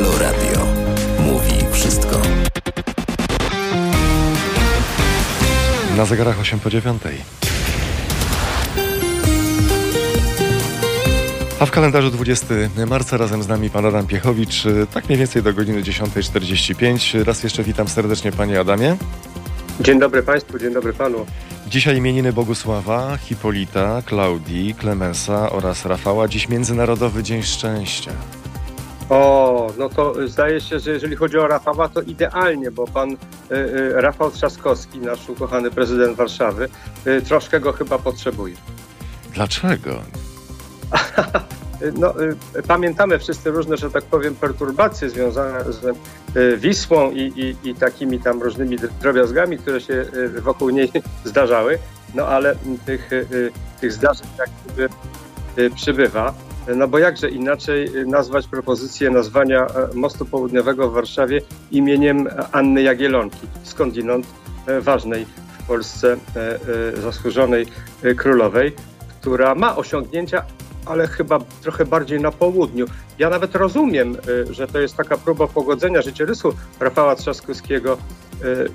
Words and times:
Halo 0.00 0.18
Radio. 0.18 0.66
Mówi 1.18 1.72
wszystko. 1.72 2.20
Na 5.96 6.04
zegarach 6.04 6.40
8 6.40 6.60
po 6.60 6.70
9. 6.70 7.02
A 11.60 11.66
w 11.66 11.70
kalendarzu 11.70 12.10
20 12.10 12.46
marca 12.86 13.16
razem 13.16 13.42
z 13.42 13.48
nami 13.48 13.70
pan 13.70 13.86
Adam 13.86 14.06
Piechowicz, 14.06 14.64
tak 14.94 15.08
mniej 15.08 15.18
więcej 15.18 15.42
do 15.42 15.54
godziny 15.54 15.82
10.45. 15.82 17.24
Raz 17.24 17.42
jeszcze 17.42 17.64
witam 17.64 17.88
serdecznie 17.88 18.32
panie 18.32 18.60
Adamie. 18.60 18.96
Dzień 19.80 19.98
dobry 19.98 20.22
Państwu, 20.22 20.58
dzień 20.58 20.72
dobry 20.72 20.92
Panu. 20.92 21.26
Dzisiaj 21.66 21.96
imieniny 21.96 22.32
Bogusława, 22.32 23.16
Hipolita, 23.16 24.02
Klaudii, 24.06 24.74
Klemensa 24.74 25.50
oraz 25.50 25.84
Rafała. 25.86 26.28
Dziś 26.28 26.48
Międzynarodowy 26.48 27.22
Dzień 27.22 27.42
Szczęścia. 27.42 28.12
O, 29.10 29.72
no 29.78 29.88
to 29.88 30.28
zdaje 30.28 30.60
się, 30.60 30.78
że 30.78 30.90
jeżeli 30.90 31.16
chodzi 31.16 31.38
o 31.38 31.48
Rafała, 31.48 31.88
to 31.88 32.02
idealnie, 32.02 32.70
bo 32.70 32.86
pan 32.86 33.10
y, 33.10 33.16
y, 33.50 33.92
Rafał 34.00 34.30
Trzaskowski, 34.30 34.98
nasz 34.98 35.28
ukochany 35.28 35.70
prezydent 35.70 36.16
Warszawy, 36.16 36.68
y, 37.06 37.22
troszkę 37.22 37.60
go 37.60 37.72
chyba 37.72 37.98
potrzebuje. 37.98 38.54
Dlaczego? 39.34 39.90
no, 42.00 42.14
pamiętamy 42.68 43.18
wszyscy 43.18 43.50
różne, 43.50 43.76
że 43.76 43.90
tak 43.90 44.04
powiem, 44.04 44.34
perturbacje 44.34 45.10
związane 45.10 45.64
z 45.72 45.96
Wisłą 46.60 47.10
i, 47.10 47.20
i, 47.20 47.68
i 47.70 47.74
takimi 47.74 48.20
tam 48.20 48.42
różnymi 48.42 48.76
drobiazgami, 49.00 49.58
które 49.58 49.80
się 49.80 50.04
wokół 50.42 50.70
niej 50.70 50.92
zdarzały, 51.24 51.78
no 52.14 52.26
ale 52.26 52.56
tych, 52.86 53.10
tych 53.80 53.92
zdarzeń 53.92 54.28
gdyby 54.66 54.88
przybywa. 55.74 56.34
No 56.76 56.88
bo 56.88 56.98
jakże 56.98 57.30
inaczej 57.30 57.90
nazwać 58.06 58.46
propozycję 58.46 59.10
nazwania 59.10 59.66
e, 59.66 59.94
mostu 59.94 60.26
południowego 60.26 60.90
w 60.90 60.92
Warszawie 60.92 61.40
imieniem 61.70 62.28
Anny 62.52 62.82
Jagielonki, 62.82 63.46
skądinąd 63.62 64.26
e, 64.66 64.80
ważnej 64.80 65.26
w 65.58 65.66
Polsce 65.66 66.16
e, 66.96 67.00
zasłużonej 67.00 67.66
królowej, 68.16 68.72
która 69.20 69.54
ma 69.54 69.76
osiągnięcia, 69.76 70.42
ale 70.86 71.06
chyba 71.06 71.38
trochę 71.62 71.84
bardziej 71.84 72.20
na 72.20 72.32
południu. 72.32 72.86
Ja 73.18 73.30
nawet 73.30 73.54
rozumiem, 73.54 74.16
że 74.50 74.66
to 74.66 74.80
jest 74.80 74.96
taka 74.96 75.16
próba 75.16 75.46
pogodzenia 75.46 76.02
życiorysu 76.02 76.54
Rafała 76.80 77.16
Trzaskowskiego, 77.16 77.98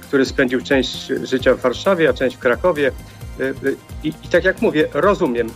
który 0.01 0.25
spędził 0.25 0.61
część 0.61 1.07
życia 1.23 1.53
w 1.53 1.59
Warszawie, 1.59 2.09
a 2.09 2.13
część 2.13 2.35
w 2.35 2.39
Krakowie. 2.39 2.91
I, 4.03 4.07
i 4.07 4.27
tak 4.31 4.43
jak 4.43 4.61
mówię, 4.61 4.87
rozumiem 4.93 5.49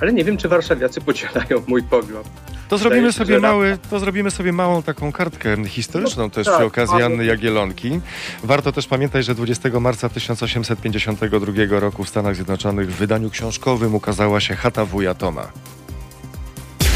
ale 0.00 0.12
nie 0.12 0.24
wiem, 0.24 0.36
czy 0.36 0.48
warszawiacy 0.48 1.00
podzielają 1.00 1.62
mój 1.66 1.82
pogląd. 1.82 2.28
To 2.68 2.78
zrobimy, 2.78 3.12
sobie 3.12 3.40
mały, 3.40 3.78
to 3.90 3.98
zrobimy 3.98 4.30
sobie 4.30 4.52
małą 4.52 4.82
taką 4.82 5.12
kartkę 5.12 5.64
historyczną 5.64 6.22
no, 6.22 6.30
też 6.30 6.46
tak, 6.46 6.54
przy 6.54 6.64
okazji 6.64 7.02
Anny 7.02 7.24
Jagielonki. 7.24 8.00
Warto 8.44 8.72
też 8.72 8.86
pamiętać, 8.86 9.24
że 9.24 9.34
20 9.34 9.80
marca 9.80 10.08
1852 10.08 11.80
roku 11.80 12.04
w 12.04 12.08
Stanach 12.08 12.34
Zjednoczonych 12.34 12.92
w 12.92 12.96
wydaniu 12.96 13.30
książkowym 13.30 13.94
ukazała 13.94 14.40
się 14.40 14.54
Chata 14.54 14.84
Wuja 14.84 15.14
Toma. 15.14 15.52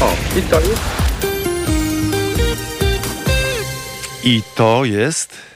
O, 0.01 0.39
i 0.39 0.41
to 0.41 0.59
jest... 0.59 0.81
I 4.23 4.41
to 4.55 4.85
jest... 4.85 5.51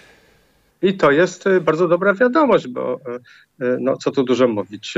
I 0.82 0.94
to 0.94 1.12
jest 1.12 1.48
e, 1.48 1.62
bardzo 1.62 1.88
dobra 1.88 2.14
wiadomość, 2.14 2.68
bo 2.68 3.00
e, 3.60 3.66
e, 3.66 3.78
no, 3.80 3.98
co 3.98 4.12
tu 4.12 4.24
dużo 4.24 4.48
mówić, 4.48 4.94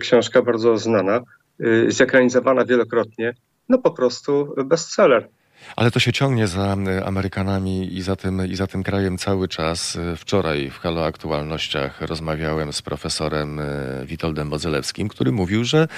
książka 0.00 0.42
bardzo 0.42 0.78
znana. 0.78 1.20
Y, 1.60 1.92
zekranizowana 1.92 2.64
wielokrotnie, 2.64 3.34
no 3.68 3.78
po 3.78 3.90
prostu 3.90 4.54
bestseller. 4.64 5.28
Ale 5.76 5.90
to 5.90 6.00
się 6.00 6.12
ciągnie 6.12 6.46
za 6.46 6.76
y, 6.98 7.04
Amerykanami 7.04 7.96
i 7.96 8.02
za, 8.02 8.16
tym, 8.16 8.46
i 8.46 8.56
za 8.56 8.66
tym 8.66 8.82
krajem 8.82 9.18
cały 9.18 9.48
czas. 9.48 9.96
Y, 9.96 10.16
wczoraj 10.16 10.70
w 10.70 10.78
Halo 10.78 11.04
Aktualnościach 11.04 12.00
rozmawiałem 12.00 12.72
z 12.72 12.82
profesorem 12.82 13.60
Witoldem 14.04 14.50
Bozelewskim, 14.50 15.08
który 15.08 15.32
mówił, 15.32 15.64
że 15.64 15.88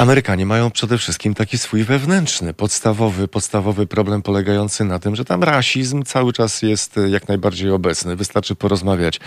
Amerykanie 0.00 0.46
mają 0.46 0.70
przede 0.70 0.98
wszystkim 0.98 1.34
taki 1.34 1.58
swój 1.58 1.84
wewnętrzny, 1.84 2.54
podstawowy, 2.54 3.28
podstawowy 3.28 3.86
problem 3.86 4.22
polegający 4.22 4.84
na 4.84 4.98
tym, 4.98 5.16
że 5.16 5.24
tam 5.24 5.42
rasizm 5.42 6.02
cały 6.02 6.32
czas 6.32 6.62
jest 6.62 6.98
e, 6.98 7.08
jak 7.10 7.28
najbardziej 7.28 7.70
obecny. 7.70 8.16
Wystarczy 8.16 8.54
porozmawiać 8.54 9.20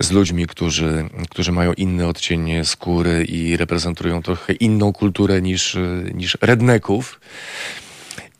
z 0.00 0.10
ludźmi, 0.10 0.46
którzy, 0.46 1.08
którzy 1.30 1.52
mają 1.52 1.72
inny 1.72 2.06
odcień 2.06 2.64
skóry 2.64 3.24
i 3.24 3.56
reprezentują 3.56 4.22
trochę 4.22 4.52
inną 4.52 4.92
kulturę 4.92 5.42
niż, 5.42 5.74
e, 5.76 5.80
niż 6.14 6.38
redneków. 6.40 7.20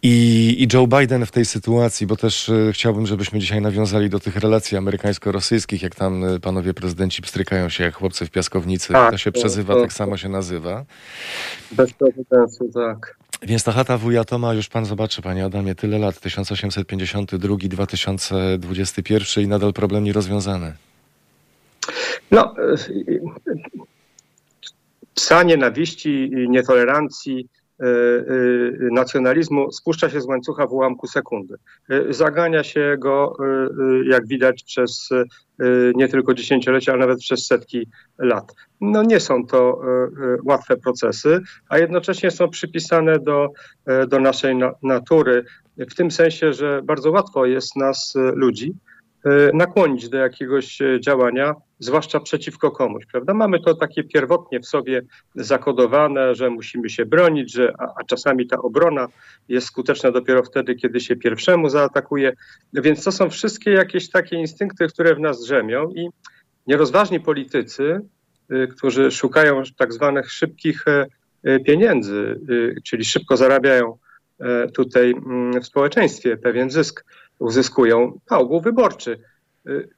I, 0.02 0.56
I, 0.62 0.68
Joe 0.72 0.86
Biden 0.86 1.26
w 1.26 1.30
tej 1.30 1.44
sytuacji, 1.44 2.06
bo 2.06 2.16
też 2.16 2.48
y, 2.48 2.70
chciałbym, 2.72 3.06
żebyśmy 3.06 3.38
dzisiaj 3.38 3.60
nawiązali 3.60 4.10
do 4.10 4.20
tych 4.20 4.36
relacji 4.36 4.76
amerykańsko-rosyjskich, 4.76 5.82
jak 5.82 5.94
tam 5.94 6.24
y, 6.24 6.40
panowie 6.40 6.74
prezydenci 6.74 7.22
pstrykają 7.22 7.68
się 7.68 7.84
jak 7.84 7.94
chłopcy 7.94 8.26
w 8.26 8.30
piaskownicy. 8.30 8.92
Tak, 8.92 9.12
to 9.12 9.18
się 9.18 9.32
przezywa, 9.32 9.74
to, 9.74 9.80
tak 9.80 9.92
samo 9.92 10.16
się 10.16 10.28
nazywa. 10.28 10.84
Bez 11.72 11.92
precedensu, 11.92 12.70
tak. 12.74 13.16
Więc 13.42 13.64
ta 13.64 13.72
chata 13.72 13.98
wuja 13.98 14.24
Toma, 14.24 14.54
już 14.54 14.68
pan 14.68 14.84
zobaczy, 14.84 15.22
panie 15.22 15.44
Adamie, 15.44 15.74
tyle 15.74 15.98
lat, 15.98 16.20
1852, 16.20 17.56
2021 17.56 19.44
i 19.44 19.48
nadal 19.48 19.72
problem 19.72 20.04
nierozwiązany. 20.04 20.72
No, 22.30 22.54
psa 25.14 25.42
nienawiści, 25.42 26.30
nietolerancji, 26.48 27.48
E, 27.48 27.57
e, 27.57 27.57
nacjonalizmu 28.92 29.72
spuszcza 29.72 30.10
się 30.10 30.20
z 30.20 30.26
łańcucha 30.26 30.66
w 30.66 30.72
ułamku 30.72 31.06
sekundy. 31.06 31.54
Zagania 32.10 32.64
się 32.64 32.96
go, 32.98 33.36
jak 34.04 34.26
widać, 34.26 34.62
przez 34.64 35.08
nie 35.94 36.08
tylko 36.08 36.34
dziesięciolecia, 36.34 36.92
ale 36.92 37.00
nawet 37.00 37.18
przez 37.18 37.46
setki 37.46 37.88
lat. 38.18 38.54
No 38.80 39.02
nie 39.02 39.20
są 39.20 39.46
to 39.46 39.80
łatwe 40.44 40.76
procesy, 40.76 41.40
a 41.68 41.78
jednocześnie 41.78 42.30
są 42.30 42.50
przypisane 42.50 43.18
do, 43.18 43.48
do 44.08 44.18
naszej 44.20 44.54
natury, 44.82 45.44
w 45.78 45.94
tym 45.94 46.10
sensie, 46.10 46.52
że 46.52 46.82
bardzo 46.84 47.10
łatwo 47.10 47.46
jest 47.46 47.76
nas, 47.76 48.14
ludzi, 48.34 48.74
nakłonić 49.54 50.08
do 50.08 50.18
jakiegoś 50.18 50.82
e, 50.82 51.00
działania, 51.00 51.54
zwłaszcza 51.78 52.20
przeciwko 52.20 52.70
komuś, 52.70 53.06
prawda? 53.06 53.34
Mamy 53.34 53.60
to 53.60 53.74
takie 53.74 54.04
pierwotnie 54.04 54.60
w 54.60 54.66
sobie 54.66 55.02
zakodowane, 55.34 56.34
że 56.34 56.50
musimy 56.50 56.90
się 56.90 57.06
bronić, 57.06 57.52
że, 57.52 57.72
a, 57.78 57.84
a 57.84 58.04
czasami 58.04 58.46
ta 58.46 58.58
obrona 58.58 59.06
jest 59.48 59.66
skuteczna 59.66 60.10
dopiero 60.10 60.42
wtedy, 60.42 60.74
kiedy 60.74 61.00
się 61.00 61.16
pierwszemu 61.16 61.68
zaatakuje. 61.68 62.32
Więc 62.72 63.04
to 63.04 63.12
są 63.12 63.30
wszystkie 63.30 63.70
jakieś 63.70 64.10
takie 64.10 64.36
instynkty, 64.36 64.88
które 64.88 65.14
w 65.14 65.20
nas 65.20 65.40
drzemią 65.40 65.90
i 65.90 66.08
nierozważni 66.66 67.20
politycy, 67.20 68.00
e, 68.50 68.66
którzy 68.66 69.10
szukają 69.10 69.62
tak 69.76 69.92
zwanych 69.92 70.32
szybkich 70.32 70.84
pieniędzy, 71.66 72.40
czyli 72.84 73.04
szybko 73.04 73.36
zarabiają 73.36 73.98
tutaj 74.74 75.10
mm, 75.10 75.62
w 75.62 75.66
społeczeństwie 75.66 76.36
pewien 76.36 76.70
zysk, 76.70 77.04
uzyskują 77.38 78.20
ogół 78.30 78.60
wyborczy. 78.60 79.20
Y, 79.66 79.88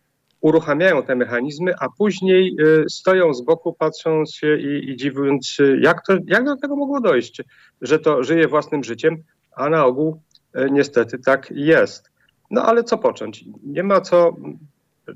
uruchamiają 0.40 1.02
te 1.02 1.16
mechanizmy, 1.16 1.74
a 1.80 1.88
później 1.98 2.56
y, 2.60 2.84
stoją 2.90 3.34
z 3.34 3.42
boku, 3.42 3.72
patrząc 3.72 4.34
się 4.34 4.58
i, 4.58 4.90
i 4.90 4.96
dziwiąc 4.96 5.46
się, 5.46 5.76
jak, 5.80 6.06
to, 6.06 6.12
jak 6.26 6.44
do 6.44 6.56
tego 6.56 6.76
mogło 6.76 7.00
dojść, 7.00 7.42
że 7.82 7.98
to 7.98 8.24
żyje 8.24 8.48
własnym 8.48 8.84
życiem, 8.84 9.16
a 9.56 9.68
na 9.68 9.84
ogół 9.84 10.20
y, 10.56 10.70
niestety 10.70 11.18
tak 11.18 11.50
jest. 11.50 12.10
No 12.50 12.62
ale 12.62 12.84
co 12.84 12.98
począć? 12.98 13.44
Nie 13.62 13.82
ma 13.82 14.00
co 14.00 14.36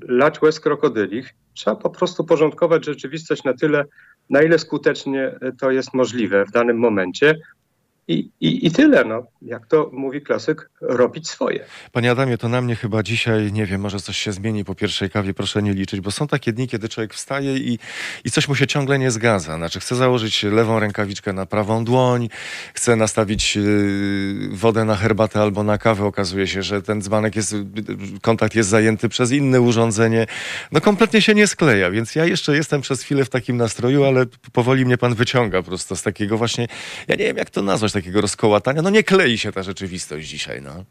lać 0.01 0.41
łez 0.41 0.59
krokodylich. 0.59 1.33
Trzeba 1.53 1.75
po 1.75 1.89
prostu 1.89 2.23
porządkować 2.23 2.85
rzeczywistość 2.85 3.43
na 3.43 3.53
tyle, 3.53 3.85
na 4.29 4.41
ile 4.41 4.59
skutecznie 4.59 5.39
to 5.59 5.71
jest 5.71 5.93
możliwe 5.93 6.45
w 6.45 6.51
danym 6.51 6.77
momencie, 6.77 7.35
i, 8.07 8.29
i, 8.41 8.67
I 8.67 8.71
tyle, 8.71 9.05
no. 9.05 9.23
Jak 9.41 9.67
to 9.67 9.89
mówi 9.93 10.21
klasyk, 10.21 10.69
robić 10.81 11.29
swoje. 11.29 11.65
Panie 11.91 12.11
Adamie, 12.11 12.37
to 12.37 12.49
na 12.49 12.61
mnie 12.61 12.75
chyba 12.75 13.03
dzisiaj, 13.03 13.51
nie 13.51 13.65
wiem, 13.65 13.81
może 13.81 13.99
coś 13.99 14.17
się 14.17 14.31
zmieni 14.31 14.65
po 14.65 14.75
pierwszej 14.75 15.09
kawie, 15.09 15.33
proszę 15.33 15.63
nie 15.63 15.73
liczyć, 15.73 16.01
bo 16.01 16.11
są 16.11 16.27
takie 16.27 16.53
dni, 16.53 16.67
kiedy 16.67 16.89
człowiek 16.89 17.13
wstaje 17.13 17.57
i, 17.57 17.79
i 18.23 18.31
coś 18.31 18.47
mu 18.47 18.55
się 18.55 18.67
ciągle 18.67 18.99
nie 18.99 19.11
zgadza. 19.11 19.55
Znaczy, 19.55 19.79
chce 19.79 19.95
założyć 19.95 20.43
lewą 20.43 20.79
rękawiczkę 20.79 21.33
na 21.33 21.45
prawą 21.45 21.85
dłoń, 21.85 22.29
chce 22.73 22.95
nastawić 22.95 23.55
yy, 23.55 24.49
wodę 24.51 24.85
na 24.85 24.95
herbatę 24.95 25.41
albo 25.41 25.63
na 25.63 25.77
kawę. 25.77 26.05
Okazuje 26.05 26.47
się, 26.47 26.63
że 26.63 26.81
ten 26.81 27.01
dzbanek 27.01 27.35
jest, 27.35 27.55
kontakt 28.21 28.55
jest 28.55 28.69
zajęty 28.69 29.09
przez 29.09 29.31
inne 29.31 29.61
urządzenie. 29.61 30.27
No 30.71 30.81
kompletnie 30.81 31.21
się 31.21 31.35
nie 31.35 31.47
skleja, 31.47 31.91
więc 31.91 32.15
ja 32.15 32.25
jeszcze 32.25 32.55
jestem 32.55 32.81
przez 32.81 33.01
chwilę 33.01 33.25
w 33.25 33.29
takim 33.29 33.57
nastroju, 33.57 34.03
ale 34.03 34.25
powoli 34.53 34.85
mnie 34.85 34.97
pan 34.97 35.15
wyciąga 35.15 35.61
prosto 35.61 35.95
z 35.95 36.03
takiego 36.03 36.37
właśnie, 36.37 36.67
ja 37.07 37.15
nie 37.15 37.25
wiem 37.25 37.37
jak 37.37 37.49
to 37.49 37.61
nazwać, 37.61 37.94
takiego 37.95 38.21
rozkołatania. 38.21 38.81
No 38.81 38.89
nie 38.89 39.03
klei 39.03 39.37
się 39.37 39.51
ta 39.51 39.63
rzeczywistość 39.63 40.27
dzisiaj, 40.27 40.61
no. 40.61 40.83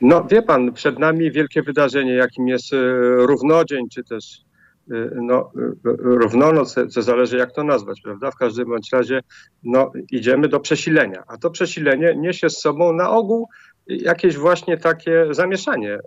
No 0.00 0.24
wie 0.24 0.42
pan, 0.42 0.72
przed 0.72 0.98
nami 0.98 1.30
wielkie 1.30 1.62
wydarzenie, 1.62 2.12
jakim 2.12 2.48
jest 2.48 2.72
e, 2.72 2.76
równodzień, 3.16 3.88
czy 3.88 4.04
też 4.04 4.44
e, 4.90 4.94
no, 5.14 5.52
e, 5.56 5.72
równonoc, 5.96 6.74
co 6.90 7.02
zależy 7.02 7.36
jak 7.36 7.52
to 7.52 7.64
nazwać, 7.64 8.00
prawda? 8.00 8.30
W 8.30 8.36
każdym 8.36 8.68
bądź 8.68 8.92
razie 8.92 9.20
no, 9.62 9.92
idziemy 10.10 10.48
do 10.48 10.60
przesilenia, 10.60 11.22
a 11.26 11.38
to 11.38 11.50
przesilenie 11.50 12.14
niesie 12.16 12.50
z 12.50 12.60
sobą 12.60 12.92
na 12.92 13.10
ogół 13.10 13.48
jakieś 13.86 14.36
właśnie 14.36 14.78
takie 14.78 15.26
zamieszanie 15.30 15.98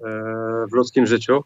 w 0.72 0.76
ludzkim 0.76 1.06
życiu. 1.06 1.44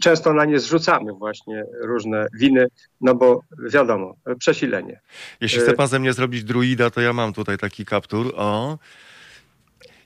Często 0.00 0.32
na 0.32 0.44
nie 0.44 0.58
zrzucamy 0.58 1.12
właśnie 1.12 1.64
różne 1.82 2.26
winy, 2.34 2.66
no 3.00 3.14
bo 3.14 3.40
wiadomo, 3.70 4.16
przesilenie. 4.38 5.00
Jeśli 5.40 5.60
chce 5.60 5.72
pan 5.72 5.88
ze 5.88 5.98
mnie 5.98 6.12
zrobić 6.12 6.44
druida, 6.44 6.90
to 6.90 7.00
ja 7.00 7.12
mam 7.12 7.32
tutaj 7.32 7.58
taki 7.58 7.84
kaptur. 7.84 8.32
O, 8.36 8.78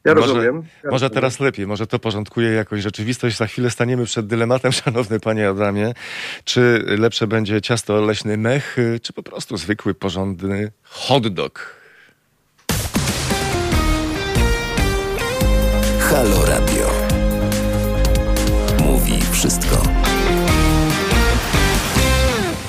ja 0.04 0.14
może, 0.14 0.26
rozumiem. 0.26 0.54
Ja 0.54 0.90
może 0.90 0.90
rozumiem. 0.90 1.10
teraz 1.10 1.40
lepiej, 1.40 1.66
może 1.66 1.86
to 1.86 1.98
porządkuje 1.98 2.50
jakoś 2.52 2.82
rzeczywistość. 2.82 3.36
Za 3.36 3.46
chwilę 3.46 3.70
staniemy 3.70 4.04
przed 4.04 4.26
dylematem, 4.26 4.72
szanowny 4.82 5.20
panie 5.20 5.48
Adamie, 5.48 5.92
czy 6.44 6.84
lepsze 6.86 7.26
będzie 7.26 7.60
ciasto 7.60 8.00
leśny 8.00 8.36
mech, 8.36 8.76
czy 9.02 9.12
po 9.12 9.22
prostu 9.22 9.56
zwykły, 9.56 9.94
porządny 9.94 10.72
hot 10.82 11.28
dog. 11.28 11.80
Halo 16.00 16.46
Radio. 16.46 16.99
Mówi 19.10 19.22
wszystko. 19.22 19.76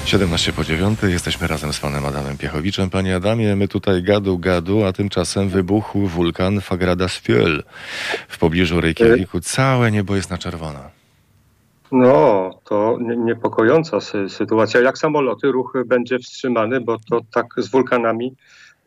17 0.06 0.54
po 0.54 0.64
9 0.64 1.00
jesteśmy 1.04 1.48
razem 1.48 1.74
z 1.74 1.80
panem 1.80 2.06
Adamem 2.06 2.38
Piechowiczem. 2.38 2.90
Panie 2.90 3.16
Adamie, 3.16 3.56
my 3.56 3.68
tutaj 3.68 4.04
gadu 4.04 4.38
gadu, 4.38 4.84
a 4.84 4.94
tymczasem 4.94 5.50
wybuchł 5.50 6.08
wulkan 6.08 6.60
Fagrada-Spjöl 6.60 7.64
w 8.28 8.38
pobliżu 8.38 8.82
Reykjaviku. 8.82 9.40
Całe 9.40 9.92
niebo 9.92 10.16
jest 10.16 10.30
na 10.30 10.38
czerwono. 10.38 10.80
No, 11.92 12.50
to 12.64 12.98
niepokojąca 13.18 13.98
sytuacja. 14.28 14.82
Jak 14.82 14.98
samoloty, 14.98 15.52
ruch 15.52 15.74
będzie 15.86 16.20
wstrzymany, 16.20 16.82
bo 16.82 16.98
to 17.10 17.22
tak 17.34 17.46
z 17.58 17.72
wulkanami 17.72 18.36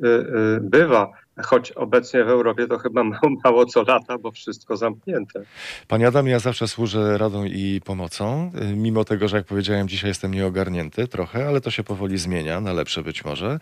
y, 0.05 0.07
y, 0.07 0.61
bywa 0.61 1.11
choć 1.43 1.73
obecnie 1.73 2.25
w 2.25 2.29
Europie 2.29 2.67
to 2.67 2.79
chyba 2.79 3.05
mało, 3.05 3.31
mało, 3.45 3.67
co 3.67 3.83
lata, 3.83 4.19
bo 4.19 4.31
wszystko 4.31 4.77
zamknięte. 4.77 5.43
Panie 5.89 6.07
Adam, 6.07 6.27
ja 6.27 6.39
zawsze 6.39 6.69
służę 6.69 7.19
radą 7.19 7.45
i 7.45 7.81
pomocą, 7.85 8.53
mimo 8.77 9.05
tego, 9.05 9.29
że 9.29 9.37
jak 9.37 9.47
powiedziałem, 9.47 9.89
dzisiaj 9.89 10.11
jestem 10.11 10.35
nieogarnięty 10.35 11.09
trochę, 11.09 11.49
ale 11.49 11.61
to 11.61 11.71
się 11.71 11.85
powoli 11.85 12.19
zmienia, 12.19 12.61
na 12.61 12.73
lepsze 12.73 13.03
być 13.03 13.25
może. 13.25 13.59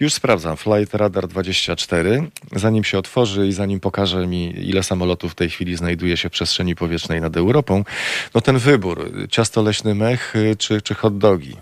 Już 0.00 0.12
sprawdzam 0.12 0.56
Flight 0.56 0.94
Radar 0.94 1.28
24. 1.28 2.22
Zanim 2.52 2.84
się 2.84 2.98
otworzy 2.98 3.46
i 3.46 3.52
zanim 3.52 3.80
pokaże 3.80 4.26
mi, 4.26 4.68
ile 4.68 4.82
samolotów 4.82 5.32
w 5.32 5.34
tej 5.34 5.50
chwili 5.50 5.76
znajduje 5.76 6.16
się 6.16 6.28
w 6.28 6.32
przestrzeni 6.32 6.74
powietrznej 6.74 7.20
nad 7.20 7.36
Europą, 7.36 7.84
no 8.34 8.40
ten 8.40 8.58
wybór, 8.58 9.10
ciasto 9.30 9.62
leśny 9.62 9.94
mech 9.94 10.34
czy, 10.58 10.82
czy 10.82 10.94
hot 10.94 11.18
dogi? 11.18 11.56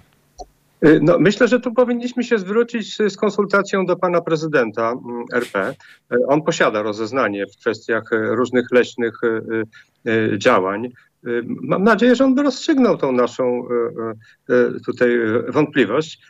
Y, 0.87 1.01
no, 1.03 1.19
myślę, 1.19 1.49
że 1.49 1.61
tu 1.61 1.73
powinniśmy 1.73 2.25
się 2.25 2.39
zwrócić 2.39 2.97
z 2.97 3.17
konsultacją 3.17 3.87
do 3.87 3.97
pana 3.97 4.21
prezydenta 4.21 4.91
mm, 4.91 5.25
RP. 5.33 5.75
Y, 6.13 6.27
on 6.27 6.43
posiada 6.43 6.83
rozeznanie 6.83 7.47
w 7.47 7.57
kwestiach 7.57 8.13
y, 8.13 8.37
różnych 8.37 8.73
leśnych 8.73 9.21
działań. 10.37 10.89
Mam 11.45 11.85
nadzieję, 11.85 12.17
że 12.17 12.25
on 12.25 12.35
by 12.35 12.43
rozstrzygnął 12.43 12.97
tą 12.97 13.13
naszą 13.13 13.69
tutaj 14.87 15.11
wątpliwość. 15.49 16.23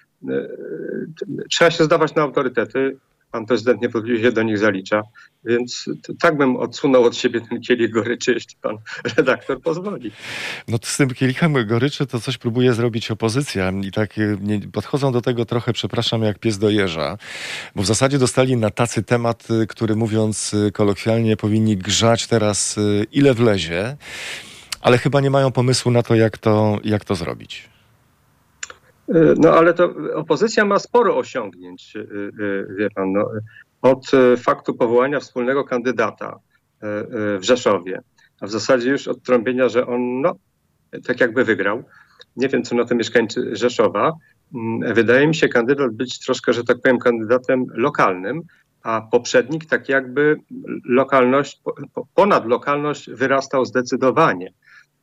Trzeba 1.51 1.71
się 1.71 1.85
zdawać 1.85 2.15
na 2.15 2.23
autorytety 2.23 2.97
pan 3.33 3.47
prezydent 3.47 3.83
niewątpliwie 3.83 4.23
się 4.23 4.33
do 4.33 4.43
nich 4.43 4.59
zalicza. 4.59 5.03
Więc 5.45 5.85
tak 6.21 6.37
bym 6.37 6.57
odsunął 6.57 7.05
od 7.05 7.17
siebie 7.17 7.41
ten 7.41 7.61
kielich 7.61 7.91
goryczy, 7.91 8.33
jeśli 8.33 8.57
pan 8.63 8.77
redaktor 9.17 9.61
pozwoli. 9.61 10.13
No 10.69 10.79
z 10.83 10.97
tym 10.97 11.11
kielichem 11.11 11.67
goryczy 11.67 12.07
to 12.07 12.21
coś 12.21 12.39
próbuje 12.39 12.73
zrobić 12.73 13.11
opozycja 13.11 13.73
i 13.83 13.93
tak 13.93 14.19
y, 14.19 14.39
podchodzą 14.73 15.13
do 15.13 15.21
tego 15.21 15.45
trochę, 15.45 15.73
przepraszam, 15.73 16.23
jak 16.23 16.39
pies 16.39 16.59
do 16.59 16.71
jeża, 16.71 17.19
bo 17.75 17.83
w 17.83 17.87
zasadzie 17.87 18.19
dostali 18.19 18.57
na 18.57 18.71
tacy 18.71 19.03
temat, 19.03 19.49
y, 19.51 19.67
który 19.67 19.97
mówiąc 19.97 20.55
y, 20.55 20.73
kolokwialnie 20.73 21.37
powinni 21.37 21.77
grzać 21.77 22.27
teraz 22.27 22.77
ile 23.13 23.35
wlezie, 23.35 23.97
ale 24.81 24.99
chyba 24.99 25.21
nie 25.21 25.31
mają 25.31 25.53
pomysłu 25.53 25.91
na 25.91 26.03
to, 26.03 26.15
jak 26.15 26.39
to, 26.39 26.79
jak 26.85 27.05
to 27.05 27.15
zrobić. 27.15 27.69
No 29.37 29.53
ale 29.53 29.75
to 29.75 29.95
opozycja 30.15 30.65
ma 30.65 30.79
sporo 30.79 31.17
osiągnięć, 31.17 31.97
y, 31.97 32.01
y, 32.41 32.75
wie 32.79 32.91
pan, 32.91 33.13
no, 33.13 33.31
od 33.83 34.11
faktu 34.37 34.75
powołania 34.75 35.21
wspólnego 35.21 35.65
kandydata 35.65 36.33
y, 36.35 36.39
w 37.39 37.41
Rzeszowie, 37.43 38.01
a 38.41 38.47
w 38.47 38.51
zasadzie 38.51 38.91
już 38.91 39.09
od 39.09 39.23
trąbienia, 39.23 39.69
że 39.69 39.87
on 39.87 40.21
no, 40.21 40.35
tak 41.07 41.21
jakby 41.21 41.45
wygrał. 41.45 41.85
Nie 42.37 42.49
wiem, 42.49 42.63
co 42.63 42.75
na 42.75 42.85
to 42.85 42.95
mieszkańcy 42.95 43.57
Rzeszowa. 43.57 44.13
Mm, 44.55 44.95
wydaje 44.95 45.27
mi 45.27 45.35
się 45.35 45.49
kandydat 45.49 45.93
być 45.93 46.19
troszkę, 46.19 46.53
że 46.53 46.65
tak 46.65 46.77
powiem, 46.83 46.99
kandydatem 46.99 47.65
lokalnym, 47.75 48.43
a 48.83 49.01
poprzednik 49.01 49.67
tak 49.67 49.89
jakby 49.89 50.37
lokalność, 50.85 51.61
ponad 52.15 52.47
lokalność 52.47 53.11
wyrastał 53.11 53.65
zdecydowanie. 53.65 54.53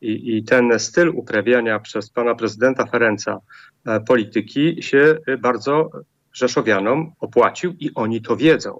I, 0.06 0.38
I, 0.38 0.44
ten 0.44 0.80
styl 0.80 1.10
uprawiania 1.16 1.80
przez 1.80 2.10
pana 2.10 2.36
prezydenta 2.36 2.86
Ferenca 2.86 3.40
e, 3.86 4.00
polityki 4.00 4.84
się 4.84 5.18
bardzo 5.40 5.90
Rzeszowianom 6.34 7.12
opłacił 7.20 7.74
i 7.80 7.92
oni 7.96 8.22
to 8.22 8.38
wiedzą. 8.38 8.80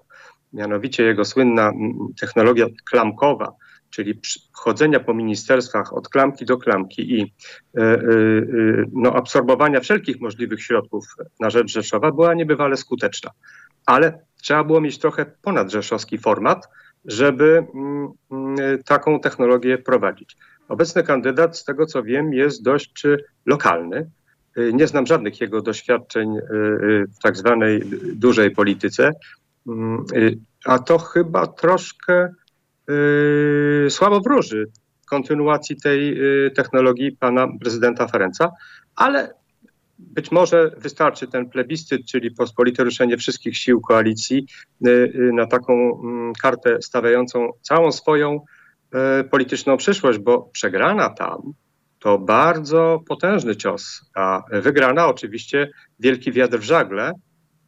Mianowicie 0.54 1.04
jego 1.04 1.26
słynna 1.26 1.72
technologia 2.20 2.66
klamkowa, 2.90 3.54
czyli 3.90 4.20
chodzenia 4.52 5.00
po 5.00 5.14
ministerstwach 5.14 5.94
od 5.94 6.10
klamki 6.10 6.46
do 6.46 6.58
klamki 6.58 7.20
i 7.20 7.22
e, 7.22 7.82
e, 7.82 8.00
no, 8.94 9.14
absorbowania 9.14 9.80
wszelkich 9.80 10.22
możliwych 10.22 10.64
środków 10.64 11.06
na 11.40 11.50
rzecz 11.50 11.72
Rzeszowa 11.72 12.12
była 12.12 12.34
niebywale 12.34 12.78
skuteczna. 12.78 13.32
Ale 13.86 14.20
trzeba 14.42 14.64
było 14.64 14.82
mieć 14.82 15.00
trochę 15.00 15.26
ponadrzeszowski 15.42 16.18
format, 16.18 16.70
żeby 17.06 17.66
taką 18.86 19.20
technologię 19.20 19.78
prowadzić. 19.78 20.38
Obecny 20.68 21.04
kandydat, 21.04 21.58
z 21.58 21.64
tego 21.64 21.86
co 21.86 22.04
wiem, 22.04 22.34
jest 22.34 22.64
dość 22.64 23.04
lokalny. 23.46 24.10
Y, 24.58 24.74
nie 24.74 24.88
znam 24.88 25.06
żadnych 25.06 25.42
jego 25.42 25.62
doświadczeń 25.62 26.38
y, 26.38 26.42
y, 26.42 27.08
w 27.08 27.20
tak 27.24 27.38
zwanej 27.38 27.82
dużej 28.16 28.52
polityce, 28.52 29.12
mm, 29.68 30.06
a 30.66 30.80
to 30.80 30.98
chyba 30.98 31.48
troszkę 31.48 32.30
słabo 33.90 34.22
wróży 34.22 34.68
kontynuacji 35.10 35.82
tej 35.82 36.20
technologii 36.56 37.12
pana 37.12 37.48
prezydenta 37.62 38.08
Ferenca, 38.08 38.52
ale 38.96 39.34
być 40.00 40.32
może 40.32 40.72
wystarczy 40.78 41.28
ten 41.28 41.50
plebiscyt, 41.50 42.06
czyli 42.06 42.32
pospolite 42.32 42.84
ruszenie 42.84 43.18
wszystkich 43.18 43.58
sił 43.58 43.82
koalicji 43.82 44.46
na 45.34 45.48
taką 45.48 45.74
mm, 45.74 46.34
kartę 46.42 46.82
stawiającą 46.82 47.52
całą 47.62 47.92
swoją 47.92 48.40
polityczną 49.32 49.78
przyszłość, 49.78 50.20
bo 50.20 50.42
przegrana 50.42 51.10
tam 51.10 51.54
to 52.00 52.18
bardzo 52.20 53.00
potężny 53.08 53.56
cios, 53.56 54.02
a 54.16 54.44
wygrana 54.52 55.08
oczywiście 55.08 55.70
wielki 56.00 56.32
wiatr 56.32 56.58
w 56.58 56.64
żagle. 56.64 57.12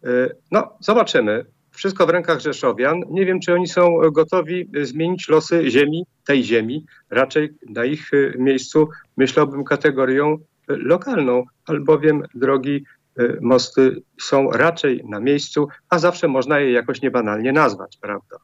E, 0.04 0.08
no, 0.52 0.78
zobaczymy. 0.80 1.46
Wszystko 1.72 2.08
w 2.08 2.10
rękach 2.10 2.40
Rzeszowian. 2.40 3.02
Nie 3.10 3.26
wiem, 3.26 3.40
czy 3.40 3.54
oni 3.54 3.68
są 3.68 4.00
gotowi 4.12 4.70
zmienić 4.82 5.30
losy 5.30 5.72
ziemi, 5.72 6.06
tej 6.26 6.44
ziemi. 6.44 6.86
Raczej 7.10 7.50
na 7.70 7.86
ich 7.86 8.12
miejscu 8.38 8.90
myślałbym 9.18 9.64
kategorią 9.64 10.38
lokalną, 10.68 11.44
albowiem 11.66 12.24
drogi 12.36 12.84
e, 13.20 13.24
mosty 13.42 14.02
są 14.22 14.52
raczej 14.52 15.04
na 15.10 15.20
miejscu, 15.20 15.68
a 15.90 16.00
zawsze 16.00 16.28
można 16.28 16.60
je 16.60 16.72
jakoś 16.72 17.02
niebanalnie 17.02 17.52
nazwać, 17.52 17.98
prawda? 18.02 18.38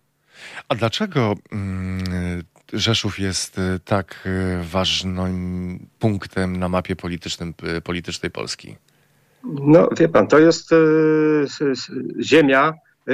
A 0.70 0.75
dlaczego 0.75 1.34
mm, 1.51 2.44
Rzeszów 2.74 3.20
jest 3.20 3.58
y, 3.58 3.80
tak 3.86 4.24
y, 4.25 4.63
ważnym 4.63 5.80
punktem 6.00 6.58
na 6.58 6.70
mapie 6.70 6.96
politycznym, 6.96 7.53
y, 7.77 7.82
politycznej 7.82 8.32
Polski? 8.32 8.75
No, 9.44 9.89
wie 10.00 10.10
pan, 10.10 10.27
to 10.27 10.39
jest 10.39 10.70
ziemia, 12.22 12.74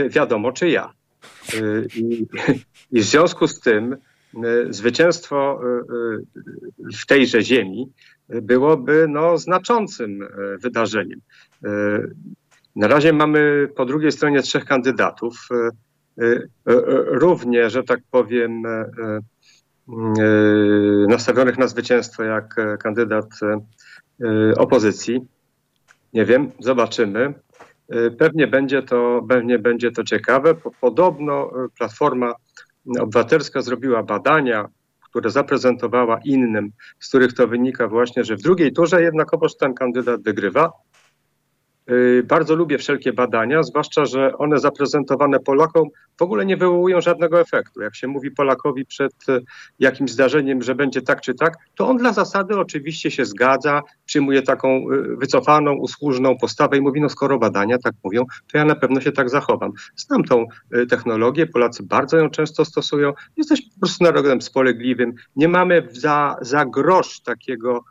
wiadomo 0.10 0.51
czy 0.51 0.70
ja. 0.70 0.94
I, 1.96 2.28
I 2.92 3.00
w 3.00 3.04
związku 3.04 3.48
z 3.48 3.60
tym 3.60 3.98
zwycięstwo 4.70 5.62
w 7.00 7.06
tejże 7.06 7.42
ziemi 7.42 7.92
byłoby 8.30 9.06
no, 9.10 9.38
znaczącym 9.38 10.28
wydarzeniem. 10.62 11.22
Na 12.75 12.88
razie 12.88 13.13
mamy 13.13 13.70
po 13.75 13.86
drugiej 13.86 14.12
stronie 14.12 14.42
trzech 14.42 14.66
kandydatów, 14.66 15.48
równie, 17.08 17.70
że 17.70 17.84
tak 17.84 18.00
powiem, 18.12 18.63
nastawionych 21.08 21.58
na 21.58 21.67
zwycięstwo 21.67 22.24
jak 22.24 22.60
e, 22.60 22.77
kandydat 22.77 23.25
e, 23.41 24.53
opozycji. 24.58 25.27
Nie 26.13 26.25
wiem, 26.25 26.51
zobaczymy. 26.60 27.34
Pewnie 28.17 28.48
będzie 28.48 28.84
to, 28.84 29.25
pewnie 29.29 29.60
będzie 29.60 29.91
to 29.91 30.03
ciekawe. 30.03 30.55
Podobno 30.81 31.51
Platforma 31.77 32.34
Obywatelska 33.00 33.62
zrobiła 33.62 34.03
badania, 34.03 34.69
które 35.01 35.29
zaprezentowała 35.29 36.19
innym, 36.25 36.72
z 37.00 37.10
których 37.10 37.34
to 37.34 37.48
wynika 37.48 37.88
właśnie, 37.88 38.24
że 38.24 38.36
w 38.36 38.41
drugiej 38.41 38.74
turze 38.74 39.03
jednakowoż 39.03 39.58
ten 39.58 39.74
kandydat 39.74 40.22
wygrywa. 40.22 40.72
Y, 41.89 42.24
bardzo 42.24 42.55
lubię 42.55 42.77
wszelkie 42.77 43.13
badania, 43.13 43.63
zwłaszcza, 43.63 44.05
że 44.05 44.38
one 44.38 44.60
zaprezentowane 44.60 45.39
Polakom 45.39 45.88
w 46.17 46.22
ogóle 46.22 46.46
nie 46.46 46.58
wywołują 46.58 47.01
żadnego 47.01 47.41
efektu. 47.41 47.81
Jak 47.81 47.96
się 47.96 48.08
mówi 48.08 48.31
Polakowi 48.31 48.86
przed 48.86 49.29
y, 49.29 49.41
jakimś 49.79 50.12
zdarzeniem, 50.12 50.62
że 50.62 50.75
będzie 50.75 51.01
tak 51.01 51.22
czy 51.22 51.34
tak, 51.34 51.53
to 51.75 51.88
on 51.88 51.98
dla 51.98 52.13
zasady 52.13 52.60
oczywiście 52.60 53.12
się 53.12 53.25
zgadza, 53.25 53.81
przyjmuje 54.05 54.41
taką 54.41 54.91
y, 54.91 55.15
wycofaną, 55.15 55.74
usłużną 55.74 56.38
postawę 56.38 56.77
i 56.77 56.81
mówi, 56.81 57.01
no 57.01 57.10
skoro 57.10 57.39
badania 57.39 57.77
tak 57.77 57.93
mówią, 58.03 58.25
to 58.51 58.58
ja 58.58 58.65
na 58.65 58.75
pewno 58.75 59.01
się 59.01 59.12
tak 59.12 59.29
zachowam. 59.29 59.72
Znam 59.96 60.24
tą 60.24 60.46
technologię, 60.89 61.48
Polacy 61.48 61.84
bardzo 61.84 62.17
ją 62.17 62.29
często 62.29 62.65
stosują, 62.65 63.13
jesteśmy 63.38 63.69
po 63.74 63.79
prostu 63.79 64.03
narodem 64.03 64.41
spolegliwym, 64.41 65.13
nie 65.36 65.48
mamy 65.48 65.88
za, 65.91 66.36
za 66.41 66.65
grosz 66.65 67.19
takiego, 67.19 67.84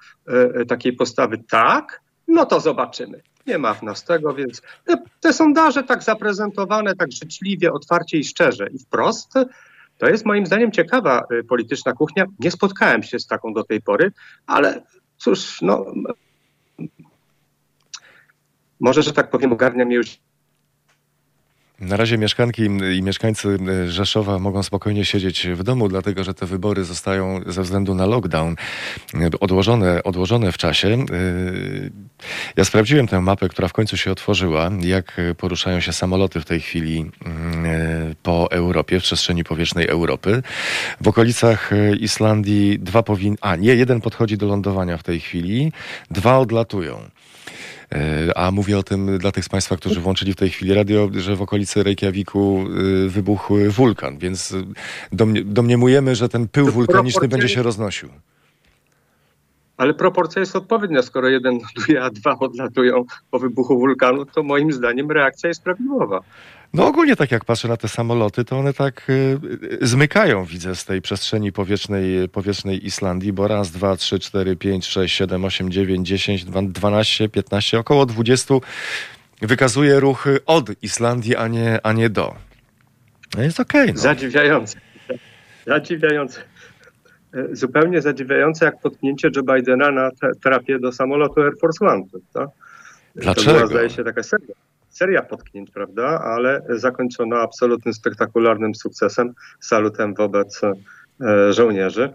takiej 0.69 0.93
postawy. 0.93 1.39
Tak, 1.49 2.01
no 2.29 2.47
to 2.47 2.61
zobaczymy 2.61 3.23
nie 3.49 3.59
ma 3.59 3.75
w 3.75 3.83
nas 3.83 4.05
tego, 4.05 4.35
więc 4.35 4.63
te, 4.85 4.97
te 5.21 5.33
sondaże 5.33 5.83
tak 5.83 6.03
zaprezentowane, 6.03 6.97
tak 6.97 7.13
życzliwie, 7.13 7.73
otwarcie 7.73 8.19
i 8.19 8.25
szczerze 8.25 8.69
i 8.73 8.79
wprost, 8.79 9.35
to 9.99 10.09
jest 10.09 10.27
moim 10.27 10.47
zdaniem 10.47 10.73
ciekawa 10.73 11.25
y, 11.33 11.45
polityczna 11.45 11.93
kuchnia. 11.93 12.27
Nie 12.39 12.51
spotkałem 12.51 13.03
się 13.03 13.19
z 13.19 13.27
taką 13.27 13.53
do 13.53 13.65
tej 13.65 13.83
pory, 13.83 14.13
ale 14.47 14.83
cóż, 15.17 15.63
no 15.63 15.87
może, 18.81 19.03
że 19.03 19.13
tak 19.13 19.31
powiem, 19.31 19.53
ogarnia 19.53 19.85
mnie 19.85 19.97
już 19.97 20.19
na 21.81 21.97
razie 21.97 22.19
mieszkanki 22.19 22.63
i 22.97 23.03
mieszkańcy 23.03 23.59
e, 23.69 23.91
Rzeszowa 23.91 24.39
mogą 24.39 24.63
spokojnie 24.63 25.05
siedzieć 25.05 25.47
w 25.49 25.63
domu, 25.63 25.89
dlatego 25.89 26.25
że 26.25 26.35
te 26.35 26.47
wybory 26.47 26.85
zostają 26.85 27.41
ze 27.47 27.63
względu 27.63 27.95
na 27.95 28.07
lockdown 28.07 28.57
e, 29.15 29.31
odłożone, 29.41 30.03
odłożone 30.03 30.53
w 30.53 30.59
czasie. 30.59 30.89
E, 30.89 31.05
ja 32.57 32.65
sprawdziłem 32.65 33.07
tę 33.07 33.21
mapę, 33.21 33.49
która 33.49 33.69
w 33.69 33.73
końcu 33.73 33.97
się 33.97 34.13
otworzyła, 34.13 34.71
jak 34.81 35.17
poruszają 35.37 35.81
się 35.81 35.93
samoloty 35.93 36.41
w 36.41 36.45
tej 36.45 36.61
chwili 36.61 37.11
po 38.23 38.51
Europie, 38.51 39.01
w 39.01 39.03
przestrzeni 39.03 39.45
powietrznej 39.45 39.89
Europy. 39.89 40.43
W 41.01 41.09
okolicach 41.09 41.71
Islandii 42.01 42.79
dwa 42.79 43.03
powinny, 43.03 43.37
a 43.41 43.57
nie, 43.57 43.75
jeden 43.75 44.01
podchodzi 44.01 44.37
do 44.37 44.47
lądowania 44.47 44.97
w 44.97 45.03
tej 45.03 45.21
chwili, 45.21 45.73
dwa 46.11 46.39
odlatują. 46.39 47.11
E, 47.93 48.39
a 48.39 48.51
mówię 48.51 48.79
o 48.79 48.83
tym 48.83 49.19
dla 49.19 49.33
tych 49.33 49.45
z 49.45 49.49
Państwa, 49.49 49.77
którzy 49.77 50.01
włączyli 50.01 50.33
w 50.33 50.37
tej 50.37 50.51
chwili 50.51 50.75
radio, 50.75 51.11
że 51.17 51.37
w 51.37 51.43
okolicy 51.43 51.83
Reykjaviku 51.83 52.65
e, 53.07 53.09
wybuchł 53.09 53.55
wulkan, 53.69 54.19
więc 54.19 54.55
domniemujemy, 55.45 56.15
że 56.15 56.29
ten 56.29 56.49
pył 56.49 56.71
wulkaniczny 56.71 57.29
będzie 57.29 57.49
się 57.49 57.63
roznosił. 57.63 58.09
Ale 59.77 59.95
proporcja 59.95 60.41
jest 60.41 60.57
odpowiednia. 60.57 61.03
Skoro 61.03 61.29
jeden 61.29 61.59
ląduje, 61.77 62.03
a 62.03 62.11
dwa 62.11 62.39
odlatują 62.39 63.05
po 63.31 63.39
wybuchu 63.39 63.79
wulkanu, 63.79 64.25
to 64.25 64.43
moim 64.43 64.73
zdaniem 64.73 65.11
reakcja 65.11 65.49
jest 65.49 65.63
prawidłowa. 65.63 66.21
No 66.73 66.87
ogólnie 66.87 67.17
tak 67.17 67.31
jak 67.31 67.45
patrzę 67.45 67.69
na 67.69 67.77
te 67.77 67.89
samoloty, 67.89 68.45
to 68.45 68.59
one 68.59 68.73
tak 68.73 69.11
y, 69.11 69.39
y, 69.83 69.87
zmykają, 69.87 70.45
widzę, 70.45 70.75
z 70.75 70.85
tej 70.85 71.03
przestrzeni 71.03 71.53
powietrznej, 71.53 72.29
powietrznej 72.29 72.87
Islandii, 72.87 73.33
bo 73.33 73.49
raz, 73.49 73.71
dwa, 73.71 73.97
trzy, 73.97 74.19
cztery, 74.19 74.57
pięć, 74.57 74.87
sześć, 74.87 75.17
siedem, 75.17 75.45
osiem, 75.45 75.71
dziewięć, 75.71 76.09
dziesięć, 76.09 76.45
dwanaście, 76.63 77.29
piętnaście, 77.29 77.79
około 77.79 78.07
dwudziestu 78.07 78.63
wykazuje 79.43 80.01
ruchy 80.01 80.39
od 80.47 80.83
Islandii, 80.83 81.37
a 81.37 81.49
nie, 81.49 81.81
a 81.83 81.93
nie 81.93 82.11
do. 82.11 82.35
No 83.37 83.43
jest 83.43 83.61
okej. 83.61 83.83
Okay, 83.83 83.95
no. 83.95 84.01
Zadziwiające. 84.01 84.81
Zadziwiające. 85.67 86.41
E, 87.35 87.57
zupełnie 87.57 88.03
zadziwiające 88.03 88.65
jak 88.65 88.81
potknięcie 88.81 89.31
Joe 89.37 89.43
Bidena 89.43 89.91
na 89.91 90.11
trapie 90.43 90.79
do 90.79 90.93
samolotu 90.93 91.43
Air 91.43 91.53
Force 91.61 91.87
One. 91.87 92.03
To, 92.33 92.53
Dlaczego? 93.17 93.51
To 93.51 93.57
była, 93.57 93.67
zdaje 93.67 93.91
się, 93.91 94.05
taka 94.05 94.23
seria 94.23 94.55
seria 94.99 95.23
potknięć, 95.23 95.71
prawda, 95.71 96.21
ale 96.21 96.63
zakończona 96.69 97.41
absolutnym 97.41 97.95
spektakularnym 97.95 98.75
sukcesem, 98.75 99.33
salutem 99.61 100.15
wobec 100.15 100.61
e, 100.65 101.53
żołnierzy. 101.53 102.11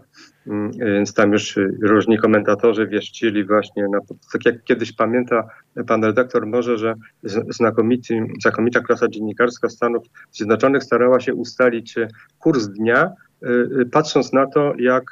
Mm, 0.46 0.70
więc 0.72 1.14
tam 1.14 1.32
już 1.32 1.58
różni 1.82 2.18
komentatorzy 2.18 2.86
wieścili 2.86 3.44
właśnie, 3.44 3.88
na, 3.88 3.98
tak 4.32 4.44
jak 4.44 4.64
kiedyś 4.64 4.92
pamięta 4.92 5.48
pan 5.86 6.04
redaktor 6.04 6.46
może, 6.46 6.78
że 6.78 6.94
znakomity, 7.48 8.26
znakomita 8.42 8.80
klasa 8.80 9.08
dziennikarska 9.08 9.68
Stanów 9.68 10.06
Zjednoczonych 10.32 10.84
starała 10.84 11.20
się 11.20 11.34
ustalić 11.34 11.94
kurs 12.38 12.68
dnia, 12.68 12.98
e, 13.02 13.48
e, 13.80 13.84
patrząc 13.92 14.32
na 14.32 14.46
to, 14.46 14.72
jak 14.78 15.04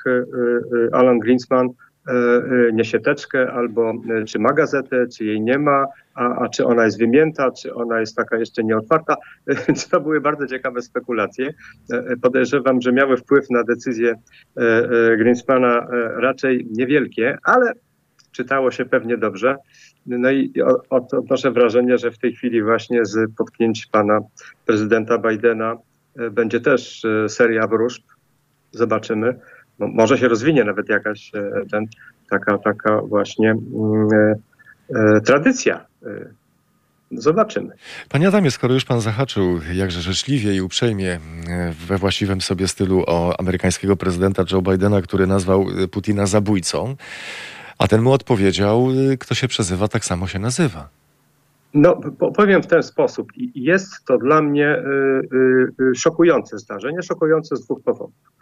Alan 0.93 1.19
Greenspan 1.19 1.67
e, 1.67 1.92
niesieteczkę, 2.73 3.53
albo 3.53 3.91
e, 3.91 4.25
czy 4.25 4.39
ma 4.39 4.53
gazetę, 4.53 5.07
czy 5.07 5.25
jej 5.25 5.41
nie 5.41 5.59
ma, 5.59 5.87
a, 6.15 6.45
a, 6.45 6.49
czy 6.49 6.67
ona 6.67 6.85
jest 6.85 6.99
wymięta, 6.99 7.51
czy 7.51 7.75
ona 7.75 8.01
jest 8.01 8.17
taka 8.17 8.39
jeszcze 8.39 8.65
nieotwarta. 8.65 9.17
To 9.91 10.01
były 10.01 10.21
bardzo 10.21 10.47
ciekawe 10.47 10.83
spekulacje. 10.83 11.55
Podejrzewam, 12.23 12.81
że 12.81 12.93
miały 12.93 13.17
wpływ 13.17 13.51
na 13.51 13.65
decyzję 13.65 14.15
Greenspana 15.19 15.87
raczej 16.17 16.67
niewielkie, 16.71 17.39
ale 17.45 17.73
czytało 18.33 18.71
się 18.71 18.85
pewnie 18.85 19.17
dobrze. 19.19 19.57
No 20.07 20.31
i 20.31 20.53
odnoszę 20.91 21.51
wrażenie, 21.51 21.99
że 21.99 22.11
w 22.11 22.19
tej 22.19 22.33
chwili 22.33 22.63
właśnie 22.63 23.05
z 23.05 23.35
potknięć 23.37 23.87
pana 23.87 24.21
prezydenta 24.67 25.19
Bidena 25.19 25.77
będzie 26.31 26.61
też 26.61 27.07
seria 27.29 27.67
wróżb. 27.67 28.03
Zobaczymy 28.71 29.39
no, 29.79 29.89
może 29.89 30.19
się 30.19 30.29
rozwinie 30.29 30.65
nawet 30.65 30.89
jakaś 30.89 31.35
e, 31.35 31.51
ten, 31.71 31.87
taka, 32.31 32.59
taka 32.59 33.01
właśnie 33.01 33.51
mm, 33.51 34.09
e, 34.13 34.35
e, 35.17 35.21
tradycja. 35.21 35.87
Zobaczymy. 37.11 37.75
Panie 38.09 38.29
Adamie, 38.29 38.51
skoro 38.51 38.75
już 38.75 38.85
pan 38.85 39.01
zahaczył 39.01 39.61
jakże 39.75 40.01
życzliwie 40.01 40.55
i 40.55 40.61
uprzejmie 40.61 41.19
we 41.87 41.99
właściwym 41.99 42.41
sobie 42.41 42.69
stylu 42.69 43.05
o 43.07 43.41
amerykańskiego 43.41 43.97
prezydenta 43.97 44.45
Joe 44.53 44.63
Bidena, 44.63 45.03
który 45.03 45.27
nazwał 45.27 45.67
Putina 45.91 46.27
zabójcą, 46.27 46.97
a 47.79 47.89
ten 47.89 48.03
mu 48.03 48.13
odpowiedział, 48.13 48.89
kto 49.21 49.35
się 49.35 49.49
przezywa, 49.49 49.89
tak 49.89 50.05
samo 50.05 50.27
się 50.27 50.39
nazywa. 50.39 50.89
No, 51.75 52.01
powiem 52.37 52.63
w 52.63 52.67
ten 52.67 52.83
sposób. 52.83 53.33
Jest 53.55 54.05
to 54.05 54.19
dla 54.19 54.43
mnie 54.43 54.83
szokujące 55.97 56.59
zdarzenie, 56.59 57.03
szokujące 57.03 57.57
z 57.57 57.65
dwóch 57.65 57.83
powodów. 57.83 58.33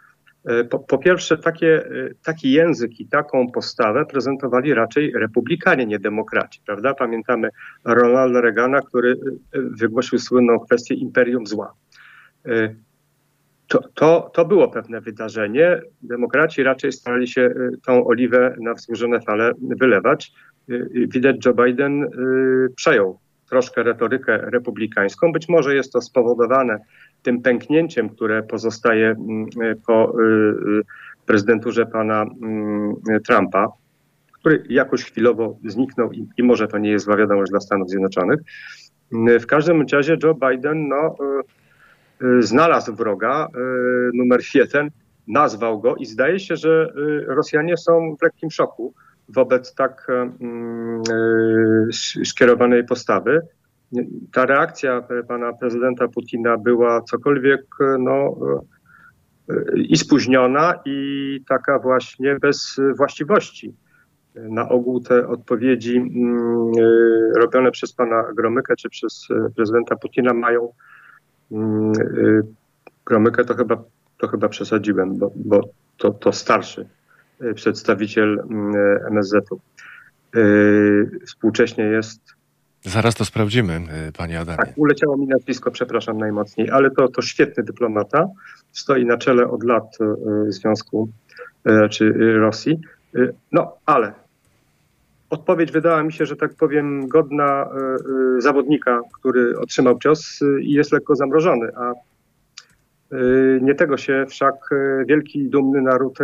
E, 0.45 0.63
po, 0.63 0.79
po, 0.79 0.97
pierwsze, 0.97 1.37
takie, 1.37 1.85
e, 1.85 2.09
taki 2.23 2.51
język 2.51 2.99
i 2.99 3.07
taką 3.07 3.51
postawę 3.51 4.05
prezentowali 4.05 4.73
raczej 4.73 5.11
republikanie, 5.11 5.85
nie 5.85 5.99
demokraci, 5.99 6.61
prawda? 6.65 6.93
Pamiętamy 6.93 7.49
Ronalda 7.85 8.41
Reagana, 8.41 8.81
który 8.81 9.11
e, 9.11 9.15
wygłosił 9.61 10.19
słynną 10.19 10.59
kwestię 10.59 10.95
imperium 10.95 11.47
zła. 11.47 11.73
To, 13.67 13.79
to, 13.93 14.31
to 14.33 14.45
było 14.45 14.67
pewne 14.67 15.01
wydarzenie. 15.01 15.81
Demokraci 16.01 16.63
raczej 16.63 16.91
starali 16.91 17.27
się 17.27 17.53
tą 17.85 18.07
oliwę 18.07 18.55
na 18.59 18.73
wzburzone 18.73 19.21
fale 19.21 19.51
wylewać. 19.61 20.31
Widać, 20.93 21.45
Joe 21.45 21.53
Biden 21.53 22.09
przejął 22.75 23.19
troszkę 23.49 23.83
retorykę 23.83 24.37
republikańską. 24.37 25.31
Być 25.31 25.49
może 25.49 25.75
jest 25.75 25.93
to 25.93 26.01
spowodowane 26.01 26.79
tym 27.23 27.41
pęknięciem, 27.41 28.09
które 28.09 28.43
pozostaje 28.43 29.07
mm, 29.09 29.45
po 29.87 30.19
y, 30.19 30.23
y, 30.23 30.83
prezydenturze 31.25 31.85
pana 31.85 32.21
mm, 32.21 32.95
Trumpa, 33.27 33.67
który 34.31 34.63
jakoś 34.69 35.03
chwilowo 35.03 35.57
zniknął 35.65 36.11
i, 36.11 36.27
i 36.37 36.43
może 36.43 36.67
to 36.67 36.77
nie 36.77 36.91
jest 36.91 37.05
zła 37.05 37.17
wiadomość 37.17 37.51
dla 37.51 37.59
Stanów 37.59 37.89
Zjednoczonych. 37.89 38.39
W 39.39 39.45
każdym 39.45 39.85
razie 39.93 40.17
Joe 40.23 40.33
Biden 40.33 40.87
no, 40.87 41.15
y, 42.21 42.43
znalazł 42.43 42.95
wroga 42.95 43.47
numer 44.13 44.41
jeden, 44.53 44.89
nazwał 45.27 45.79
go 45.79 45.95
i 45.95 46.05
zdaje 46.05 46.39
się, 46.39 46.55
że 46.55 46.93
Rosjanie 47.27 47.77
są 47.77 48.15
w 48.19 48.23
lekkim 48.23 48.51
szoku 48.51 48.93
wobec 49.29 49.75
tak 49.75 50.07
skierowanej 52.23 52.85
postawy 52.85 53.41
ta 54.31 54.45
reakcja 54.45 55.03
pana 55.27 55.53
prezydenta 55.53 56.07
Putina 56.07 56.57
była 56.57 57.01
cokolwiek 57.01 57.65
no, 57.99 58.37
i 59.75 59.97
spóźniona, 59.97 60.73
i 60.85 61.43
taka 61.47 61.79
właśnie 61.79 62.35
bez 62.41 62.81
właściwości. 62.97 63.73
Na 64.35 64.69
ogół 64.69 64.99
te 65.01 65.27
odpowiedzi 65.27 65.97
mm, 65.97 66.71
robione 67.35 67.71
przez 67.71 67.93
pana 67.93 68.23
Gromykę 68.35 68.75
czy 68.75 68.89
przez 68.89 69.27
prezydenta 69.55 69.95
Putina 69.95 70.33
mają. 70.33 70.73
Mm, 71.51 71.93
Gromykę 73.05 73.45
to 73.45 73.55
chyba, 73.55 73.83
to 74.17 74.27
chyba 74.27 74.49
przesadziłem, 74.49 75.17
bo, 75.17 75.31
bo 75.35 75.61
to, 75.97 76.11
to 76.11 76.33
starszy 76.33 76.87
przedstawiciel 77.55 78.43
MSZ-u. 79.11 79.59
Współcześnie 81.25 81.83
jest 81.83 82.40
Zaraz 82.83 83.15
to 83.15 83.25
sprawdzimy, 83.25 83.81
y, 84.09 84.11
panie 84.11 84.39
Adamie. 84.39 84.57
Tak, 84.57 84.73
uleciało 84.75 85.17
mi 85.17 85.27
nazwisko, 85.27 85.71
przepraszam 85.71 86.17
najmocniej, 86.17 86.69
ale 86.69 86.91
to, 86.91 87.07
to 87.07 87.21
świetny 87.21 87.63
dyplomata. 87.63 88.27
Stoi 88.71 89.05
na 89.05 89.17
czele 89.17 89.47
od 89.47 89.63
lat 89.63 89.97
y, 90.47 90.51
Związku 90.51 91.09
y, 91.67 91.89
czy 91.89 92.13
Rosji. 92.39 92.79
No, 93.51 93.77
ale 93.85 94.13
odpowiedź 95.29 95.71
wydała 95.71 96.03
mi 96.03 96.13
się, 96.13 96.25
że 96.25 96.35
tak 96.35 96.53
powiem, 96.53 97.07
godna 97.07 97.69
zawodnika, 98.37 99.01
który 99.19 99.59
otrzymał 99.59 99.99
cios 99.99 100.39
i 100.61 100.71
jest 100.71 100.91
lekko 100.91 101.15
zamrożony, 101.15 101.71
a 101.75 101.93
nie 103.61 103.75
tego 103.75 103.97
się 103.97 104.25
wszak 104.29 104.55
wielki, 105.07 105.49
dumny 105.49 105.81
naród 105.81 106.19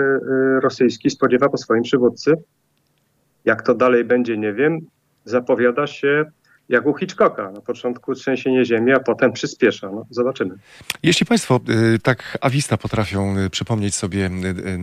rosyjski 0.61 1.09
spodziewa 1.09 1.49
po 1.49 1.57
swoim 1.57 1.83
przywódcy. 1.83 2.33
Jak 3.45 3.61
to 3.61 3.75
dalej 3.75 4.05
będzie, 4.05 4.37
nie 4.37 4.53
wiem. 4.53 4.79
Zapowiada 5.25 5.87
się 5.87 6.25
jak 6.69 6.85
u 6.85 6.93
Hitchcocka. 6.93 7.51
Na 7.51 7.61
początku 7.61 8.15
trzęsienie 8.15 8.65
ziemi, 8.65 8.91
a 8.93 8.99
potem 8.99 9.33
przyspiesza. 9.33 9.89
No, 9.91 10.05
zobaczymy. 10.09 10.55
Jeśli 11.03 11.25
Państwo 11.25 11.59
y, 11.95 11.99
tak 11.99 12.37
awista 12.41 12.77
potrafią 12.77 13.37
y, 13.37 13.49
przypomnieć 13.49 13.95
sobie 13.95 14.25
y, 14.25 14.29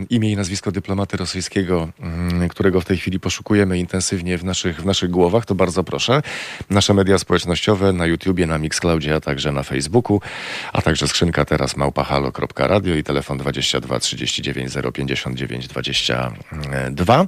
imię 0.09 0.31
i 0.31 0.35
nazwisko 0.35 0.71
dyplomaty 0.71 1.17
rosyjskiego, 1.17 1.89
mm, 1.99 2.49
którego 2.49 2.81
w 2.81 2.85
tej 2.85 2.97
chwili 2.97 3.19
poszukujemy 3.19 3.79
intensywnie 3.79 4.37
w 4.37 4.43
naszych, 4.43 4.81
w 4.81 4.85
naszych 4.85 5.09
głowach, 5.09 5.45
to 5.45 5.55
bardzo 5.55 5.83
proszę. 5.83 6.21
Nasze 6.69 6.93
media 6.93 7.17
społecznościowe 7.17 7.93
na 7.93 8.05
YouTubie, 8.05 8.47
na 8.47 8.57
Mixcloudzie, 8.57 9.15
a 9.15 9.21
także 9.21 9.51
na 9.51 9.63
Facebooku, 9.63 10.21
a 10.73 10.81
także 10.81 11.07
skrzynka 11.07 11.45
teraz 11.45 11.77
małpahalo.radio 11.77 12.95
i 12.95 13.03
telefon 13.03 13.37
22 13.37 13.99
39 13.99 14.73
059 14.93 15.67
22. 15.67 17.25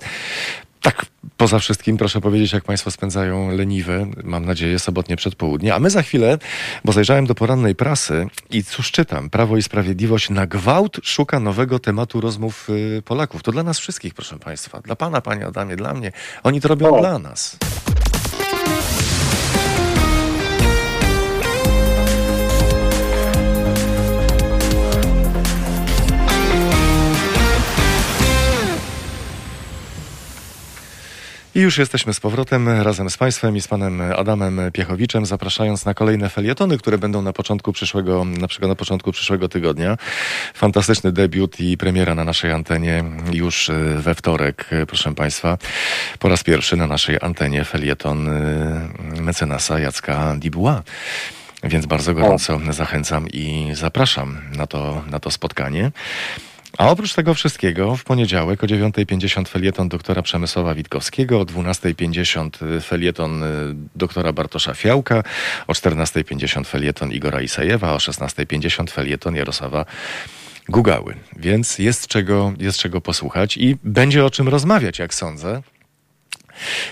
Tak, 0.88 1.06
poza 1.38 1.60
wszystkim 1.60 1.98
proszę 1.98 2.22
powiedzieć, 2.22 2.54
jak 2.54 2.64
Państwo 2.64 2.92
spędzają 2.92 3.52
leniwe, 3.52 4.08
mam 4.24 4.46
nadzieję, 4.46 4.80
sobotnie 4.80 5.16
przedpołudnie. 5.16 5.76
A 5.76 5.80
my 5.80 5.90
za 5.90 6.02
chwilę, 6.02 6.38
bo 6.86 6.92
zajrzałem 6.92 7.26
do 7.26 7.36
porannej 7.36 7.76
prasy 7.76 8.28
i 8.50 8.64
cóż 8.64 8.92
czytam, 8.92 9.30
Prawo 9.30 9.58
i 9.58 9.64
Sprawiedliwość 9.64 10.30
na 10.30 10.48
gwałt 10.48 11.00
szuka 11.04 11.40
nowego 11.40 11.80
tematu 11.80 12.22
rozmów 12.22 12.70
y, 12.70 13.02
Polaków. 13.06 13.44
To 13.44 13.52
dla 13.52 13.64
nas 13.64 13.80
wszystkich, 13.80 14.14
proszę 14.14 14.40
Państwa. 14.40 14.82
Dla 14.82 14.96
Pana, 14.96 15.22
Panie 15.22 15.46
Adamie, 15.46 15.76
dla 15.76 15.94
mnie. 15.94 16.12
Oni 16.44 16.62
to 16.62 16.68
robią 16.68 16.96
o. 16.96 17.00
dla 17.00 17.20
nas. 17.20 17.58
I 31.58 31.62
już 31.62 31.78
jesteśmy 31.78 32.14
z 32.14 32.20
powrotem 32.20 32.70
razem 32.70 33.10
z 33.10 33.18
Państwem 33.18 33.58
i 33.58 33.62
z 33.62 33.68
Panem 33.68 34.02
Adamem 34.02 34.62
Piechowiczem, 34.74 35.26
zapraszając 35.26 35.86
na 35.86 35.94
kolejne 35.94 36.30
felietony, 36.30 36.78
które 36.78 36.98
będą 36.98 37.22
na 37.22 37.34
początku 37.34 37.74
przyszłego, 37.74 38.26
na 38.26 38.48
przykład 38.48 38.70
na 38.70 38.76
początku 38.76 39.12
przyszłego 39.12 39.50
tygodnia. 39.50 39.98
Fantastyczny 40.54 41.12
debiut 41.12 41.60
i 41.60 41.78
premiera 41.78 42.16
na 42.16 42.24
naszej 42.24 42.52
antenie 42.52 43.04
już 43.34 43.70
e, 43.70 43.74
we 43.98 44.16
wtorek, 44.16 44.70
proszę 44.88 45.16
Państwa. 45.16 45.58
Po 46.20 46.30
raz 46.30 46.44
pierwszy 46.44 46.78
na 46.78 46.88
naszej 46.88 47.18
antenie 47.22 47.64
felieton 47.64 48.28
e, 48.28 48.90
mecenasa 49.22 49.80
Jacka 49.80 50.36
Dibuła. 50.36 50.84
Więc 51.64 51.86
bardzo 51.86 52.14
gorąco 52.14 52.60
zachęcam 52.70 53.28
i 53.30 53.70
zapraszam 53.74 54.42
na 54.58 54.68
to, 54.68 55.04
na 55.10 55.20
to 55.20 55.32
spotkanie. 55.32 55.92
A 56.78 56.90
oprócz 56.90 57.14
tego 57.14 57.34
wszystkiego 57.34 57.96
w 57.96 58.04
poniedziałek 58.04 58.64
o 58.64 58.68
9.50 58.68 59.48
felieton 59.48 59.90
doktora 59.90 60.22
Przemysława 60.22 60.76
Witkowskiego, 60.76 61.40
o 61.40 61.44
12.50 61.44 62.82
felieton 62.82 63.44
y, 63.44 63.48
doktora 63.96 64.34
Bartosza 64.34 64.74
Fiałka, 64.74 65.24
o 65.68 65.74
14.50 65.74 66.66
felieton 66.66 67.12
Igora 67.12 67.42
Isajewa, 67.42 67.94
o 67.94 67.98
16.50 67.98 68.90
felieton 68.92 69.36
Jarosława 69.36 69.86
Gugały. 70.70 71.16
Więc 71.36 71.80
jest 71.80 72.08
czego, 72.08 72.54
jest 72.60 72.80
czego 72.80 73.02
posłuchać 73.02 73.58
i 73.58 73.78
będzie 73.84 74.26
o 74.26 74.30
czym 74.30 74.48
rozmawiać, 74.48 75.00
jak 75.00 75.14
sądzę 75.14 75.62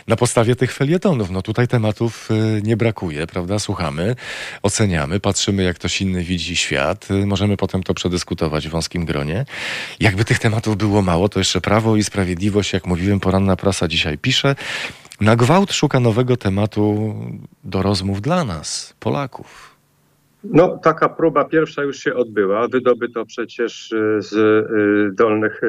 na 0.08 0.16
podstawie 0.16 0.56
tych 0.56 0.74
felietonów. 0.74 1.30
No 1.30 1.42
tutaj 1.42 1.68
tematów 1.68 2.32
y, 2.32 2.62
nie 2.64 2.78
brakuje, 2.78 3.28
prawda? 3.28 3.60
Słuchamy, 3.60 4.16
oceniamy, 4.64 5.20
patrzymy, 5.20 5.64
jak 5.64 5.76
ktoś 5.76 6.02
inny 6.02 6.24
widzi 6.24 6.56
świat. 6.56 7.12
Y, 7.12 7.26
możemy 7.26 7.58
potem 7.58 7.84
to 7.84 7.94
przedyskutować 7.94 8.68
w 8.68 8.72
wąskim 8.72 9.06
gronie. 9.06 9.46
Jakby 10.00 10.26
tych 10.26 10.40
tematów 10.40 10.78
było 10.78 11.02
mało, 11.02 11.30
to 11.30 11.40
jeszcze 11.40 11.62
Prawo 11.62 11.96
i 11.96 12.04
Sprawiedliwość, 12.04 12.74
jak 12.74 12.86
mówiłem, 12.88 13.20
poranna 13.20 13.56
prasa 13.56 13.88
dzisiaj 13.88 14.18
pisze, 14.18 14.56
na 15.22 15.36
gwałt 15.36 15.74
szuka 15.74 16.00
nowego 16.00 16.38
tematu 16.38 17.16
do 17.64 17.82
rozmów 17.82 18.22
dla 18.22 18.44
nas, 18.44 18.96
Polaków. 19.00 19.76
No, 20.44 20.78
taka 20.78 21.10
próba 21.10 21.46
pierwsza 21.46 21.84
już 21.84 22.00
się 22.00 22.14
odbyła. 22.16 22.68
Wydobyto 22.68 23.26
przecież 23.26 23.92
y, 23.92 24.18
z 24.20 24.36
dolnych 25.16 25.62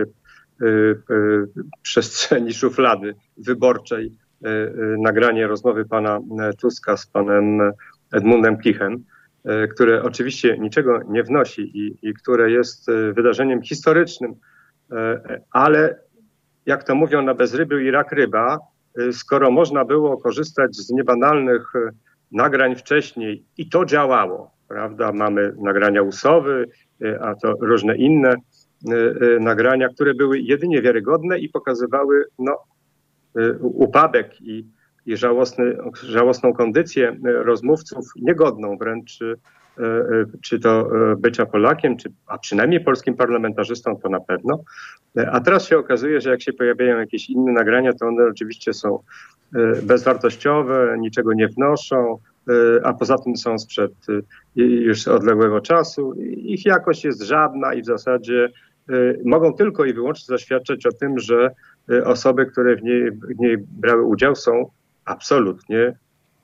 przestrzeni 1.82 2.54
szuflady 2.54 3.14
wyborczej 3.36 4.06
y, 4.06 4.72
nagranie 4.98 5.46
rozmowy 5.46 5.84
pana 5.84 6.20
Tuska 6.60 6.96
z 6.96 7.06
panem 7.06 7.72
Edmundem 8.12 8.58
Kichem, 8.58 9.04
które 9.70 10.02
oczywiście 10.02 10.58
niczego 10.58 11.00
nie 11.08 11.22
wnosi 11.22 11.62
i, 11.78 12.08
i 12.08 12.14
które 12.14 12.50
jest 12.50 12.86
wydarzeniem 13.12 13.62
historycznym, 13.62 14.34
ale 15.50 15.98
jak 16.66 16.84
to 16.84 16.94
mówią 16.94 17.22
na 17.22 17.34
bezrybiu 17.34 17.78
i 17.78 17.90
rak 17.90 18.12
ryba, 18.12 18.58
skoro 19.12 19.50
można 19.50 19.84
było 19.84 20.16
korzystać 20.16 20.76
z 20.76 20.90
niebanalnych 20.90 21.72
nagrań 22.32 22.76
wcześniej 22.76 23.44
i 23.56 23.68
to 23.68 23.84
działało, 23.84 24.50
prawda? 24.68 25.12
Mamy 25.12 25.54
nagrania 25.58 26.02
usowy, 26.02 26.68
a 27.20 27.34
to 27.34 27.54
różne 27.60 27.96
inne 27.96 28.36
Y, 28.36 28.55
y, 28.55 28.55
nagrania, 29.40 29.88
które 29.88 30.14
były 30.14 30.38
jedynie 30.38 30.82
wiarygodne 30.82 31.38
i 31.38 31.48
pokazywały 31.48 32.24
no, 32.38 32.58
y, 33.38 33.58
upadek 33.60 34.40
i, 34.40 34.66
i 35.06 35.16
żałosny, 35.16 35.76
żałosną 36.02 36.52
kondycję 36.52 37.16
rozmówców, 37.24 38.04
niegodną 38.16 38.76
wręcz 38.76 39.18
czy 40.42 40.60
to 40.60 40.90
bycia 41.18 41.46
Polakiem, 41.46 41.96
czy, 41.96 42.12
a 42.26 42.38
przynajmniej 42.38 42.80
polskim 42.80 43.14
parlamentarzystą, 43.14 43.96
to 43.96 44.08
na 44.08 44.20
pewno. 44.20 44.64
A 45.32 45.40
teraz 45.40 45.66
się 45.66 45.78
okazuje, 45.78 46.20
że 46.20 46.30
jak 46.30 46.42
się 46.42 46.52
pojawiają 46.52 46.98
jakieś 46.98 47.30
inne 47.30 47.52
nagrania, 47.52 47.92
to 47.92 48.06
one 48.06 48.24
oczywiście 48.24 48.72
są 48.72 48.98
bezwartościowe, 49.82 50.96
niczego 50.98 51.32
nie 51.32 51.48
wnoszą, 51.48 52.18
a 52.82 52.92
poza 52.92 53.18
tym 53.18 53.36
są 53.36 53.58
sprzed 53.58 53.92
już 54.56 55.08
odległego 55.08 55.60
czasu. 55.60 56.14
Ich 56.36 56.66
jakość 56.66 57.04
jest 57.04 57.22
żadna 57.22 57.74
i 57.74 57.82
w 57.82 57.86
zasadzie 57.86 58.50
Y, 58.90 59.20
mogą 59.24 59.54
tylko 59.54 59.84
i 59.84 59.92
wyłącznie 59.92 60.24
zaświadczać 60.26 60.86
o 60.86 60.92
tym, 60.92 61.18
że 61.18 61.50
y, 61.90 62.04
osoby, 62.04 62.46
które 62.46 62.76
w 62.76 62.82
niej, 62.82 63.12
w 63.12 63.38
niej 63.38 63.58
brały 63.58 64.02
udział, 64.02 64.36
są 64.36 64.70
absolutnie 65.04 65.96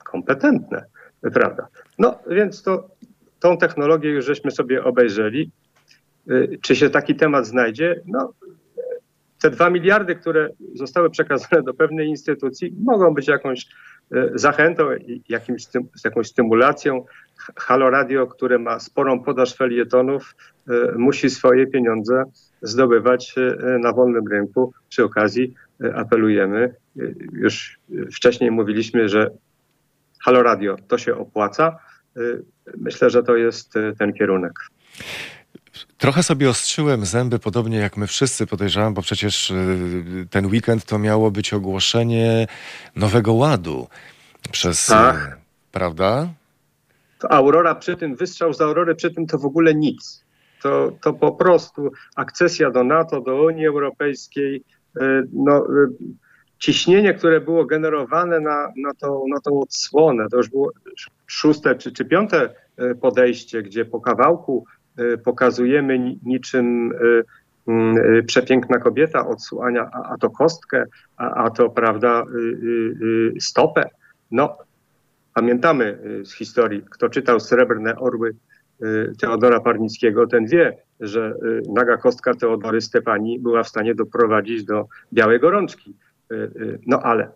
kompetentne. 0.03 0.85
Prawda? 1.33 1.67
No 1.99 2.19
więc 2.29 2.63
to, 2.63 2.89
tą 3.39 3.57
technologię 3.57 4.09
już 4.09 4.25
żeśmy 4.25 4.51
sobie 4.51 4.83
obejrzeli. 4.83 5.51
Y, 6.31 6.59
czy 6.61 6.75
się 6.75 6.89
taki 6.89 7.15
temat 7.15 7.47
znajdzie? 7.47 8.01
No, 8.05 8.33
te 9.41 9.49
dwa 9.49 9.69
miliardy, 9.69 10.15
które 10.15 10.49
zostały 10.75 11.09
przekazane 11.09 11.63
do 11.63 11.73
pewnej 11.73 12.07
instytucji, 12.07 12.75
mogą 12.83 13.13
być 13.13 13.27
jakąś 13.27 13.67
zachętą, 14.35 14.83
jakimś, 15.29 15.63
jakąś 16.05 16.27
stymulacją. 16.27 17.05
Halo 17.55 17.89
Radio, 17.89 18.27
które 18.27 18.59
ma 18.59 18.79
sporą 18.79 19.23
podaż 19.23 19.55
felietonów, 19.55 20.35
E, 20.69 20.97
musi 20.97 21.29
swoje 21.29 21.67
pieniądze 21.67 22.23
zdobywać 22.61 23.35
e, 23.37 23.77
na 23.79 23.93
wolnym 23.93 24.27
rynku. 24.27 24.73
Przy 24.89 25.03
okazji 25.03 25.53
e, 25.83 25.95
apelujemy, 25.95 26.75
już 27.33 27.79
wcześniej 28.13 28.51
mówiliśmy, 28.51 29.09
że 29.09 29.29
Halo 30.21 30.43
Radio 30.43 30.75
to 30.87 30.97
się 30.97 31.15
opłaca. 31.15 31.79
Myślę, 32.77 33.09
że 33.09 33.23
to 33.23 33.35
jest 33.35 33.73
ten 33.99 34.13
kierunek. 34.13 34.53
Trochę 35.97 36.23
sobie 36.23 36.49
ostrzyłem 36.49 37.05
zęby, 37.05 37.39
podobnie 37.39 37.77
jak 37.77 37.97
my 37.97 38.07
wszyscy 38.07 38.47
podejrzewam, 38.47 38.93
bo 38.93 39.01
przecież 39.01 39.53
ten 40.29 40.45
weekend 40.45 40.85
to 40.85 40.99
miało 40.99 41.31
być 41.31 41.53
ogłoszenie 41.53 42.47
nowego 42.95 43.33
ładu 43.33 43.87
przez. 44.51 44.85
Tak. 44.85 45.37
Prawda? 45.71 46.27
To 47.19 47.31
Aurora 47.31 47.75
przy 47.75 47.97
tym, 47.97 48.15
wystrzał 48.15 48.53
z 48.53 48.61
Aurory 48.61 48.95
przy 48.95 49.11
tym 49.11 49.27
to 49.27 49.37
w 49.37 49.45
ogóle 49.45 49.75
nic 49.75 50.23
to, 50.63 50.91
to 51.01 51.13
po 51.13 51.31
prostu 51.31 51.91
akcesja 52.15 52.71
do 52.71 52.83
NATO, 52.83 53.21
do 53.21 53.43
Unii 53.43 53.67
Europejskiej, 53.67 54.63
e, 55.01 55.23
no, 55.33 55.67
ciśnienie, 56.59 57.13
które 57.13 57.41
było 57.41 57.65
generowane 57.65 58.39
na, 58.39 58.73
na, 58.77 58.93
tą, 58.93 59.25
na 59.27 59.39
tą 59.39 59.59
odsłonę, 59.59 60.29
to 60.31 60.37
już 60.37 60.49
było 60.49 60.71
szóste 61.27 61.75
czy, 61.75 61.91
czy 61.91 62.05
piąte 62.05 62.55
podejście, 63.01 63.63
gdzie 63.63 63.85
po 63.85 64.01
kawałku 64.01 64.65
pokazujemy 65.23 66.17
niczym 66.23 66.93
przepiękna 68.27 68.79
kobieta 68.79 69.27
odsłania, 69.27 69.89
a, 69.93 70.17
to 70.17 70.29
kostkę, 70.29 70.85
a, 71.17 71.49
to 71.49 71.69
prawda 71.69 72.23
stopę. 73.39 73.89
No, 74.31 74.57
pamiętamy 75.33 75.97
z 76.23 76.33
historii, 76.33 76.83
kto 76.89 77.09
czytał 77.09 77.39
Srebrne 77.39 77.95
Orły 77.95 78.35
Y, 78.83 79.13
Teodora 79.19 79.59
Parnickiego, 79.59 80.27
ten 80.27 80.45
wie, 80.45 80.77
że 80.99 81.35
y, 81.43 81.61
naga 81.73 81.97
kostka 81.97 82.33
Teodory 82.33 82.81
Stefani 82.81 83.39
była 83.39 83.63
w 83.63 83.69
stanie 83.69 83.95
doprowadzić 83.95 84.63
do 84.63 84.87
białej 85.13 85.39
gorączki. 85.39 85.95
Y, 86.31 86.79
no 86.87 86.99
ale 86.99 87.31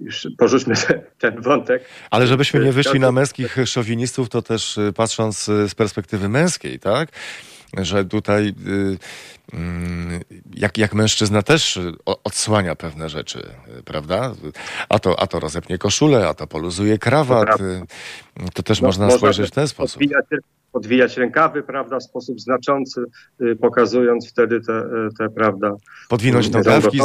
już 0.00 0.28
porzućmy 0.38 0.74
ten 1.18 1.42
wątek. 1.42 1.84
Ale 2.10 2.26
żebyśmy 2.26 2.64
nie 2.64 2.72
wyszli 2.72 3.00
na 3.00 3.12
męskich 3.12 3.56
szowinistów, 3.66 4.28
to 4.28 4.42
też 4.42 4.78
patrząc 4.96 5.44
z 5.44 5.74
perspektywy 5.74 6.28
męskiej, 6.28 6.78
tak? 6.78 7.08
Że 7.78 8.04
tutaj 8.04 8.54
mm, 9.52 10.20
jak, 10.54 10.78
jak 10.78 10.94
mężczyzna 10.94 11.42
też 11.42 11.78
odsłania 12.24 12.74
pewne 12.74 13.08
rzeczy, 13.08 13.46
prawda? 13.84 14.34
A 14.88 14.98
to, 14.98 15.20
a 15.20 15.26
to 15.26 15.40
rozepnie 15.40 15.78
koszulę, 15.78 16.28
a 16.28 16.34
to 16.34 16.46
poluzuje 16.46 16.98
krawat. 16.98 17.48
To 18.54 18.62
też 18.62 18.80
no, 18.80 18.88
można 18.88 19.10
spojrzeć 19.10 19.48
w 19.48 19.54
ten 19.54 19.68
sposób. 19.68 19.98
Podwijać, 19.98 20.24
podwijać 20.72 21.16
rękawy, 21.16 21.62
prawda, 21.62 21.98
w 21.98 22.02
sposób 22.02 22.40
znaczący, 22.40 23.04
y, 23.40 23.56
pokazując 23.56 24.28
wtedy 24.28 24.60
te, 24.60 24.72
y, 24.72 25.08
te 25.18 25.28
prawda. 25.30 25.76
Podwinąć 26.08 26.46
y, 26.46 26.50
nogawki, 26.50 26.98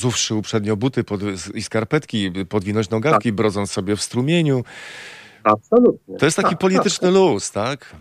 zuwszy 0.00 0.34
uprzednio 0.34 0.76
buty 0.76 1.04
pod, 1.04 1.20
i 1.54 1.62
skarpetki, 1.62 2.32
podwinąć 2.48 2.90
nogawki, 2.90 3.28
tak. 3.28 3.36
brodząc 3.36 3.70
sobie 3.70 3.96
w 3.96 4.02
strumieniu. 4.02 4.64
Absolutnie. 5.42 6.16
To 6.16 6.24
jest 6.24 6.36
taki 6.36 6.50
tak, 6.50 6.58
polityczny 6.58 7.08
tak. 7.08 7.14
luz, 7.14 7.50
tak? 7.50 7.96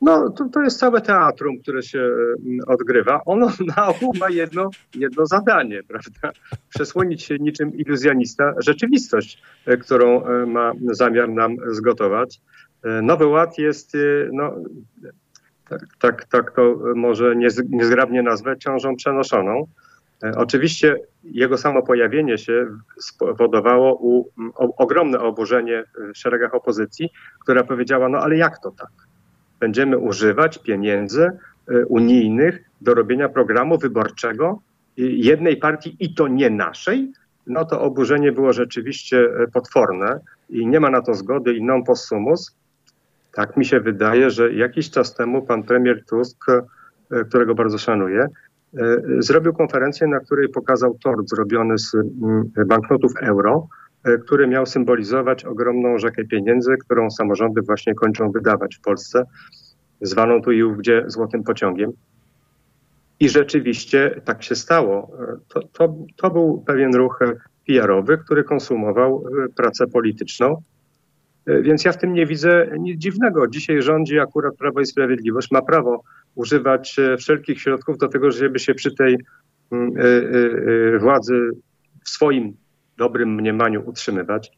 No, 0.00 0.30
to, 0.30 0.48
to 0.52 0.62
jest 0.62 0.78
całe 0.78 1.00
teatrum, 1.00 1.58
które 1.58 1.82
się 1.82 1.98
mm, 1.98 2.60
odgrywa. 2.66 3.20
Ono 3.24 3.52
na 3.76 3.86
ogół 3.86 4.12
ma 4.20 4.30
jedno, 4.30 4.70
jedno 4.94 5.26
zadanie, 5.26 5.82
prawda? 5.88 6.40
Przesłonić 6.68 7.22
się 7.22 7.36
niczym 7.38 7.76
iluzjonista 7.76 8.54
rzeczywistość, 8.58 9.42
którą 9.80 10.22
ma 10.46 10.72
zamiar 10.92 11.28
nam 11.28 11.56
zgotować. 11.70 12.40
E, 12.84 13.02
Nowy 13.02 13.26
Ład 13.26 13.58
jest, 13.58 13.94
e, 13.94 13.98
no, 14.32 14.54
tak, 15.68 15.80
tak, 16.00 16.24
tak 16.24 16.50
to 16.50 16.76
może 16.94 17.36
niezgrabnie 17.68 18.22
nazwę, 18.22 18.58
ciążą 18.58 18.96
przenoszoną. 18.96 19.66
E, 20.22 20.32
oczywiście 20.36 20.96
jego 21.24 21.58
samo 21.58 21.82
pojawienie 21.82 22.38
się 22.38 22.66
spowodowało 23.00 23.94
u, 23.94 24.28
o, 24.54 24.76
ogromne 24.76 25.20
oburzenie 25.20 25.84
w 26.14 26.18
szeregach 26.18 26.54
opozycji, 26.54 27.10
która 27.40 27.64
powiedziała, 27.64 28.08
no 28.08 28.18
ale 28.18 28.36
jak 28.36 28.58
to 28.58 28.70
tak? 28.70 28.90
Będziemy 29.60 29.98
używać 29.98 30.58
pieniędzy 30.58 31.30
unijnych 31.88 32.64
do 32.80 32.94
robienia 32.94 33.28
programu 33.28 33.78
wyborczego 33.78 34.60
jednej 34.96 35.56
partii 35.56 35.96
i 36.00 36.14
to 36.14 36.28
nie 36.28 36.50
naszej? 36.50 37.12
No 37.46 37.64
to 37.64 37.80
oburzenie 37.80 38.32
było 38.32 38.52
rzeczywiście 38.52 39.28
potworne 39.52 40.20
i 40.50 40.66
nie 40.66 40.80
ma 40.80 40.90
na 40.90 41.02
to 41.02 41.14
zgody 41.14 41.54
i 41.54 41.62
non 41.62 41.84
possumus. 41.84 42.56
Tak 43.38 43.56
mi 43.56 43.64
się 43.64 43.80
wydaje, 43.80 44.30
że 44.30 44.52
jakiś 44.52 44.90
czas 44.90 45.14
temu 45.14 45.42
pan 45.42 45.62
premier 45.62 46.04
Tusk, 46.04 46.44
e, 46.48 47.24
którego 47.24 47.54
bardzo 47.54 47.78
szanuję, 47.78 48.26
e, 48.76 49.02
zrobił 49.18 49.52
konferencję, 49.52 50.06
na 50.06 50.20
której 50.20 50.48
pokazał 50.48 50.98
tort 51.04 51.28
zrobiony 51.28 51.78
z 51.78 51.94
mm, 51.94 52.50
banknotów 52.66 53.12
euro, 53.22 53.68
e, 54.04 54.18
który 54.18 54.46
miał 54.46 54.66
symbolizować 54.66 55.44
ogromną 55.44 55.98
rzekę 55.98 56.24
pieniędzy, 56.24 56.76
którą 56.76 57.10
samorządy 57.10 57.62
właśnie 57.62 57.94
kończą 57.94 58.30
wydawać 58.30 58.76
w 58.76 58.80
Polsce, 58.80 59.24
zwaną 60.00 60.42
tu 60.42 60.52
i 60.52 60.62
ówdzie 60.62 61.04
złotym 61.06 61.44
pociągiem. 61.44 61.92
I 63.20 63.28
rzeczywiście 63.28 64.20
tak 64.24 64.42
się 64.42 64.54
stało. 64.54 65.10
To, 65.48 65.62
to, 65.62 65.94
to 66.16 66.30
był 66.30 66.62
pewien 66.66 66.94
ruch 66.94 67.18
PR-owy, 67.66 68.18
który 68.18 68.44
konsumował 68.44 69.24
pracę 69.56 69.86
polityczną 69.86 70.62
więc 71.62 71.84
ja 71.84 71.92
w 71.92 71.98
tym 71.98 72.14
nie 72.14 72.26
widzę 72.26 72.66
nic 72.78 73.00
dziwnego. 73.00 73.48
Dzisiaj 73.48 73.82
rządzi 73.82 74.18
akurat 74.18 74.56
Prawo 74.56 74.80
i 74.80 74.86
Sprawiedliwość, 74.86 75.50
ma 75.50 75.62
prawo 75.62 76.02
używać 76.34 76.98
e, 76.98 77.16
wszelkich 77.16 77.60
środków 77.60 77.98
do 77.98 78.08
tego, 78.08 78.30
żeby 78.30 78.58
się 78.58 78.74
przy 78.74 78.94
tej 78.94 79.18
mm, 79.72 79.92
e, 80.94 80.98
władzy 80.98 81.50
w 82.04 82.08
swoim 82.08 82.56
dobrym 82.96 83.34
mniemaniu 83.34 83.82
utrzymywać. 83.88 84.50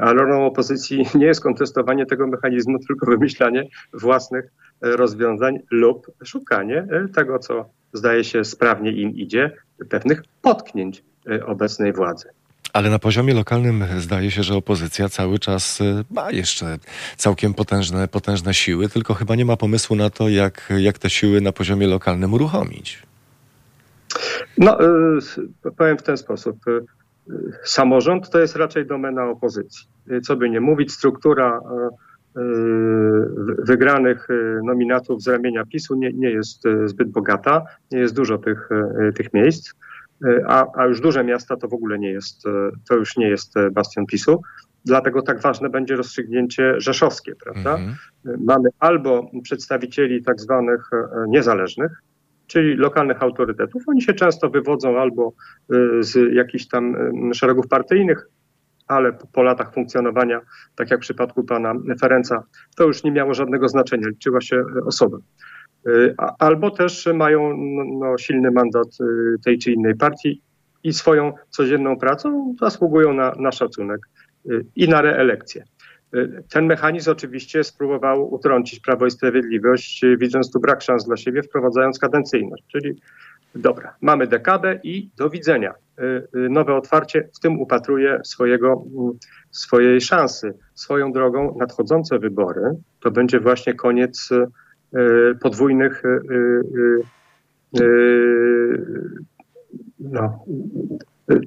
A 0.00 0.12
rolą 0.12 0.46
opozycji 0.46 1.06
nie 1.14 1.26
jest 1.26 1.40
kontestowanie 1.40 2.06
tego 2.06 2.26
mechanizmu, 2.26 2.78
tylko 2.78 3.06
wymyślanie 3.06 3.68
własnych 3.92 4.52
rozwiązań 4.80 5.58
lub 5.70 6.06
szukanie 6.24 6.86
tego, 7.14 7.38
co 7.38 7.70
zdaje 7.92 8.24
się 8.24 8.44
sprawnie 8.44 8.92
im 8.92 9.10
idzie, 9.10 9.56
pewnych 9.88 10.22
potknięć 10.42 11.04
obecnej 11.46 11.92
władzy. 11.92 12.28
Ale 12.72 12.90
na 12.90 12.98
poziomie 12.98 13.34
lokalnym 13.34 13.84
zdaje 13.98 14.30
się, 14.30 14.42
że 14.42 14.54
opozycja 14.54 15.08
cały 15.08 15.38
czas 15.38 15.80
y, 15.80 16.04
ma 16.10 16.30
jeszcze 16.30 16.78
całkiem 17.16 17.54
potężne, 17.54 18.08
potężne 18.08 18.54
siły, 18.54 18.88
tylko 18.88 19.14
chyba 19.14 19.36
nie 19.36 19.44
ma 19.44 19.56
pomysłu 19.56 19.96
na 19.96 20.10
to, 20.10 20.28
jak, 20.28 20.72
jak 20.78 20.98
te 20.98 21.10
siły 21.10 21.40
na 21.40 21.52
poziomie 21.52 21.86
lokalnym 21.86 22.34
uruchomić. 22.34 23.02
No, 24.58 24.78
y, 24.80 25.72
powiem 25.76 25.98
w 25.98 26.02
ten 26.02 26.16
sposób. 26.16 26.56
Y, 26.68 26.80
samorząd 27.64 28.30
to 28.30 28.38
jest 28.38 28.56
raczej 28.56 28.86
domena 28.86 29.24
opozycji. 29.24 29.86
Co 30.22 30.36
by 30.36 30.50
nie 30.50 30.60
mówić, 30.60 30.92
struktura 30.92 31.60
wygranych 33.58 34.28
nominatów 34.64 35.22
z 35.22 35.28
ramienia 35.28 35.66
PiSu 35.66 35.94
nie, 35.94 36.12
nie 36.12 36.30
jest 36.30 36.62
zbyt 36.84 37.10
bogata, 37.10 37.64
nie 37.90 37.98
jest 37.98 38.14
dużo 38.14 38.38
tych, 38.38 38.68
tych 39.14 39.32
miejsc 39.32 39.72
a, 40.46 40.66
a 40.76 40.86
już 40.86 41.00
duże 41.00 41.24
miasta 41.24 41.56
to 41.56 41.68
w 41.68 41.74
ogóle 41.74 41.98
nie 41.98 42.10
jest, 42.10 42.46
e, 42.46 42.50
to 42.88 42.96
już 42.96 43.16
nie 43.16 43.28
jest 43.28 43.56
e, 43.56 43.70
bastion 43.70 44.06
PiSu. 44.06 44.42
Dlatego 44.84 45.22
tak 45.22 45.40
ważne 45.40 45.68
będzie 45.68 45.96
rozstrzygnięcie 45.96 46.74
rzeszowskie, 46.80 47.32
prawda? 47.44 47.74
Mhm. 47.74 47.96
E, 48.26 48.44
mamy 48.44 48.68
albo 48.78 49.30
przedstawicieli 49.42 50.22
tak 50.22 50.40
zwanych 50.40 50.90
niezależnych, 51.28 52.02
czyli 52.46 52.76
lokalnych 52.76 53.22
autorytetów. 53.22 53.82
Oni 53.86 54.02
się 54.02 54.12
często 54.12 54.50
wywodzą 54.50 54.98
albo 54.98 55.32
z 56.00 56.34
jakichś 56.34 56.66
tam 56.66 56.96
szeregów 57.34 57.68
partyjnych, 57.68 58.26
ale 58.86 59.12
po, 59.12 59.26
po, 59.26 59.42
latach 59.42 59.74
funkcjonowania, 59.74 60.40
tak 60.74 60.90
jak 60.90 61.00
w 61.00 61.02
przypadku 61.02 61.44
pana 61.44 61.74
Ferenca, 62.00 62.42
to 62.76 62.84
już 62.84 63.04
nie 63.04 63.12
miało 63.12 63.34
żadnego 63.34 63.68
znaczenia, 63.68 64.08
liczyła 64.08 64.40
się 64.40 64.64
osoba. 64.86 65.18
Y, 65.86 66.14
albo 66.38 66.70
też 66.70 67.08
mają 67.14 67.56
no, 67.56 67.84
no, 67.84 68.18
silny 68.18 68.50
mandat 68.50 68.88
y, 69.00 69.38
tej 69.44 69.58
czy 69.58 69.72
innej 69.72 69.96
partii 69.96 70.42
i 70.84 70.92
swoją 70.92 71.32
codzienną 71.48 71.98
pracą 71.98 72.54
zasługują 72.60 73.12
na, 73.12 73.32
na 73.38 73.52
szacunek 73.52 74.00
y, 74.50 74.64
i 74.76 74.88
na 74.88 75.00
reelekcję. 75.00 75.64
Ten 76.48 76.66
mechanizm 76.66 77.10
oczywiście 77.10 77.64
spróbował 77.64 78.34
utrącić 78.34 78.80
Prawo 78.80 79.06
i 79.06 79.10
Sprawiedliwość, 79.10 80.04
widząc 80.18 80.52
tu 80.52 80.60
brak 80.60 80.82
szans 80.82 81.04
dla 81.04 81.16
siebie, 81.16 81.42
wprowadzając 81.42 81.98
kadencyjność, 81.98 82.64
czyli 82.68 83.00
dobra, 83.54 83.94
mamy 84.00 84.26
dekadę 84.26 84.80
i 84.82 85.10
do 85.16 85.30
widzenia. 85.30 85.74
Nowe 86.32 86.74
otwarcie 86.74 87.28
w 87.36 87.40
tym 87.40 87.60
upatruje 87.60 88.20
swojego, 88.24 88.84
mm, 88.98 89.12
swojej 89.50 90.00
szansy. 90.00 90.54
Swoją 90.74 91.12
drogą 91.12 91.56
nadchodzące 91.58 92.18
wybory 92.18 92.62
to 93.00 93.10
będzie 93.10 93.40
właśnie 93.40 93.74
koniec 93.74 94.30
podwójnych 95.40 96.02
e, 96.04 96.08
e, 97.80 97.84
no, 100.00 100.44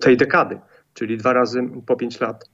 tej 0.01 0.17
dekady, 0.17 0.59
czyli 0.93 1.17
dwa 1.17 1.33
razy 1.33 1.63
po 1.85 1.95
pięć 1.95 2.21
lat. 2.21 2.49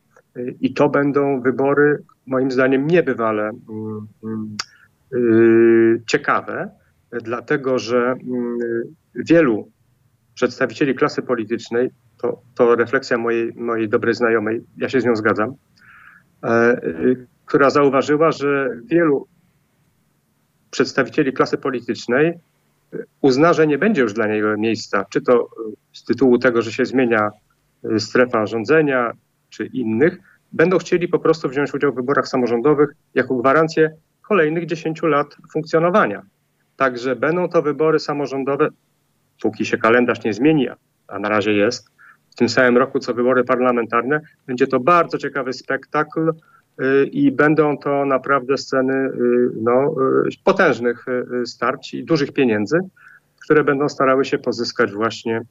I 0.62 0.74
to 0.74 0.90
będą 0.90 1.42
wybory, 1.42 2.04
moim 2.28 2.52
zdaniem, 2.52 2.88
niebywale 2.88 3.50
mm, 3.70 4.08
mm, 4.24 6.00
ciekawe, 6.08 6.70
dlatego 7.12 7.80
że 7.80 7.98
mm, 7.98 8.58
wielu 9.16 9.72
przedstawicieli 10.34 10.96
klasy 10.96 11.22
politycznej, 11.22 11.90
to, 12.22 12.42
to 12.56 12.76
refleksja 12.76 13.18
mojej, 13.18 13.54
mojej 13.56 13.90
dobrej 13.90 14.14
znajomej, 14.14 14.62
ja 14.78 14.90
się 14.90 15.02
z 15.02 15.06
nią 15.06 15.16
zgadzam, 15.16 15.54
która 17.46 17.70
zauważyła, 17.70 18.32
że 18.32 18.70
wielu 18.86 19.28
przedstawicieli 20.72 21.34
klasy 21.34 21.58
politycznej 21.58 22.34
uzna, 23.22 23.54
że 23.54 23.68
nie 23.68 23.78
będzie 23.78 24.02
już 24.02 24.14
dla 24.14 24.28
niego 24.28 24.58
miejsca, 24.58 25.06
czy 25.10 25.22
to 25.22 25.50
z 25.94 26.04
tytułu 26.04 26.38
tego, 26.38 26.62
że 26.62 26.72
się 26.72 26.86
zmienia 26.86 27.30
y, 27.86 28.00
strefa 28.00 28.46
rządzenia, 28.46 29.12
czy 29.50 29.66
innych, 29.66 30.18
będą 30.52 30.78
chcieli 30.78 31.08
po 31.08 31.20
prostu 31.20 31.50
wziąć 31.50 31.74
udział 31.74 31.92
w 31.92 31.96
wyborach 31.96 32.28
samorządowych 32.28 32.90
jako 33.16 33.36
gwarancję 33.36 33.92
kolejnych 34.22 34.66
10 34.66 35.02
lat 35.02 35.36
funkcjonowania. 35.54 36.22
Także 36.78 37.16
będą 37.16 37.50
to 37.50 37.62
wybory 37.62 38.00
samorządowe, 38.00 38.70
póki 39.42 39.66
się 39.66 39.78
kalendarz 39.78 40.24
nie 40.24 40.34
zmieni, 40.34 40.68
a 41.08 41.20
na 41.20 41.30
razie 41.30 41.54
jest, 41.54 41.90
w 42.32 42.36
tym 42.36 42.50
samym 42.50 42.78
roku 42.78 43.00
co 43.00 43.14
wybory 43.14 43.44
parlamentarne. 43.44 44.22
Będzie 44.48 44.68
to 44.68 44.80
bardzo 44.80 45.18
ciekawy 45.18 45.54
spektakl, 45.54 46.32
i 47.12 47.32
będą 47.32 47.78
to 47.78 48.06
naprawdę 48.06 48.58
sceny 48.58 48.94
y, 48.94 49.50
no, 49.62 49.96
y, 50.28 50.44
potężnych 50.44 51.06
starć 51.46 51.94
i 51.94 52.04
dużych 52.04 52.32
pieniędzy, 52.34 52.80
które 53.44 53.64
będą 53.64 53.90
starały 53.90 54.26
się 54.26 54.38
pozyskać 54.38 54.92
właśnie 54.92 55.42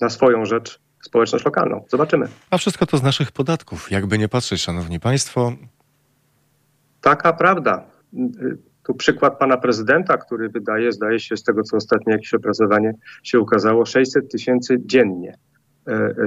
na 0.00 0.08
swoją 0.08 0.44
rzecz 0.44 0.80
społeczność 1.02 1.44
lokalną. 1.44 1.84
Zobaczymy. 1.88 2.28
A 2.50 2.58
wszystko 2.58 2.86
to 2.86 2.98
z 2.98 3.02
naszych 3.02 3.32
podatków. 3.32 3.90
Jakby 3.90 4.18
nie 4.18 4.28
patrzeć, 4.28 4.62
szanowni 4.62 5.00
państwo. 5.00 5.52
Taka 7.00 7.32
prawda. 7.32 7.84
Tu 8.82 8.94
przykład 8.94 9.38
pana 9.38 9.56
prezydenta, 9.56 10.16
który 10.16 10.48
wydaje, 10.48 10.92
zdaje 10.92 11.20
się 11.20 11.36
z 11.36 11.42
tego, 11.42 11.62
co 11.62 11.76
ostatnio 11.76 12.12
jakieś 12.12 12.34
opracowanie 12.34 12.94
się 13.22 13.40
ukazało, 13.40 13.86
600 13.86 14.30
tysięcy 14.30 14.76
dziennie. 14.86 15.38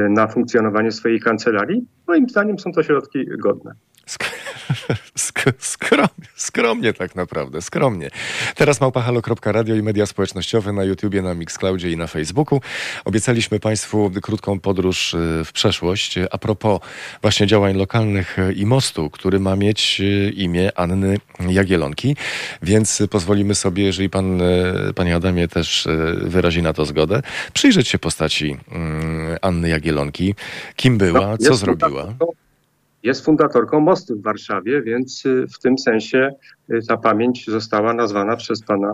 na 0.09 0.27
funkcjonowanie 0.27 0.91
swojej 0.91 1.19
kancelarii. 1.19 1.87
Moim 2.07 2.29
zdaniem 2.29 2.59
są 2.59 2.71
to 2.71 2.83
środki 2.83 3.25
godne. 3.37 3.75
Skromnie, 5.59 6.27
skromnie 6.35 6.93
tak 6.93 7.15
naprawdę, 7.15 7.61
skromnie. 7.61 8.09
Teraz 8.55 8.81
małpahalo.radio 8.81 9.75
i 9.75 9.81
media 9.81 10.05
społecznościowe 10.05 10.73
na 10.73 10.83
YouTubie, 10.83 11.21
na 11.21 11.33
Mixcloudzie 11.33 11.91
i 11.91 11.97
na 11.97 12.07
Facebooku. 12.07 12.61
Obiecaliśmy 13.05 13.59
Państwu 13.59 14.11
krótką 14.21 14.59
podróż 14.59 15.13
y, 15.13 15.17
w 15.45 15.51
przeszłość. 15.53 16.15
A 16.31 16.37
propos 16.37 16.79
właśnie 17.21 17.47
działań 17.47 17.75
lokalnych 17.75 18.37
i 18.55 18.65
mostu, 18.65 19.09
który 19.09 19.39
ma 19.39 19.55
mieć 19.55 20.01
y, 20.01 20.33
imię 20.35 20.71
Anny 20.75 21.17
Jagielonki, 21.49 22.15
więc 22.61 23.03
pozwolimy 23.09 23.55
sobie, 23.55 23.83
jeżeli 23.83 24.09
Pan, 24.09 24.41
y, 24.41 24.93
Panie 24.95 25.15
Adamie 25.15 25.47
też 25.47 25.87
wyrazi 26.21 26.61
na 26.61 26.73
to 26.73 26.85
zgodę, 26.85 27.21
przyjrzeć 27.53 27.87
się 27.87 27.99
postaci 27.99 28.57
mm, 28.71 29.37
Anny 29.41 29.69
Jagielonki. 29.69 30.35
Kim 30.75 30.97
była, 30.97 31.27
no, 31.27 31.37
co 31.37 31.55
zrobiła? 31.55 32.13
Jest 33.03 33.25
fundatorką 33.25 33.79
mostu 33.79 34.15
w 34.15 34.21
Warszawie, 34.21 34.81
więc 34.81 35.25
y, 35.25 35.47
w 35.47 35.59
tym 35.59 35.77
sensie 35.77 36.29
y, 36.73 36.79
ta 36.87 36.97
pamięć 36.97 37.45
została 37.45 37.93
nazwana 37.93 38.35
przez 38.35 38.63
pana 38.63 38.93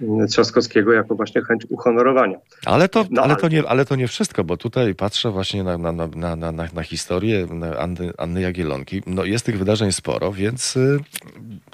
y, 0.00 0.26
Trzaskowskiego 0.28 0.92
jako 0.92 1.14
właśnie 1.14 1.42
chęć 1.42 1.66
uhonorowania. 1.70 2.38
Ale 2.66 2.88
to, 2.88 3.04
no, 3.10 3.22
ale, 3.22 3.36
to 3.36 3.48
nie, 3.48 3.68
ale 3.68 3.84
to 3.84 3.96
nie 3.96 4.08
wszystko, 4.08 4.44
bo 4.44 4.56
tutaj 4.56 4.94
patrzę 4.94 5.30
właśnie 5.30 5.64
na, 5.64 5.78
na, 5.78 5.92
na, 5.92 6.36
na, 6.36 6.52
na 6.52 6.82
historię 6.82 7.46
Anny, 7.78 8.12
Anny 8.18 8.40
Jagielonki. 8.40 9.02
No 9.06 9.24
jest 9.24 9.46
tych 9.46 9.58
wydarzeń 9.58 9.92
sporo, 9.92 10.32
więc 10.32 10.78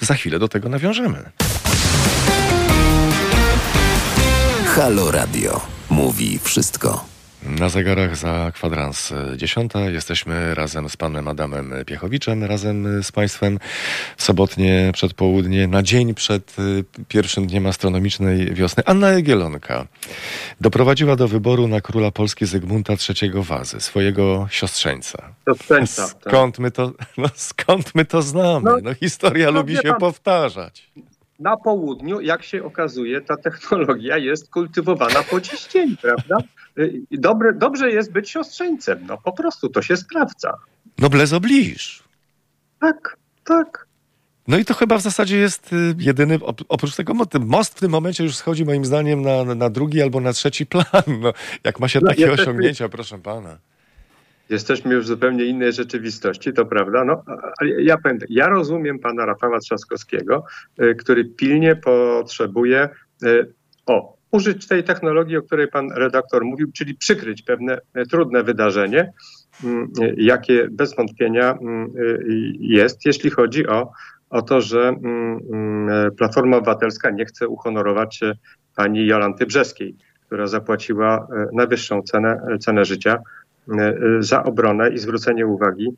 za 0.01 0.14
chwilę 0.14 0.38
do 0.38 0.49
tego 0.49 0.68
nawiążemy. 0.68 1.18
Halo 4.66 5.11
Radio. 5.11 5.61
Mówi 5.90 6.38
wszystko. 6.38 7.12
Na 7.46 7.68
zegarach 7.68 8.16
za 8.16 8.52
kwadrans 8.55 9.12
dziesiąta. 9.37 9.81
Jesteśmy 9.81 10.55
razem 10.55 10.88
z 10.88 10.96
panem 10.96 11.28
Adamem 11.28 11.72
Piechowiczem, 11.87 12.44
razem 12.44 13.02
z 13.02 13.12
państwem 13.12 13.59
w 14.16 14.22
sobotnie 14.22 14.90
przedpołudnie, 14.94 15.66
na 15.66 15.83
dzień 15.83 16.14
przed 16.14 16.59
y, 16.59 16.85
pierwszym 17.09 17.46
dniem 17.46 17.66
astronomicznej 17.66 18.55
wiosny. 18.55 18.83
Anna 18.87 19.11
Jagielonka 19.11 19.87
doprowadziła 20.61 21.16
do 21.16 21.28
wyboru 21.28 21.68
na 21.68 21.81
króla 21.81 22.11
Polski 22.11 22.46
Zygmunta 22.46 22.92
III 23.22 23.33
Wazy, 23.35 23.81
swojego 23.81 24.46
siostrzeńca. 24.50 25.35
Siostrzeńca. 25.48 26.09
Tak. 26.09 26.33
Skąd, 26.33 26.59
my 26.59 26.70
to, 26.70 26.92
no, 27.18 27.28
skąd 27.35 27.94
my 27.94 28.05
to 28.05 28.22
znamy? 28.22 28.70
No, 28.70 28.76
no 28.83 28.94
historia 28.94 29.46
no, 29.46 29.52
lubi 29.52 29.76
się 29.76 29.83
pan, 29.83 30.00
powtarzać 30.00 30.90
na 31.42 31.57
południu, 31.57 32.20
jak 32.20 32.42
się 32.42 32.64
okazuje, 32.64 33.20
ta 33.20 33.37
technologia 33.37 34.18
jest 34.18 34.50
kultywowana 34.50 35.22
po 35.31 35.40
dziś 35.40 35.66
dzień, 35.66 35.96
prawda? 36.02 36.37
Y, 36.78 37.02
dobre, 37.11 37.52
dobrze 37.52 37.90
jest 37.90 38.12
być 38.12 38.30
siostrzeńcem, 38.30 38.98
no 39.06 39.18
po 39.18 39.32
prostu 39.32 39.68
to 39.68 39.82
się 39.82 39.96
sprawdza. 39.96 40.54
Noblesse 40.98 41.37
oblige. 41.37 42.02
Tak, 42.80 43.16
tak. 43.44 43.87
No 44.48 44.58
i 44.58 44.64
to 44.64 44.74
chyba 44.74 44.98
w 44.98 45.02
zasadzie 45.02 45.38
jest 45.38 45.72
y, 45.72 45.94
jedyny, 45.98 46.38
oprócz 46.68 46.96
tego 46.96 47.14
most 47.40 47.76
w 47.76 47.80
tym 47.80 47.90
momencie 47.90 48.24
już 48.24 48.37
schodzi 48.37 48.64
moim 48.64 48.85
zdaniem 48.85 49.22
na, 49.22 49.54
na 49.54 49.70
drugi 49.70 50.02
albo 50.02 50.20
na 50.20 50.32
trzeci 50.32 50.66
plan. 50.66 51.02
No, 51.20 51.32
jak 51.64 51.80
ma 51.80 51.88
się 51.88 52.00
no, 52.02 52.08
takie 52.08 52.32
osiągnięcia, 52.32 52.88
proszę 52.88 53.18
pana 53.18 53.58
jesteśmy 54.52 54.94
już 54.94 55.04
w 55.04 55.08
zupełnie 55.08 55.44
innej 55.44 55.72
rzeczywistości, 55.72 56.52
to 56.52 56.66
prawda. 56.66 57.04
No, 57.04 57.22
ja, 57.78 57.98
pamiętam, 57.98 58.26
ja 58.30 58.48
rozumiem 58.48 58.98
pana 58.98 59.26
Rafała 59.26 59.58
Trzaskowskiego, 59.58 60.44
y, 60.82 60.94
który 60.94 61.24
pilnie 61.24 61.76
potrzebuje 61.76 62.88
o, 63.87 64.16
użyć 64.33 64.66
tej 64.66 64.85
technologii, 64.85 65.37
o 65.37 65.42
której 65.42 65.68
pan 65.68 65.92
redaktor 65.92 66.45
mówił, 66.45 66.73
czyli 66.73 66.95
przykryć 66.95 67.42
pewne 67.42 67.79
y, 67.97 68.07
trudne 68.07 68.42
wydarzenie, 68.42 69.12
mm, 69.64 69.88
jakie 70.16 70.68
bez 70.71 70.97
wątpienia 70.97 71.53
mm, 71.53 71.92
jest, 72.61 73.07
jeśli 73.07 73.31
chodzi 73.31 73.66
o, 73.66 73.92
o 74.31 74.42
to, 74.42 74.61
że 74.61 74.88
mm, 74.88 75.40
Platforma 76.16 76.57
Obywatelska 76.57 77.11
nie 77.11 77.25
chce 77.25 77.49
uhonorować 77.49 78.21
pani 78.77 79.07
Jolanty 79.07 79.47
Brzeskiej, 79.47 79.97
która 80.27 80.47
zapłaciła 80.47 81.27
najwyższą 81.53 82.03
cenę, 82.03 82.59
cenę 82.61 82.85
życia 82.85 83.18
E, 83.68 83.95
za 84.18 84.45
obronę 84.45 84.90
i 84.90 84.99
zwrócenie 84.99 85.47
uwagi 85.47 85.88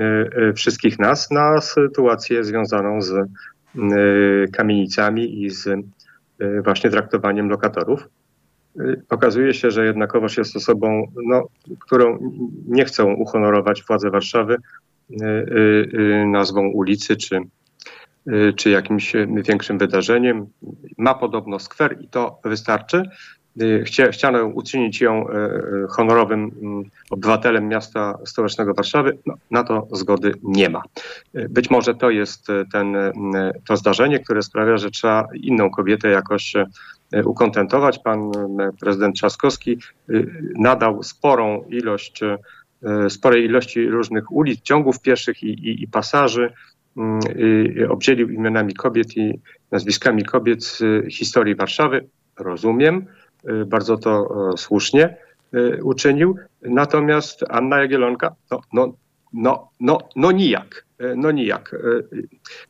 e, 0.00 0.04
e, 0.04 0.52
wszystkich 0.52 0.98
nas 0.98 1.30
na 1.30 1.60
sytuację 1.60 2.44
związaną 2.44 3.02
z 3.02 3.14
kamienicami 4.52 5.42
i 5.44 5.50
z 5.50 5.68
właśnie 6.64 6.90
traktowaniem 6.90 7.48
lokatorów. 7.48 8.08
Okazuje 9.08 9.54
się, 9.54 9.70
że 9.70 9.84
jednakowoż 9.84 10.36
jest 10.36 10.56
osobą, 10.56 11.12
no, 11.26 11.46
którą 11.80 12.18
nie 12.68 12.84
chcą 12.84 13.14
uhonorować 13.14 13.82
władze 13.82 14.10
Warszawy 14.10 14.56
nazwą 16.26 16.68
ulicy 16.68 17.16
czy, 17.16 17.40
czy 18.56 18.70
jakimś 18.70 19.12
większym 19.48 19.78
wydarzeniem. 19.78 20.46
Ma 20.98 21.14
podobno 21.14 21.58
skwer 21.58 21.96
i 22.00 22.08
to 22.08 22.40
wystarczy. 22.44 23.02
Chcia, 23.84 24.10
chciano 24.10 24.44
uczynić 24.44 25.00
ją 25.00 25.28
y, 25.28 25.32
y, 25.34 25.86
honorowym 25.88 26.50
mm, 26.62 26.84
obywatelem 27.10 27.68
miasta 27.68 28.18
stołecznego 28.24 28.74
Warszawy, 28.74 29.18
no, 29.26 29.34
na 29.50 29.64
to 29.64 29.88
zgody 29.92 30.32
nie 30.42 30.68
ma. 30.68 30.82
Być 31.34 31.70
może 31.70 31.94
to 31.94 32.10
jest 32.10 32.46
ten, 32.72 32.96
to 33.68 33.76
zdarzenie, 33.76 34.18
które 34.18 34.42
sprawia, 34.42 34.76
że 34.76 34.90
trzeba 34.90 35.28
inną 35.34 35.70
kobietę 35.70 36.08
jakoś 36.08 36.54
ukontentować. 37.24 37.98
Pan 37.98 38.30
prezydent 38.80 39.16
Trzaskowski 39.16 39.78
nadał 40.58 41.02
sporą 41.02 41.64
ilość, 41.68 42.20
sporej 43.08 43.44
ilości 43.44 43.88
różnych 43.88 44.32
ulic, 44.32 44.60
ciągów 44.60 45.00
pieszych 45.00 45.42
i, 45.42 45.46
i, 45.46 45.82
i 45.82 45.88
pasaży, 45.88 46.52
mm, 46.96 47.20
obdzielił 47.88 48.28
imionami 48.28 48.74
kobiet 48.74 49.16
i 49.16 49.40
nazwiskami 49.70 50.24
kobiet 50.24 50.78
historii 51.10 51.54
Warszawy. 51.54 52.08
Rozumiem, 52.38 53.06
bardzo 53.66 53.96
to 53.96 54.28
e, 54.52 54.56
słusznie 54.56 55.16
y, 55.54 55.80
uczynił. 55.84 56.36
Natomiast 56.62 57.44
Anna 57.48 57.78
Jagielonka, 57.78 58.34
no, 58.50 58.60
no, 58.72 58.94
no, 59.32 59.70
no, 59.80 59.98
no 60.16 60.32
nijak. 60.32 60.86
Y, 61.02 61.14
no 61.16 61.30
nijak. 61.30 61.76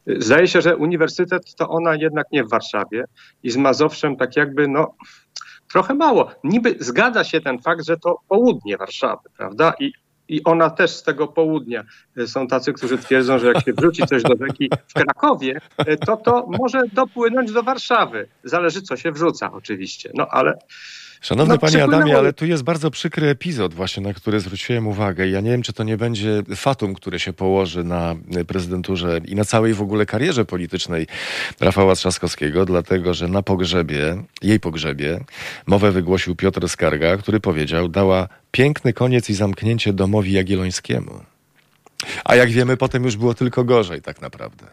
Zdaje 0.07 0.49
się, 0.49 0.61
że 0.61 0.77
uniwersytet 0.77 1.55
to 1.55 1.69
ona 1.69 1.95
jednak 1.95 2.27
nie 2.33 2.45
w 2.45 2.51
Warszawie 2.51 3.05
i 3.43 3.51
z 3.51 3.57
Mazowszem 3.57 4.17
tak 4.17 4.37
jakby, 4.37 4.69
no, 4.69 4.95
trochę 5.73 5.95
mało. 5.95 6.31
Niby 6.45 6.77
zgadza 6.81 7.25
się 7.25 7.41
ten 7.41 7.59
fakt, 7.59 7.87
że 7.87 7.97
to 7.97 8.19
południe 8.29 8.77
Warszawy, 8.77 9.29
prawda? 9.37 9.73
I 9.81 9.93
i 10.31 10.45
ona 10.45 10.71
też 10.71 10.91
z 10.91 11.03
tego 11.03 11.29
południa. 11.29 11.85
E, 12.17 12.27
są 12.27 12.47
tacy, 12.47 12.73
którzy 12.73 12.99
twierdzą, 12.99 13.39
że 13.39 13.47
jak 13.47 13.65
się 13.65 13.73
wrzuci 13.73 14.07
coś 14.07 14.23
do 14.23 14.47
rzeki 14.47 14.71
w 14.89 14.95
Krakowie, 14.95 15.61
e, 15.77 15.97
to 15.97 16.17
to 16.17 16.47
może 16.59 16.83
dopłynąć 16.93 17.53
do 17.53 17.63
Warszawy. 17.63 18.29
Zależy, 18.45 18.83
co 18.83 18.97
się 18.97 19.13
wrzuca 19.13 19.53
oczywiście. 19.53 20.11
No 20.15 20.27
ale 20.31 20.59
Szanowny 21.21 21.55
no, 21.55 21.59
panie 21.59 21.85
Adamie, 21.85 22.19
ale 22.19 22.33
tu 22.33 22.47
jest 22.47 22.63
bardzo 22.63 22.91
przykry 22.91 23.29
epizod 23.29 23.75
właśnie, 23.75 24.03
na 24.03 24.15
który 24.15 24.41
zwróciłem 24.41 24.87
uwagę. 24.87 25.29
Ja 25.29 25.41
nie 25.41 25.51
wiem, 25.51 25.63
czy 25.63 25.73
to 25.73 25.85
nie 25.85 25.97
będzie 25.97 26.43
fatum, 26.57 26.95
które 26.95 27.21
się 27.21 27.33
położy 27.33 27.85
na 27.85 28.17
prezydenturze 28.47 29.21
i 29.25 29.35
na 29.35 29.45
całej 29.45 29.75
w 29.75 29.83
ogóle 29.83 30.07
karierze 30.07 30.45
politycznej 30.45 31.07
Rafała 31.61 31.95
Trzaskowskiego, 31.95 32.65
dlatego, 32.65 33.15
że 33.15 33.29
na 33.29 33.43
pogrzebie, 33.43 34.23
jej 34.43 34.61
pogrzebie, 34.61 35.21
mowę 35.67 35.93
wygłosił 35.93 36.37
Piotr 36.37 36.69
Skarga, 36.69 37.17
który 37.17 37.41
powiedział, 37.41 37.89
dała 37.89 38.29
piękny 38.51 38.93
koniec 38.93 39.31
i 39.31 39.35
zamknięcie 39.35 39.93
domowi 39.93 40.33
jagiellońskiemu. 40.33 41.21
A 42.25 42.35
jak 42.35 42.51
wiemy, 42.51 42.77
potem 42.77 43.05
już 43.05 43.17
było 43.17 43.35
tylko 43.35 43.65
gorzej 43.65 44.03
tak 44.03 44.21
naprawdę. 44.21 44.67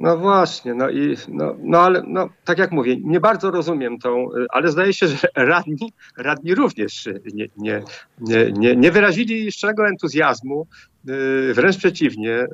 No 0.00 0.16
właśnie, 0.16 0.74
no 0.74 0.90
i 0.90 1.16
no, 1.28 1.56
no 1.62 1.78
ale 1.78 2.02
no, 2.06 2.28
tak 2.44 2.58
jak 2.58 2.72
mówię, 2.72 2.96
nie 3.04 3.20
bardzo 3.20 3.50
rozumiem 3.50 3.98
tą, 3.98 4.28
ale 4.48 4.68
zdaje 4.68 4.92
się, 4.92 5.08
że 5.16 5.28
radni, 5.36 5.92
radni 6.16 6.54
również 6.54 7.08
nie, 7.34 7.48
nie, 7.56 7.82
nie, 8.20 8.52
nie, 8.52 8.76
nie 8.76 8.90
wyrazili 8.90 9.44
jeszcze 9.44 9.68
entuzjazmu, 9.88 10.66
y, 11.08 11.54
wręcz 11.54 11.76
przeciwnie. 11.76 12.30
Y, 12.30 12.46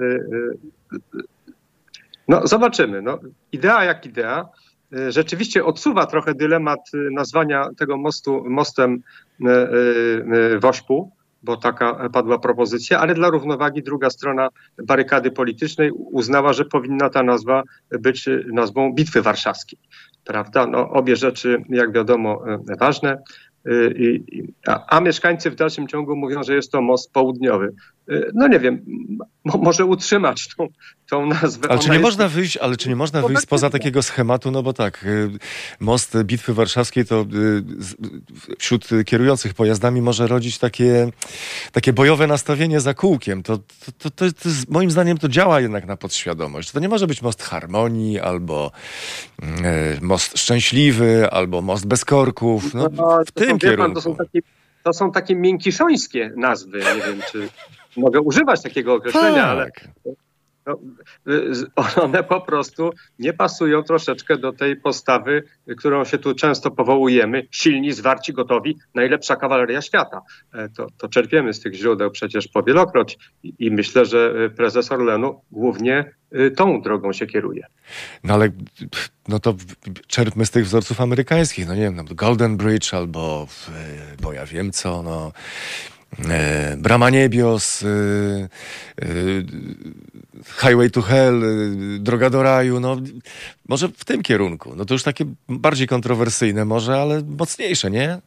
y, 0.95 0.99
no 2.29 2.47
zobaczymy. 2.47 3.03
No, 3.03 3.19
idea 3.53 3.85
jak 3.85 4.07
idea. 4.07 4.49
Rzeczywiście 5.09 5.65
odsuwa 5.65 6.07
trochę 6.07 6.35
dylemat 6.35 6.81
nazwania 7.13 7.69
tego 7.77 7.97
mostu 7.97 8.45
mostem 8.49 9.03
Wośpu, 10.61 11.16
bo 11.47 11.57
taka 11.57 12.09
padła 12.13 12.39
propozycja, 12.39 13.01
ale 13.01 13.15
dla 13.15 13.31
równowagi 13.31 13.83
druga 13.83 14.11
strona 14.11 14.49
barykady 14.85 15.31
politycznej 15.31 15.91
uznała, 15.93 16.53
że 16.53 16.65
powinna 16.65 17.11
ta 17.11 17.23
nazwa 17.23 17.63
być 17.91 18.29
nazwą 18.53 18.93
Bitwy 18.93 19.23
Warszawskiej. 19.23 19.79
Prawda? 20.25 20.67
No, 20.67 20.91
obie 20.91 21.17
rzeczy, 21.17 21.65
jak 21.69 21.93
wiadomo, 21.93 22.43
ważne. 22.81 23.23
A, 24.67 24.97
a 24.97 25.01
mieszkańcy 25.01 25.51
w 25.51 25.55
dalszym 25.55 25.89
ciągu 25.89 26.17
mówią, 26.17 26.43
że 26.43 26.55
jest 26.55 26.73
to 26.73 26.83
most 26.83 27.13
południowy. 27.13 27.75
No 28.35 28.49
nie 28.49 28.61
wiem, 28.61 28.85
może 29.45 29.85
utrzymać 29.85 30.49
tą, 30.57 30.69
tą 31.11 31.27
nazwę. 31.27 31.71
Ale 31.71 31.79
czy 31.79 31.89
nie 31.89 31.95
jest... 31.95 32.05
można 32.05 32.29
wyjść, 32.29 32.57
ale 32.57 32.77
czy 32.77 32.89
nie 32.89 32.97
można 32.97 33.23
wyjść 33.23 33.43
spoza 33.43 33.71
takiego 33.71 34.03
schematu, 34.03 34.51
no 34.51 34.63
bo 34.63 34.73
tak, 34.73 35.05
y, 35.05 35.31
most 35.81 36.23
Bitwy 36.23 36.55
Warszawskiej 36.55 37.05
to 37.05 37.21
y, 37.21 38.57
wśród 38.59 38.89
kierujących 39.07 39.55
pojazdami 39.55 40.03
może 40.03 40.27
rodzić 40.27 40.59
takie, 40.59 41.11
takie 41.73 41.93
bojowe 41.93 42.27
nastawienie 42.27 42.81
za 42.81 42.95
kółkiem. 42.95 43.43
To, 43.43 43.59
to, 43.59 43.93
to, 43.99 44.11
to, 44.11 44.33
to 44.33 44.49
moim 44.69 44.91
zdaniem 44.91 45.19
to 45.19 45.29
działa 45.29 45.61
jednak 45.61 45.87
na 45.87 45.97
podświadomość. 45.97 46.71
To 46.71 46.81
nie 46.81 46.89
może 46.89 47.07
być 47.07 47.23
most 47.23 47.43
harmonii, 47.43 48.21
albo 48.21 48.71
e, 49.43 49.99
most 50.01 50.39
szczęśliwy, 50.39 51.31
albo 51.31 51.63
most 51.63 51.87
bez 51.87 52.05
korków. 52.05 52.75
No, 52.75 52.89
no 52.93 53.21
w 53.27 53.33
tym 53.33 53.59
kierunku. 53.59 53.83
Pan, 53.83 53.95
to 53.95 54.01
są 54.01 54.17
takie 54.17 54.41
to 54.87 54.93
są 54.93 55.13
takie 55.13 55.35
miękiszońskie 55.35 56.33
nazwy. 56.37 56.79
Nie 56.79 57.03
wiem, 57.03 57.21
czy 57.33 57.49
mogę 57.97 58.21
używać 58.21 58.63
takiego 58.63 58.95
określenia, 58.95 59.57
tak. 59.57 59.89
ale 60.05 60.17
no, 60.67 60.79
one 62.03 62.25
po 62.25 62.41
prostu 62.41 62.91
nie 63.19 63.33
pasują 63.33 63.83
troszeczkę 63.83 64.39
do 64.39 64.53
tej 64.53 64.77
postawy, 64.77 65.43
którą 65.79 66.05
się 66.05 66.19
tu 66.19 66.35
często 66.35 66.71
powołujemy. 66.71 67.47
Silni, 67.51 67.93
zwarci, 67.93 68.33
gotowi, 68.33 68.79
najlepsza 68.95 69.37
kawaleria 69.37 69.83
świata. 69.83 70.23
E, 70.55 70.69
to, 70.69 70.87
to 70.99 71.09
czerpiemy 71.09 71.55
z 71.55 71.61
tych 71.61 71.75
źródeł 71.75 72.11
przecież 72.11 72.49
powielokroć 72.49 73.19
i, 73.43 73.55
i 73.59 73.71
myślę, 73.71 74.05
że 74.05 74.35
e, 74.45 74.51
prezes 74.51 74.93
Orlenu 74.93 75.41
głównie 75.51 76.13
e, 76.33 76.51
tą 76.51 76.83
drogą 76.83 77.13
się 77.13 77.27
kieruje. 77.27 77.67
No 78.25 78.35
ale 78.35 78.49
no 79.29 79.39
to 79.41 79.55
czerpmy 80.07 80.47
z 80.47 80.51
tych 80.51 80.65
wzorców 80.65 81.01
amerykańskich, 81.01 81.69
no 81.69 81.75
nie 81.75 81.81
wiem, 81.81 81.97
no 81.97 82.05
Golden 82.05 82.57
Bridge 82.57 82.95
albo, 82.95 83.47
bo 84.23 84.33
ja 84.33 84.47
wiem 84.47 84.73
co, 84.73 85.03
no 85.03 85.33
Brama 86.77 87.11
Niebios, 87.11 87.83
e, 87.83 87.89
e, 87.89 89.07
Highway 90.61 90.91
to 90.91 91.03
Hell, 91.03 91.45
e, 91.45 91.49
Droga 91.99 92.31
do 92.31 92.43
Raju, 92.43 92.81
no 92.81 92.97
może 93.69 93.89
w 93.89 94.05
tym 94.05 94.23
kierunku. 94.23 94.73
No 94.77 94.85
to 94.85 94.95
już 94.95 95.03
takie 95.03 95.25
bardziej 95.49 95.87
kontrowersyjne 95.87 96.65
może, 96.65 96.97
ale 96.97 97.23
mocniejsze, 97.39 97.91
nie? 97.91 98.19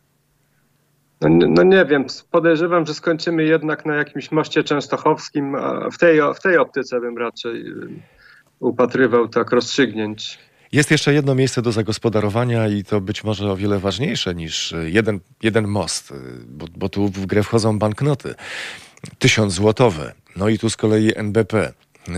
No, 1.22 1.30
no, 1.30 1.64
nie 1.64 1.86
wiem, 1.86 2.06
podejrzewam, 2.32 2.86
że 2.86 2.94
skończymy 2.94 3.44
jednak 3.44 3.86
na 3.86 3.96
jakimś 3.96 4.32
moście 4.32 4.64
częstochowskim, 4.64 5.56
a 5.56 5.90
w 5.90 5.98
tej, 5.98 6.20
w 6.36 6.40
tej 6.40 6.58
optyce 6.58 7.00
bym 7.00 7.18
raczej 7.18 7.68
e, 7.68 7.74
upatrywał 8.60 9.28
tak 9.28 9.52
rozstrzygnięć. 9.52 10.40
Jest 10.72 10.92
jeszcze 10.92 11.14
jedno 11.14 11.36
miejsce 11.36 11.62
do 11.62 11.72
zagospodarowania 11.72 12.68
i 12.68 12.84
to 12.84 13.02
być 13.02 13.24
może 13.24 13.52
o 13.52 13.56
wiele 13.56 13.80
ważniejsze 13.80 14.36
niż 14.36 14.74
jeden, 14.86 15.20
jeden 15.44 15.68
most, 15.68 16.14
bo, 16.48 16.66
bo 16.78 16.90
tu 16.90 17.08
w 17.08 17.26
grę 17.26 17.44
wchodzą 17.44 17.80
banknoty. 17.80 18.36
Tysiąc 19.20 19.54
złotowe. 19.54 20.14
No 20.36 20.50
i 20.50 20.60
tu 20.60 20.70
z 20.70 20.78
kolei 20.78 21.12
NBP 21.16 21.74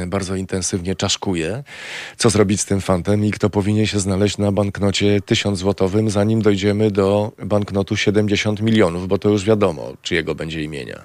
bardzo 0.07 0.35
intensywnie 0.35 0.95
czaszkuje, 0.95 1.63
co 2.17 2.29
zrobić 2.29 2.61
z 2.61 2.65
tym 2.65 2.81
fantem 2.81 3.25
i 3.25 3.31
kto 3.31 3.49
powinien 3.49 3.85
się 3.85 3.99
znaleźć 3.99 4.37
na 4.37 4.51
banknocie 4.51 5.21
tysiąc 5.21 5.59
złotowym, 5.59 6.09
zanim 6.09 6.41
dojdziemy 6.41 6.91
do 6.91 7.31
banknotu 7.45 7.97
70 7.97 8.61
milionów, 8.61 9.07
bo 9.07 9.17
to 9.17 9.29
już 9.29 9.43
wiadomo, 9.43 9.93
czyjego 10.01 10.35
będzie 10.35 10.63
imienia. 10.63 11.01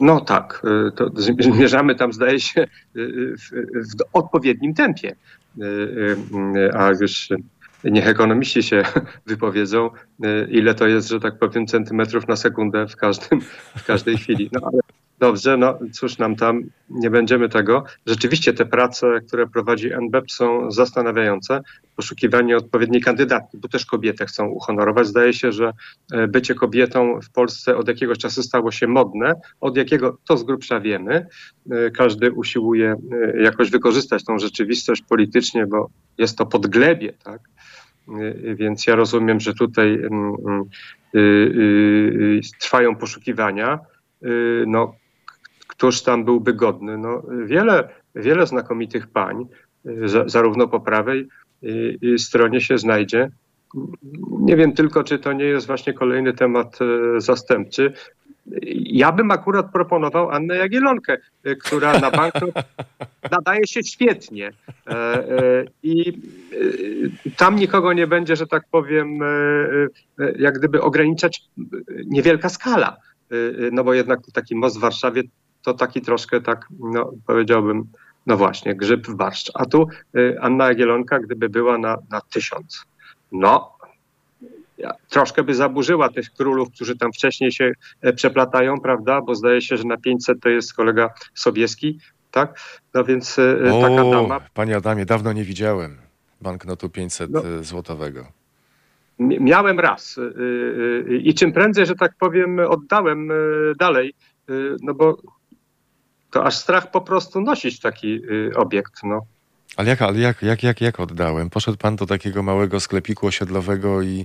No 0.00 0.20
tak, 0.20 0.62
to 0.96 1.10
zmierzamy 1.16 1.94
tam, 1.94 2.12
zdaje 2.12 2.40
się, 2.40 2.66
w, 2.94 3.50
w 3.74 4.02
odpowiednim 4.12 4.74
tempie. 4.74 5.16
Y, 5.62 6.70
a 6.74 6.90
już 7.00 7.28
niech 7.84 8.08
ekonomiści 8.08 8.62
się 8.62 8.82
wypowiedzą, 9.26 9.90
ile 10.48 10.74
to 10.74 10.86
jest, 10.86 11.08
że 11.08 11.20
tak 11.20 11.38
powiem, 11.38 11.66
centymetrów 11.66 12.28
na 12.28 12.36
sekundę 12.36 12.86
w, 12.86 12.96
każdym, 12.96 13.40
w 13.76 13.84
każdej 13.84 14.16
chwili. 14.16 14.50
No 14.52 14.60
ale 14.72 14.80
Dobrze, 15.18 15.56
no 15.56 15.78
cóż 15.92 16.18
nam 16.18 16.36
tam, 16.36 16.62
nie 16.90 17.10
będziemy 17.10 17.48
tego. 17.48 17.84
Rzeczywiście 18.06 18.52
te 18.52 18.66
prace, 18.66 19.20
które 19.26 19.46
prowadzi 19.46 19.90
NBEP 20.00 20.30
są 20.30 20.70
zastanawiające. 20.70 21.60
Poszukiwanie 21.96 22.56
odpowiedniej 22.56 23.02
kandydatki, 23.02 23.58
bo 23.58 23.68
też 23.68 23.86
kobietę 23.86 24.26
chcą 24.26 24.46
uhonorować. 24.46 25.06
Zdaje 25.06 25.32
się, 25.32 25.52
że 25.52 25.72
e, 26.12 26.28
bycie 26.28 26.54
kobietą 26.54 27.20
w 27.22 27.30
Polsce 27.30 27.76
od 27.76 27.88
jakiegoś 27.88 28.18
czasu 28.18 28.42
stało 28.42 28.70
się 28.70 28.86
modne. 28.86 29.34
Od 29.60 29.76
jakiego 29.76 30.18
to 30.28 30.36
z 30.36 30.44
grubsza 30.44 30.80
wiemy. 30.80 31.26
E, 31.70 31.90
każdy 31.90 32.32
usiłuje 32.32 32.96
e, 33.12 33.42
jakoś 33.42 33.70
wykorzystać 33.70 34.24
tą 34.24 34.38
rzeczywistość 34.38 35.02
politycznie, 35.02 35.66
bo 35.66 35.90
jest 36.18 36.38
to 36.38 36.46
podglebie, 36.46 37.12
tak? 37.12 37.40
Więc 38.54 38.86
ja 38.86 38.96
rozumiem, 38.96 39.40
że 39.40 39.54
tutaj 39.54 39.94
mm, 39.94 40.34
mm, 40.46 40.62
y, 41.14 41.18
y, 41.18 41.20
y, 41.20 42.40
trwają 42.60 42.96
poszukiwania. 42.96 43.78
No, 44.66 44.94
któż 45.78 46.02
tam 46.02 46.24
byłby 46.24 46.54
godny? 46.54 46.98
No, 46.98 47.22
wiele, 47.46 47.88
wiele 48.14 48.46
znakomitych 48.46 49.06
pań, 49.06 49.46
y, 49.86 50.08
zarówno 50.26 50.68
po 50.68 50.80
prawej 50.80 51.28
y, 51.62 51.98
y, 52.04 52.18
stronie 52.18 52.60
się 52.60 52.78
znajdzie. 52.78 53.30
Nie 54.40 54.56
wiem 54.56 54.72
tylko, 54.72 55.04
czy 55.04 55.18
to 55.18 55.32
nie 55.32 55.44
jest 55.44 55.66
właśnie 55.66 55.92
kolejny 55.92 56.32
temat 56.32 56.78
zastępczy. 57.18 57.92
Ja 58.72 59.12
bym 59.12 59.30
akurat 59.30 59.72
proponował 59.72 60.30
Annę 60.30 60.56
Jagielonkę, 60.56 61.16
która 61.64 61.98
na 61.98 62.10
bankrot 62.10 62.54
nadaje 63.36 63.66
się 63.66 63.82
świetnie. 63.82 64.50
E, 64.86 64.94
e, 64.94 65.64
I 65.82 66.12
tam 67.36 67.56
nikogo 67.56 67.92
nie 67.92 68.06
będzie, 68.06 68.36
że 68.36 68.46
tak 68.46 68.62
powiem, 68.70 69.18
jak 70.38 70.58
gdyby 70.58 70.82
ograniczać 70.82 71.42
niewielka 72.06 72.48
skala. 72.48 72.96
No 73.72 73.84
bo 73.84 73.94
jednak 73.94 74.20
taki 74.32 74.54
most 74.54 74.78
w 74.78 74.80
Warszawie 74.80 75.22
to 75.62 75.74
taki 75.74 76.00
troszkę 76.00 76.40
tak, 76.40 76.66
no 76.80 77.12
powiedziałbym, 77.26 77.84
no 78.26 78.36
właśnie, 78.36 78.74
grzyb 78.74 79.06
w 79.06 79.14
barszcz. 79.14 79.50
A 79.54 79.66
tu 79.66 79.86
y, 80.16 80.36
Anna 80.40 80.68
Jagielonka, 80.68 81.18
gdyby 81.18 81.48
była 81.48 81.78
na, 81.78 81.96
na 82.10 82.20
tysiąc, 82.20 82.84
no 83.32 83.78
troszkę 85.08 85.42
by 85.42 85.54
zaburzyła 85.54 86.08
tych 86.08 86.30
królów, 86.30 86.70
którzy 86.70 86.96
tam 86.96 87.12
wcześniej 87.12 87.52
się 87.52 87.72
e, 88.00 88.12
przeplatają, 88.12 88.80
prawda? 88.80 89.20
Bo 89.20 89.34
zdaje 89.34 89.62
się, 89.62 89.76
że 89.76 89.84
na 89.84 89.96
500 89.96 90.40
to 90.40 90.48
jest 90.48 90.74
kolega 90.74 91.10
Sobieski, 91.34 91.98
tak? 92.30 92.60
No 92.94 93.04
więc 93.04 93.38
e, 93.38 93.72
o, 93.72 93.82
taka 93.82 94.10
dama... 94.10 94.40
Panie 94.54 94.76
Adamie, 94.76 95.06
dawno 95.06 95.32
nie 95.32 95.44
widziałem 95.44 95.96
banknotu 96.40 96.88
500 96.88 97.30
no, 97.30 97.46
e, 97.46 97.64
złotowego. 97.64 98.26
Miałem 99.20 99.80
raz 99.80 100.20
i 101.08 101.34
czym 101.34 101.52
prędzej, 101.52 101.86
że 101.86 101.94
tak 101.94 102.12
powiem, 102.18 102.60
oddałem 102.68 103.30
dalej, 103.78 104.14
no 104.82 104.94
bo 104.94 105.16
to 106.38 106.44
aż 106.44 106.56
strach 106.56 106.90
po 106.90 107.00
prostu 107.00 107.40
nosić 107.40 107.80
taki 107.80 108.20
y, 108.24 108.50
obiekt. 108.56 108.94
No. 109.02 109.20
Ale 109.76 109.88
jak, 109.88 110.02
ale 110.02 110.18
jak, 110.18 110.42
jak, 110.42 110.62
jak, 110.62 110.80
jak 110.80 111.00
oddałem? 111.00 111.50
Poszedł 111.50 111.78
pan 111.78 111.96
do 111.96 112.06
takiego 112.06 112.42
małego 112.42 112.80
sklepiku 112.80 113.26
osiedlowego 113.26 114.02
i, 114.02 114.24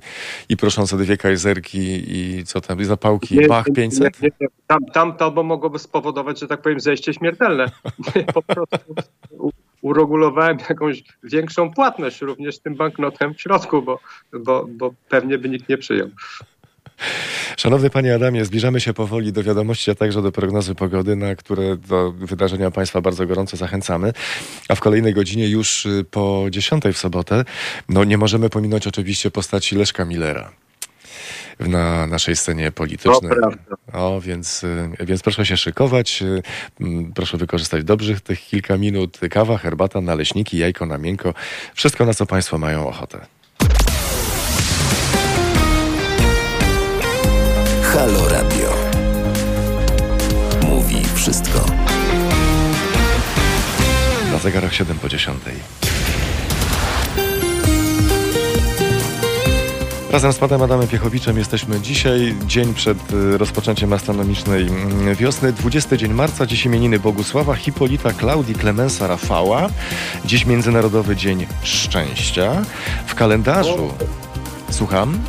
i 0.50 0.58
prosząc 0.58 0.94
o 0.94 0.98
dwie 0.98 1.18
kajzerki 1.18 1.80
i 2.08 2.44
co 2.46 2.62
tam, 2.62 2.82
i 2.82 2.86
zapałki, 2.86 3.38
nie, 3.38 3.48
bach 3.48 3.66
500? 3.76 4.22
Nie, 4.22 4.30
nie, 4.42 4.48
tam, 4.68 4.86
tam 4.94 5.18
to 5.18 5.32
bo 5.32 5.44
mogłoby 5.44 5.80
spowodować, 5.80 6.40
że 6.40 6.48
tak 6.48 6.62
powiem, 6.62 6.80
zejście 6.80 7.14
śmiertelne. 7.14 7.66
po 8.34 8.42
prostu 8.42 8.78
uregulowałem 9.82 10.58
jakąś 10.70 11.04
większą 11.24 11.72
płatność 11.72 12.22
również 12.22 12.60
tym 12.60 12.76
banknotem 12.76 13.34
w 13.34 13.42
środku, 13.42 13.82
bo, 13.82 14.00
bo, 14.34 14.66
bo 14.70 14.94
pewnie 15.10 15.38
by 15.38 15.50
nikt 15.50 15.70
nie 15.70 15.78
przyjął. 15.78 16.10
Szanowny 17.58 17.90
Panie 17.90 18.16
Adamie, 18.16 18.46
zbliżamy 18.46 18.82
się 18.82 18.94
powoli 18.94 19.34
do 19.34 19.44
wiadomości, 19.44 19.92
a 19.92 19.96
także 19.96 20.22
do 20.22 20.32
prognozy 20.32 20.76
pogody, 20.76 21.16
na 21.16 21.36
które 21.36 21.78
do 21.78 22.12
wydarzenia 22.12 22.72
Państwa 22.72 23.02
bardzo 23.02 23.26
gorąco 23.26 23.58
zachęcamy. 23.58 24.14
A 24.70 24.76
w 24.76 24.80
kolejnej 24.80 25.14
godzinie 25.14 25.48
już 25.48 25.86
y, 25.86 26.06
po 26.12 26.46
10 26.50 26.84
w 26.94 26.98
sobotę, 26.98 27.46
no 27.90 28.04
nie 28.04 28.18
możemy 28.18 28.50
pominąć 28.50 28.88
oczywiście 28.88 29.32
postaci 29.32 29.76
Leszka 29.76 30.06
Millera 30.06 30.52
na 31.60 32.08
naszej 32.08 32.36
scenie 32.36 32.72
politycznej. 32.72 33.32
O, 33.94 34.22
więc, 34.22 34.64
y, 34.64 34.90
więc 35.00 35.22
proszę 35.22 35.46
się 35.46 35.58
szykować, 35.58 36.22
y, 36.22 36.42
proszę 37.16 37.38
wykorzystać 37.38 37.84
dobrze 37.84 38.20
tych 38.20 38.40
kilka 38.40 38.78
minut. 38.78 39.20
Kawa, 39.32 39.58
herbata, 39.58 40.02
naleśniki, 40.02 40.58
jajko 40.58 40.86
na 40.86 40.98
miękko. 40.98 41.34
Wszystko, 41.74 42.06
na 42.06 42.14
co 42.14 42.26
Państwo 42.26 42.58
mają 42.58 42.88
ochotę. 42.88 43.26
Halo 47.94 48.30
Radio. 48.30 48.70
Mówi 50.70 51.06
wszystko. 51.16 51.66
Na 54.32 54.38
zegarach 54.38 54.74
7 54.74 54.98
po 55.00 55.10
10. 55.10 55.40
Razem 60.12 60.34
z 60.34 60.38
panem 60.38 60.62
Adamem 60.62 60.88
Piechowiczem 60.88 61.38
jesteśmy 61.38 61.82
dzisiaj, 61.82 62.36
dzień 62.46 62.74
przed 62.74 63.14
y, 63.14 63.38
rozpoczęciem 63.38 63.94
astronomicznej 63.94 64.68
mm, 64.68 65.16
wiosny, 65.16 65.54
20 65.54 65.98
dzień 65.98 66.14
marca, 66.14 66.46
dziś 66.46 66.66
imieniny 66.66 67.00
Bogusława, 67.00 67.56
Hipolita, 67.56 68.14
Klaudii, 68.14 68.56
Klemensa, 68.56 69.08
Rafała, 69.08 69.70
dziś 70.26 70.46
Międzynarodowy 70.46 71.16
Dzień 71.16 71.48
Szczęścia. 71.64 72.62
W 73.08 73.16
kalendarzu, 73.16 73.94
słucham? 74.70 75.20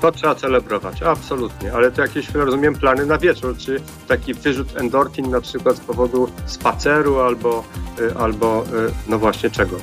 To 0.00 0.12
trzeba 0.12 0.34
celebrować, 0.34 1.02
absolutnie, 1.02 1.72
ale 1.72 1.90
to 1.90 2.02
jakieś, 2.02 2.30
rozumiem, 2.30 2.74
plany 2.74 3.06
na 3.06 3.18
wieczór, 3.18 3.56
czy 3.56 3.80
taki 4.08 4.34
wyrzut 4.34 4.76
endorfin 4.76 5.30
na 5.30 5.40
przykład 5.40 5.76
z 5.76 5.80
powodu 5.80 6.28
spaceru 6.46 7.20
albo, 7.20 7.64
y, 8.00 8.16
albo 8.16 8.64
y, 8.88 8.92
no 9.08 9.18
właśnie 9.18 9.50
czego? 9.50 9.76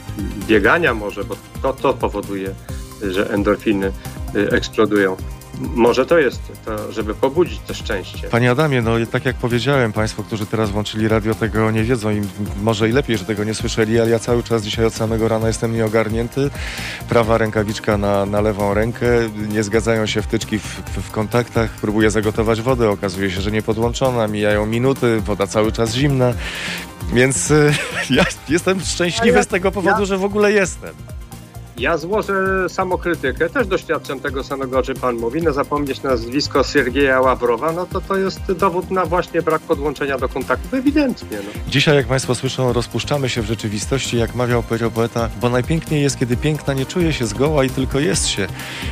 Biegania 0.48 0.94
może, 0.94 1.24
bo 1.24 1.36
to, 1.62 1.74
to 1.74 1.94
powoduje, 1.94 2.54
że 3.02 3.30
endorfiny 3.30 3.92
y, 4.36 4.52
eksplodują. 4.52 5.18
Może 5.60 6.06
to 6.06 6.18
jest 6.18 6.42
to, 6.66 6.92
żeby 6.92 7.14
pobudzić 7.14 7.60
to 7.68 7.74
szczęście. 7.74 8.28
Panie 8.28 8.52
Adamie, 8.52 8.82
no 8.82 8.92
tak 9.12 9.26
jak 9.26 9.36
powiedziałem, 9.36 9.94
Państwo, 9.94 10.24
którzy 10.24 10.46
teraz 10.46 10.70
włączyli 10.70 11.08
radio, 11.08 11.36
tego 11.36 11.72
nie 11.72 11.84
wiedzą 11.84 12.12
i 12.12 12.22
może 12.62 12.90
i 12.90 12.92
lepiej, 12.92 13.18
że 13.18 13.26
tego 13.26 13.44
nie 13.44 13.54
słyszeli, 13.54 14.00
ale 14.00 14.10
ja 14.10 14.20
cały 14.20 14.44
czas 14.44 14.64
dzisiaj 14.64 14.86
od 14.86 14.94
samego 14.94 15.28
rana 15.28 15.48
jestem 15.48 15.74
nieogarnięty. 15.74 16.50
Prawa 17.10 17.38
rękawiczka 17.38 17.98
na, 17.98 18.26
na 18.26 18.42
lewą 18.42 18.74
rękę, 18.74 19.08
nie 19.50 19.64
zgadzają 19.64 20.06
się 20.06 20.22
wtyczki 20.22 20.60
w, 20.60 20.64
w, 20.64 21.02
w 21.02 21.12
kontaktach, 21.12 21.70
próbuję 21.82 22.12
zagotować 22.12 22.62
wodę, 22.62 22.90
okazuje 22.90 23.32
się, 23.32 23.42
że 23.42 23.52
nie 23.52 23.62
podłączona, 23.62 24.28
mijają 24.28 24.66
minuty, 24.66 25.22
woda 25.22 25.48
cały 25.48 25.72
czas 25.72 25.94
zimna, 25.94 26.34
więc 27.14 27.54
ja 28.10 28.26
jestem 28.50 28.80
szczęśliwy 28.82 29.44
z 29.44 29.48
tego 29.48 29.72
powodu, 29.72 30.06
że 30.06 30.18
w 30.18 30.24
ogóle 30.24 30.52
jestem. 30.52 31.17
Ja 31.80 31.98
złożę 31.98 32.70
samokrytykę, 32.70 33.50
też 33.50 33.68
doświadczam 33.68 34.20
tego 34.20 34.44
samego, 34.44 34.80
o 34.80 34.84
czym 34.84 34.96
pan 34.96 35.16
mówi. 35.16 35.42
No 35.42 35.54
zapomnieć 35.54 36.04
nazwisko 36.04 36.64
Siergieja 36.64 37.22
Ławrowa, 37.22 37.72
no 37.72 37.86
to 37.86 38.02
to 38.02 38.18
jest 38.18 38.52
dowód 38.52 38.92
na 38.92 39.06
właśnie 39.06 39.42
brak 39.42 39.62
podłączenia 39.62 40.18
do 40.18 40.30
kontaktów, 40.30 40.74
ewidentnie. 40.74 41.38
No. 41.38 41.62
Dzisiaj, 41.68 41.96
jak 41.96 42.08
państwo 42.08 42.36
słyszą, 42.36 42.74
rozpuszczamy 42.74 43.30
się 43.30 43.42
w 43.42 43.46
rzeczywistości, 43.46 44.18
jak 44.18 44.36
mawiał 44.36 44.64
powiedział 44.64 44.92
poeta, 44.92 45.30
bo 45.42 45.50
najpiękniej 45.50 46.02
jest, 46.02 46.20
kiedy 46.20 46.38
piękna 46.38 46.74
nie 46.74 46.86
czuje 46.86 47.14
się 47.14 47.28
zgoła 47.28 47.64
i 47.64 47.70
tylko 47.70 48.00
jest 48.00 48.28
się. 48.28 48.48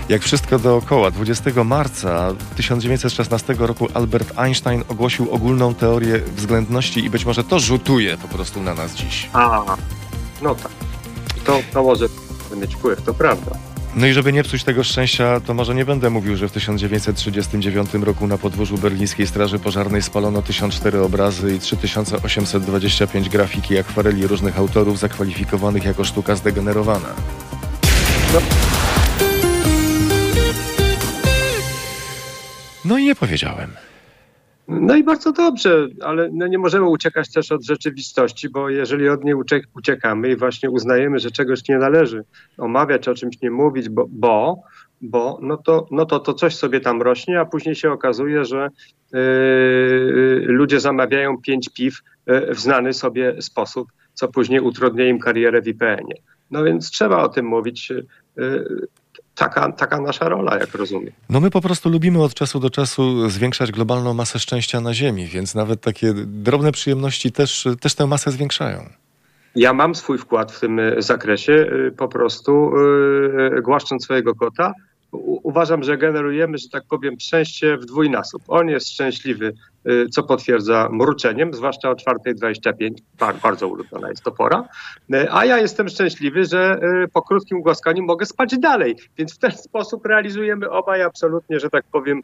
Jak 0.10 0.22
wszystko 0.22 0.60
dookoła. 0.60 1.12
20 1.12 1.64
marca 1.64 2.34
1916 2.56 3.56
roku 3.60 3.88
Albert 3.94 4.40
Einstein 4.40 4.84
ogłosił 4.88 5.32
ogólną 5.32 5.74
teorię 5.74 6.20
względności 6.36 7.06
i 7.06 7.10
być 7.10 7.26
może 7.26 7.44
to 7.44 7.60
rzutuje 7.60 8.18
po 8.18 8.28
prostu 8.28 8.62
na 8.62 8.74
nas 8.74 8.96
dziś. 8.96 9.30
A, 9.34 9.78
no 10.42 10.56
tak. 10.56 10.72
To, 11.46 11.60
to 11.74 11.84
może 11.84 12.06
mieć 12.56 12.76
wpływ, 12.76 13.02
to 13.02 13.14
prawda. 13.14 13.52
No 13.96 14.08
i 14.08 14.14
żeby 14.14 14.34
nie 14.34 14.44
psuć 14.44 14.64
tego 14.64 14.84
szczęścia, 14.84 15.40
to 15.40 15.54
może 15.54 15.76
nie 15.76 15.86
będę 15.86 16.10
mówił, 16.10 16.38
że 16.38 16.48
w 16.48 16.52
1939 16.52 17.94
roku 17.94 18.28
na 18.28 18.38
podwórzu 18.38 18.78
berlińskiej 18.78 19.28
Straży 19.28 19.60
Pożarnej 19.60 20.02
spalono 20.02 20.42
1004 20.42 21.02
obrazy 21.02 21.56
i 21.56 21.60
3825 21.60 23.30
grafiki 23.30 23.74
i 23.74 23.78
akwareli 23.78 24.28
różnych 24.28 24.58
autorów 24.58 25.00
zakwalifikowanych 25.00 25.86
jako 25.86 26.04
sztuka 26.04 26.36
zdegenerowana. 26.36 27.08
No. 28.34 28.42
no 32.86 32.98
i 32.98 33.04
nie 33.04 33.16
powiedziałem. 33.16 33.85
No 34.68 34.96
i 34.96 35.04
bardzo 35.04 35.32
dobrze, 35.32 35.88
ale 36.02 36.30
no 36.34 36.48
nie 36.48 36.58
możemy 36.58 36.90
uciekać 36.90 37.32
też 37.34 37.52
od 37.52 37.66
rzeczywistości, 37.66 38.50
bo 38.50 38.70
jeżeli 38.70 39.10
od 39.10 39.24
niej 39.24 39.36
uciekamy 39.76 40.30
i 40.30 40.36
właśnie 40.36 40.70
uznajemy, 40.70 41.20
że 41.20 41.32
czegoś 41.32 41.68
nie 41.70 41.78
należy 41.78 42.24
omawiać, 42.58 43.08
o 43.08 43.14
czymś 43.14 43.42
nie 43.42 43.52
mówić, 43.52 43.90
bo, 43.90 44.06
bo, 44.10 44.62
bo 45.02 45.40
no, 45.42 45.58
to, 45.58 45.88
no 45.92 46.06
to 46.06 46.20
to 46.20 46.34
coś 46.34 46.56
sobie 46.56 46.80
tam 46.80 47.02
rośnie, 47.02 47.40
a 47.40 47.46
później 47.46 47.76
się 47.76 47.92
okazuje, 47.92 48.46
że 48.46 48.70
yy, 49.14 50.46
ludzie 50.46 50.80
zamawiają 50.80 51.42
pięć 51.42 51.70
piw 51.70 52.00
yy, 52.26 52.54
w 52.54 52.60
znany 52.60 52.94
sobie 52.94 53.42
sposób, 53.42 53.88
co 54.14 54.28
później 54.28 54.60
utrudnia 54.60 55.08
im 55.08 55.20
karierę 55.20 55.62
w 55.62 55.68
IPN-ie. 55.68 56.22
No 56.52 56.64
więc 56.64 56.92
trzeba 56.92 57.24
o 57.24 57.30
tym 57.30 57.46
mówić. 57.46 57.90
Yy, 58.36 58.88
taka, 59.36 59.72
taka 59.72 60.02
nasza 60.02 60.30
rola, 60.30 60.58
jak 60.58 60.76
rozumiem. 60.76 61.14
No 61.30 61.40
my 61.40 61.50
po 61.52 61.62
prostu 61.62 61.90
lubimy 61.90 62.24
od 62.24 62.34
czasu 62.34 62.60
do 62.60 62.70
czasu 62.70 63.30
zwiększać 63.30 63.72
globalną 63.72 64.14
masę 64.14 64.40
szczęścia 64.40 64.82
na 64.82 64.94
Ziemi, 64.94 65.26
więc 65.26 65.56
nawet 65.56 65.82
takie 65.82 66.14
drobne 66.26 66.72
przyjemności 66.72 67.32
też, 67.32 67.68
też 67.80 67.96
tę 67.96 68.08
masę 68.08 68.32
zwiększają. 68.32 68.90
Ja 69.56 69.74
mam 69.74 69.96
swój 69.96 70.18
wkład 70.18 70.52
w 70.52 70.60
tym 70.60 70.82
zakresie, 70.98 71.54
y, 71.54 71.92
po 71.98 72.08
prostu 72.08 72.72
yy, 73.54 73.62
głaszcząc 73.62 74.04
swojego 74.04 74.36
kota, 74.36 74.74
uważam, 75.44 75.84
że 75.84 75.98
generujemy, 75.98 76.58
że 76.58 76.70
tak 76.70 76.84
powiem, 76.90 77.20
szczęście 77.20 77.78
w 77.78 77.86
dwójnasób. 77.86 78.44
On 78.48 78.70
jest 78.70 78.90
szczęśliwy, 78.90 79.54
co 80.12 80.24
potwierdza 80.24 80.90
mruczeniem, 80.92 81.54
zwłaszcza 81.54 81.90
o 81.90 81.94
4.25, 81.94 82.90
bardzo 83.44 83.68
ulubiona 83.68 84.10
jest 84.10 84.24
to 84.24 84.32
pora, 84.32 84.64
y, 85.14 85.32
a 85.32 85.46
ja 85.46 85.58
jestem 85.58 85.90
szczęśliwy, 85.90 86.46
że 86.46 86.80
y, 87.04 87.08
po 87.08 87.22
krótkim 87.22 87.62
głaskaniu 87.62 88.04
mogę 88.04 88.26
spać 88.26 88.58
dalej, 88.60 88.96
więc 89.18 89.36
w 89.36 89.38
ten 89.38 89.52
sposób 89.52 90.06
realizujemy 90.06 90.70
obaj 90.70 91.02
absolutnie, 91.02 91.60
że 91.60 91.70
tak 91.70 91.86
powiem, 91.92 92.22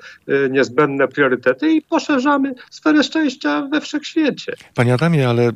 niezbędne 0.49 1.07
priorytety 1.07 1.71
i 1.71 1.81
poszerzamy 1.81 2.53
sferę 2.71 3.03
szczęścia 3.03 3.67
we 3.71 3.81
wszechświecie. 3.81 4.53
Panie 4.75 4.93
Adamie, 4.93 5.29
ale 5.29 5.51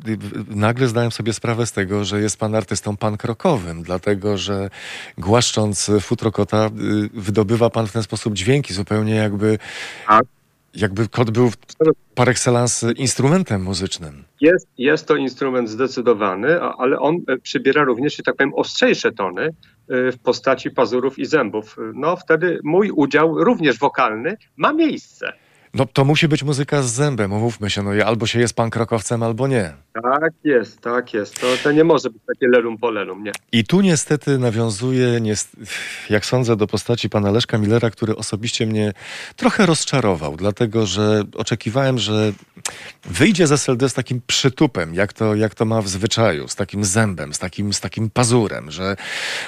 nagle 0.49 0.87
zdałem 0.87 1.11
sobie 1.11 1.33
sprawę 1.33 1.65
z 1.65 1.71
tego, 1.71 2.03
że 2.03 2.21
jest 2.21 2.39
pan 2.39 2.55
artystą 2.55 2.97
pankrokowym, 2.97 3.83
dlatego 3.83 4.37
że 4.37 4.69
głaszcząc 5.17 5.91
futrokota 6.01 6.69
wydobywa 7.13 7.69
pan 7.69 7.87
w 7.87 7.91
ten 7.91 8.03
sposób 8.03 8.33
dźwięki, 8.33 8.73
zupełnie 8.73 9.15
jakby, 9.15 9.57
tak. 10.07 10.25
Jakby 10.75 11.07
kot 11.07 11.31
był 11.31 11.51
par 12.15 12.29
excellence 12.29 12.91
instrumentem 12.91 13.63
muzycznym. 13.63 14.23
Jest, 14.41 14.67
jest 14.77 15.07
to 15.07 15.15
instrument 15.15 15.69
zdecydowany, 15.69 16.61
ale 16.61 16.99
on 16.99 17.15
e, 17.27 17.37
przybiera 17.37 17.83
również, 17.83 18.17
tak 18.25 18.35
powiem, 18.35 18.53
ostrzejsze 18.53 19.11
tony 19.11 19.41
e, 19.41 19.51
w 20.11 20.17
postaci 20.17 20.71
pazurów 20.71 21.19
i 21.19 21.25
zębów. 21.25 21.77
No 21.93 22.15
wtedy 22.15 22.59
mój 22.63 22.91
udział, 22.91 23.43
również 23.43 23.79
wokalny, 23.79 24.37
ma 24.57 24.73
miejsce. 24.73 25.33
No 25.75 25.85
to 25.85 26.05
musi 26.05 26.27
być 26.27 26.43
muzyka 26.43 26.81
z 26.81 26.91
zębem, 26.91 27.33
umówmy 27.33 27.69
się, 27.69 27.83
no 27.83 27.93
i 27.93 28.01
albo 28.01 28.27
się 28.27 28.39
jest 28.39 28.53
pan 28.53 28.69
krokowcem, 28.69 29.23
albo 29.23 29.47
nie. 29.47 29.73
Tak 29.93 30.33
jest, 30.43 30.81
tak 30.81 31.13
jest. 31.13 31.41
To, 31.41 31.47
to 31.63 31.71
nie 31.71 31.83
może 31.83 32.09
być 32.09 32.21
takie 32.27 32.47
lelum 32.47 32.77
po 32.77 32.91
lelum, 32.91 33.23
nie. 33.23 33.31
I 33.51 33.63
tu 33.63 33.81
niestety 33.81 34.37
nawiązuje, 34.37 35.21
jak 36.09 36.25
sądzę, 36.25 36.55
do 36.55 36.67
postaci 36.67 37.09
pana 37.09 37.31
Leszka 37.31 37.57
Millera, 37.57 37.89
który 37.89 38.15
osobiście 38.15 38.65
mnie 38.65 38.93
trochę 39.35 39.65
rozczarował, 39.65 40.37
dlatego 40.37 40.85
że 40.85 41.23
oczekiwałem, 41.35 41.97
że 41.97 42.33
wyjdzie 43.05 43.47
z 43.47 43.51
SLD 43.51 43.89
z 43.89 43.93
takim 43.93 44.21
przytupem, 44.27 44.93
jak 44.93 45.13
to, 45.13 45.35
jak 45.35 45.55
to 45.55 45.65
ma 45.65 45.81
w 45.81 45.87
zwyczaju, 45.87 46.47
z 46.47 46.55
takim 46.55 46.85
zębem, 46.85 47.33
z 47.33 47.39
takim, 47.39 47.73
z 47.73 47.81
takim 47.81 48.09
pazurem, 48.09 48.71
że, 48.71 48.95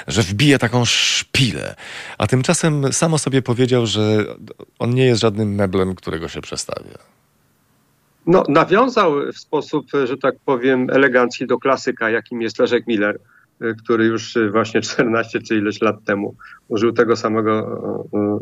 że 0.07 0.21
wbije 0.21 0.59
taką 0.59 0.85
szpilę. 0.85 1.75
A 2.17 2.27
tymczasem 2.27 2.93
samo 2.93 3.17
sobie 3.17 3.41
powiedział, 3.41 3.85
że 3.85 4.25
on 4.79 4.93
nie 4.93 5.05
jest 5.05 5.21
żadnym 5.21 5.55
meblem, 5.55 5.95
którego 6.17 6.27
się 6.27 6.41
przestawia. 6.41 6.97
No, 8.27 8.43
nawiązał 8.49 9.31
w 9.33 9.37
sposób, 9.39 9.85
że 10.05 10.17
tak 10.17 10.35
powiem, 10.45 10.87
elegancki 10.89 11.47
do 11.47 11.57
klasyka, 11.57 12.09
jakim 12.09 12.41
jest 12.41 12.59
Leszek 12.59 12.87
Miller, 12.87 13.19
który 13.83 14.05
już 14.05 14.37
właśnie 14.51 14.81
14 14.91 15.41
czy 15.41 15.55
ileś 15.55 15.81
lat 15.81 16.03
temu 16.05 16.35
użył 16.67 16.91
tego 16.91 17.15
samego 17.15 17.53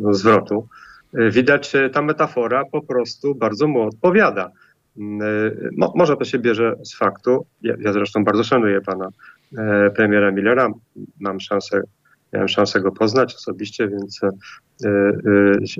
e, 0.09 0.13
zwrotu. 0.13 0.67
Widać, 1.13 1.73
ta 1.93 2.01
metafora 2.01 2.63
po 2.71 2.81
prostu 2.81 3.35
bardzo 3.35 3.67
mu 3.67 3.81
odpowiada. 3.81 4.51
No, 5.77 5.93
może 5.95 6.17
to 6.17 6.25
się 6.25 6.39
bierze 6.39 6.75
z 6.83 6.95
faktu, 6.95 7.45
ja, 7.61 7.73
ja 7.79 7.93
zresztą 7.93 8.23
bardzo 8.23 8.43
szanuję 8.43 8.81
pana 8.81 9.09
premiera 9.95 10.31
Millera, 10.31 10.69
mam 11.19 11.39
szansę, 11.39 11.81
miałem 12.35 12.47
szansę 12.47 12.81
go 12.81 12.91
poznać 12.91 13.35
osobiście, 13.35 13.87
więc 13.87 14.21
e, 14.23 14.31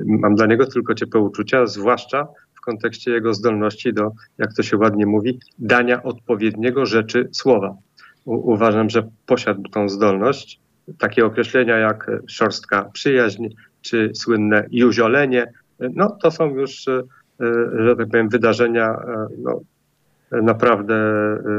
mam 0.06 0.36
dla 0.36 0.46
niego 0.46 0.66
tylko 0.66 0.94
ciepłe 0.96 1.22
uczucia, 1.22 1.68
zwłaszcza 1.68 2.28
kontekście 2.66 3.12
jego 3.12 3.34
zdolności 3.34 3.94
do, 3.94 4.12
jak 4.38 4.54
to 4.54 4.64
się 4.64 4.78
ładnie 4.78 5.06
mówi, 5.06 5.40
dania 5.60 6.04
odpowiedniego 6.04 6.86
rzeczy 6.86 7.30
słowa. 7.32 7.76
Uważam, 8.26 8.90
że 8.90 9.10
posiadł 9.26 9.70
tą 9.70 9.90
zdolność. 9.90 10.60
Takie 10.98 11.26
określenia 11.26 11.78
jak 11.78 12.12
szorstka 12.28 12.90
przyjaźń 12.94 13.48
czy 13.82 14.12
słynne 14.14 14.68
juziolenie, 14.72 15.52
no 15.80 16.18
to 16.22 16.32
są 16.32 16.56
już, 16.56 16.88
e, 16.88 17.02
że 17.78 17.96
tak 17.96 18.08
powiem, 18.10 18.30
wydarzenia 18.30 18.90
e, 18.90 19.28
no, 19.38 19.62
naprawdę 20.32 20.96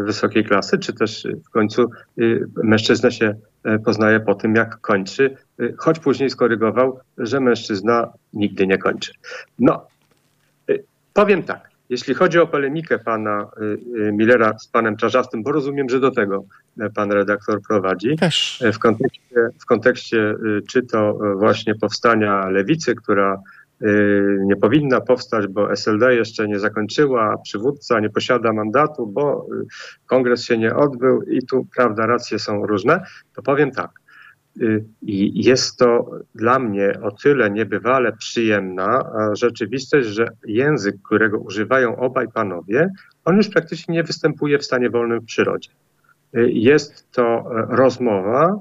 wysokiej 0.04 0.44
klasy, 0.44 0.78
czy 0.78 0.92
też 0.92 1.28
w 1.46 1.50
końcu 1.50 1.82
e, 1.82 2.22
mężczyzna 2.62 3.10
się 3.10 3.34
poznaje 3.84 4.20
po 4.20 4.34
tym, 4.34 4.54
jak 4.54 4.80
kończy, 4.80 5.36
choć 5.76 5.98
później 5.98 6.30
skorygował, 6.30 7.00
że 7.18 7.40
mężczyzna 7.40 8.12
nigdy 8.32 8.66
nie 8.66 8.78
kończy. 8.78 9.12
No, 9.58 9.86
Powiem 11.16 11.42
tak, 11.42 11.70
jeśli 11.88 12.14
chodzi 12.14 12.38
o 12.38 12.46
polemikę 12.46 12.98
pana 12.98 13.46
Millera 14.12 14.58
z 14.58 14.68
panem 14.68 14.96
Czarzastym, 14.96 15.42
bo 15.42 15.52
rozumiem, 15.52 15.88
że 15.88 16.00
do 16.00 16.10
tego 16.10 16.44
e, 16.80 16.90
pan 16.90 17.12
redaktor 17.12 17.62
prowadzi, 17.68 18.16
Też. 18.16 18.62
E, 18.62 18.72
w 18.72 18.78
kontekście, 18.78 19.34
w 19.60 19.66
kontekście 19.66 20.34
czy 20.68 20.82
to 20.82 21.18
właśnie 21.36 21.74
powstania 21.74 22.48
lewicy, 22.48 22.94
która 22.94 23.42
nie 24.40 24.56
powinna 24.56 25.00
powstać, 25.00 25.46
bo 25.46 25.72
SLD 25.72 26.14
jeszcze 26.14 26.48
nie 26.48 26.58
zakończyła, 26.58 27.38
przywódca 27.44 28.00
nie 28.00 28.10
posiada 28.10 28.52
mandatu, 28.52 29.06
bo 29.06 29.46
kongres 30.06 30.44
się 30.44 30.58
nie 30.58 30.76
odbył 30.76 31.22
i 31.22 31.46
tu, 31.46 31.66
prawda, 31.76 32.06
racje 32.06 32.38
są 32.38 32.66
różne, 32.66 33.00
to 33.34 33.42
powiem 33.42 33.70
tak. 33.70 33.90
I 35.02 35.44
jest 35.44 35.76
to 35.76 36.10
dla 36.34 36.58
mnie 36.58 37.00
o 37.02 37.10
tyle 37.10 37.50
niebywale 37.50 38.12
przyjemna 38.12 39.12
rzeczywistość, 39.32 40.08
że 40.08 40.28
język, 40.46 40.96
którego 41.02 41.38
używają 41.38 41.96
obaj 41.96 42.28
panowie, 42.28 42.90
on 43.24 43.36
już 43.36 43.48
praktycznie 43.48 43.94
nie 43.94 44.02
występuje 44.02 44.58
w 44.58 44.64
stanie 44.64 44.90
wolnym 44.90 45.20
w 45.20 45.24
przyrodzie. 45.24 45.70
Jest 46.46 47.10
to 47.10 47.44
rozmowa, 47.68 48.60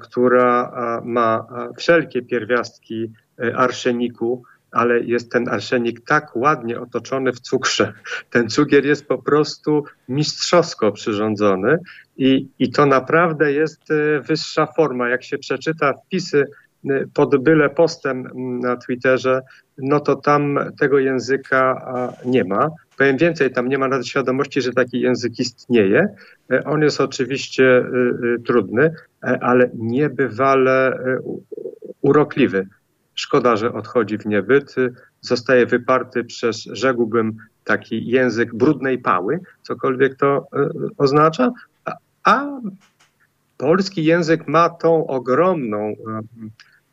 która 0.00 0.72
ma 1.04 1.46
wszelkie 1.76 2.22
pierwiastki 2.22 3.12
arszeniku, 3.54 4.42
ale 4.70 5.00
jest 5.00 5.32
ten 5.32 5.48
arszenik 5.48 6.00
tak 6.00 6.36
ładnie 6.36 6.80
otoczony 6.80 7.32
w 7.32 7.40
cukrze. 7.40 7.92
Ten 8.30 8.48
cukier 8.48 8.86
jest 8.86 9.08
po 9.08 9.18
prostu 9.18 9.84
mistrzowsko 10.08 10.92
przyrządzony 10.92 11.78
i, 12.16 12.48
i 12.58 12.70
to 12.70 12.86
naprawdę 12.86 13.52
jest 13.52 13.90
e, 13.90 14.20
wyższa 14.20 14.66
forma. 14.66 15.08
Jak 15.08 15.24
się 15.24 15.38
przeczyta 15.38 15.92
wpisy 15.92 16.44
e, 16.90 17.04
pod 17.14 17.42
byle 17.42 17.70
postem 17.70 18.28
na 18.60 18.76
Twitterze, 18.76 19.42
no 19.78 20.00
to 20.00 20.16
tam 20.16 20.58
tego 20.80 20.98
języka 20.98 21.92
nie 22.24 22.44
ma. 22.44 22.70
Powiem 22.96 23.16
więcej, 23.16 23.52
tam 23.52 23.68
nie 23.68 23.78
ma 23.78 23.88
nawet 23.88 24.06
świadomości, 24.06 24.62
że 24.62 24.72
taki 24.72 25.00
język 25.00 25.38
istnieje. 25.38 26.08
E, 26.52 26.64
on 26.64 26.82
jest 26.82 27.00
oczywiście 27.00 27.84
trudny, 28.46 28.94
ale 29.20 29.70
niebywale 29.74 30.98
urokliwy. 32.00 32.66
Szkoda, 33.18 33.56
że 33.56 33.72
odchodzi 33.72 34.18
w 34.18 34.26
niebyt. 34.26 34.74
Zostaje 35.20 35.66
wyparty 35.66 36.24
przez, 36.24 36.56
rzekłbym, 36.56 37.36
taki 37.64 38.06
język 38.06 38.54
brudnej 38.54 38.98
pały, 38.98 39.40
cokolwiek 39.62 40.16
to 40.16 40.46
e, 40.52 40.68
oznacza, 40.98 41.52
a 42.24 42.46
polski 43.56 44.04
język 44.04 44.48
ma 44.48 44.70
tą 44.70 45.06
ogromną, 45.06 45.94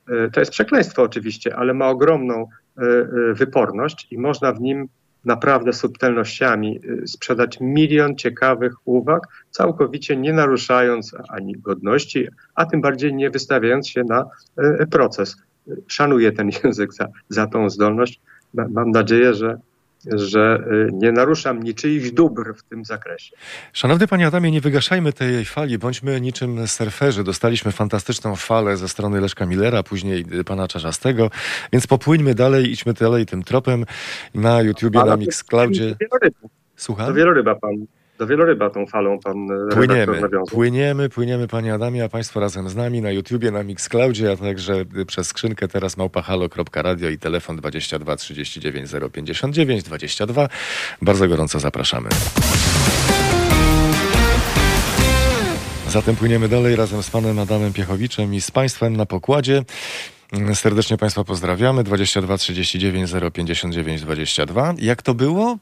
e, 0.09 0.23
e, 0.25 0.31
to 0.31 0.39
jest 0.39 0.51
przekleństwo 0.51 1.03
oczywiście, 1.03 1.55
ale 1.55 1.73
ma 1.73 1.89
ogromną 1.89 2.47
wyporność 3.33 4.07
i 4.11 4.17
można 4.17 4.53
w 4.53 4.61
nim 4.61 4.87
naprawdę 5.25 5.73
subtelnościami 5.73 6.79
sprzedać 7.07 7.57
milion 7.61 8.15
ciekawych 8.15 8.73
uwag, 8.85 9.27
całkowicie 9.51 10.17
nie 10.17 10.33
naruszając 10.33 11.15
ani 11.29 11.53
godności, 11.53 12.27
a 12.55 12.65
tym 12.65 12.81
bardziej 12.81 13.13
nie 13.13 13.29
wystawiając 13.29 13.87
się 13.87 14.03
na 14.03 14.25
proces 14.91 15.37
szanuję 15.87 16.31
ten 16.31 16.49
język 16.63 16.93
za, 16.93 17.07
za 17.29 17.47
tą 17.47 17.69
zdolność. 17.69 18.19
Mam 18.53 18.91
nadzieję, 18.91 19.33
że 19.33 19.57
że 20.13 20.63
y, 20.71 20.89
nie 20.93 21.11
naruszam 21.11 21.63
niczyichś 21.63 22.11
dóbr 22.11 22.53
w 22.57 22.63
tym 22.63 22.85
zakresie. 22.85 23.35
Szanowny 23.73 24.07
panie 24.07 24.27
Adamie, 24.27 24.51
nie 24.51 24.61
wygaszajmy 24.61 25.13
tej 25.13 25.45
fali, 25.45 25.77
bądźmy 25.77 26.21
niczym 26.21 26.67
surferzy. 26.67 27.23
Dostaliśmy 27.23 27.71
fantastyczną 27.71 28.35
falę 28.35 28.77
ze 28.77 28.89
strony 28.89 29.21
Leszka 29.21 29.45
Millera, 29.45 29.83
później 29.83 30.25
pana 30.45 30.67
Czarzastego, 30.67 31.29
więc 31.73 31.87
popłyńmy 31.87 32.35
dalej, 32.35 32.71
idźmy 32.71 32.93
dalej 32.93 33.25
tym 33.25 33.43
tropem 33.43 33.85
na 34.33 34.61
YouTubie, 34.61 35.03
na 35.03 35.17
Mixcloudzie. 35.17 35.95
Słucham? 36.75 37.07
To 37.07 37.13
wieloryba 37.13 37.55
pan 37.55 37.85
do 38.17 38.27
wieloryba 38.27 38.69
tą 38.69 38.85
falą 38.85 39.19
pan 39.19 39.47
płyniemy, 39.73 40.21
Płyniemy, 40.51 41.09
płyniemy 41.09 41.47
panie 41.47 41.73
Adamie, 41.73 42.03
a 42.03 42.09
państwo 42.09 42.39
razem 42.39 42.69
z 42.69 42.75
nami 42.75 43.01
na 43.01 43.11
YouTubie, 43.11 43.51
na 43.51 43.63
Mixcloudzie, 43.63 44.31
a 44.31 44.35
także 44.37 44.85
przez 45.07 45.27
skrzynkę 45.27 45.67
teraz 45.67 45.97
małpahalo.radio 45.97 47.09
i 47.09 47.17
telefon 47.17 47.55
22 47.55 48.15
39 48.15 48.91
059 49.13 49.83
22. 49.83 50.49
Bardzo 51.01 51.27
gorąco 51.27 51.59
zapraszamy. 51.59 52.09
Zatem 55.89 56.15
płyniemy 56.15 56.49
dalej 56.49 56.75
razem 56.75 57.03
z 57.03 57.09
panem 57.09 57.39
Adamem 57.39 57.73
Piechowiczem 57.73 58.33
i 58.33 58.41
z 58.41 58.51
państwem 58.51 58.97
na 58.97 59.05
pokładzie. 59.05 59.63
Serdecznie 60.53 60.97
Państwa 60.97 61.23
pozdrawiamy. 61.23 61.83
22 61.83 62.37
39 62.37 63.11
059 63.33 64.01
22. 64.01 64.73
Jak 64.77 65.01
to 65.01 65.13
było? 65.13 65.57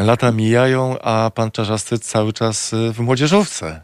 Lata 0.00 0.32
mijają, 0.32 0.98
a 0.98 1.30
pan 1.34 1.50
Czarzasty 1.50 1.98
cały 1.98 2.32
czas 2.32 2.72
y, 2.72 2.92
w 2.92 3.00
młodzieżówce. 3.00 3.80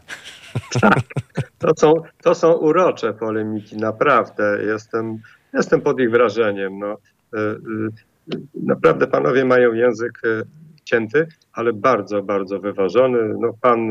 Tak, 0.81 0.99
to 1.59 1.71
są, 1.77 1.93
to 2.23 2.35
są 2.35 2.53
urocze 2.53 3.13
polemiki, 3.13 3.77
naprawdę. 3.77 4.57
Jestem, 4.65 5.19
jestem 5.53 5.81
pod 5.81 5.99
ich 5.99 6.11
wrażeniem. 6.11 6.79
No, 6.79 6.97
y, 7.33 7.39
y, 7.39 8.41
naprawdę 8.63 9.07
panowie 9.07 9.45
mają 9.45 9.73
język 9.73 10.21
cięty, 10.83 11.27
ale 11.53 11.73
bardzo, 11.73 12.23
bardzo 12.23 12.59
wyważony. 12.59 13.33
No, 13.39 13.53
pan 13.61 13.89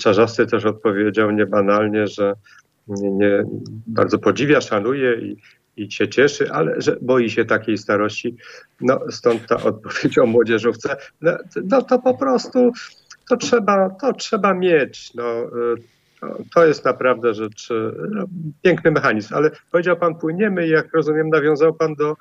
Czarzasty 0.00 0.46
też 0.46 0.64
odpowiedział 0.64 1.30
niebanalnie, 1.30 2.06
że 2.06 2.34
nie, 2.88 3.10
nie, 3.10 3.44
bardzo 3.86 4.18
podziwia, 4.18 4.60
szanuje 4.60 5.14
i, 5.14 5.36
i 5.78 5.90
się 5.90 6.08
cieszy, 6.08 6.52
ale 6.52 6.80
że 6.80 6.96
boi 7.02 7.30
się 7.30 7.44
takiej 7.44 7.78
starości. 7.78 8.36
No 8.80 9.00
stąd 9.10 9.46
ta 9.46 9.62
odpowiedź 9.62 10.18
o 10.18 10.26
młodzieżówce. 10.26 10.96
No, 11.20 11.32
no 11.64 11.82
to 11.82 11.98
po 11.98 12.14
prostu 12.14 12.72
to 13.28 13.36
trzeba, 13.36 13.90
to 13.90 14.12
trzeba 14.12 14.54
mieć. 14.54 15.14
No, 15.14 15.24
to 16.54 16.66
jest 16.66 16.84
naprawdę 16.84 17.34
rzecz, 17.34 17.68
no, 18.10 18.24
piękny 18.62 18.90
mechanizm, 18.90 19.34
ale 19.34 19.50
powiedział 19.70 19.96
pan 19.96 20.14
płyniemy 20.14 20.66
i 20.66 20.70
jak 20.70 20.94
rozumiem 20.94 21.28
nawiązał 21.28 21.74
pan 21.74 21.94
do, 21.94 22.16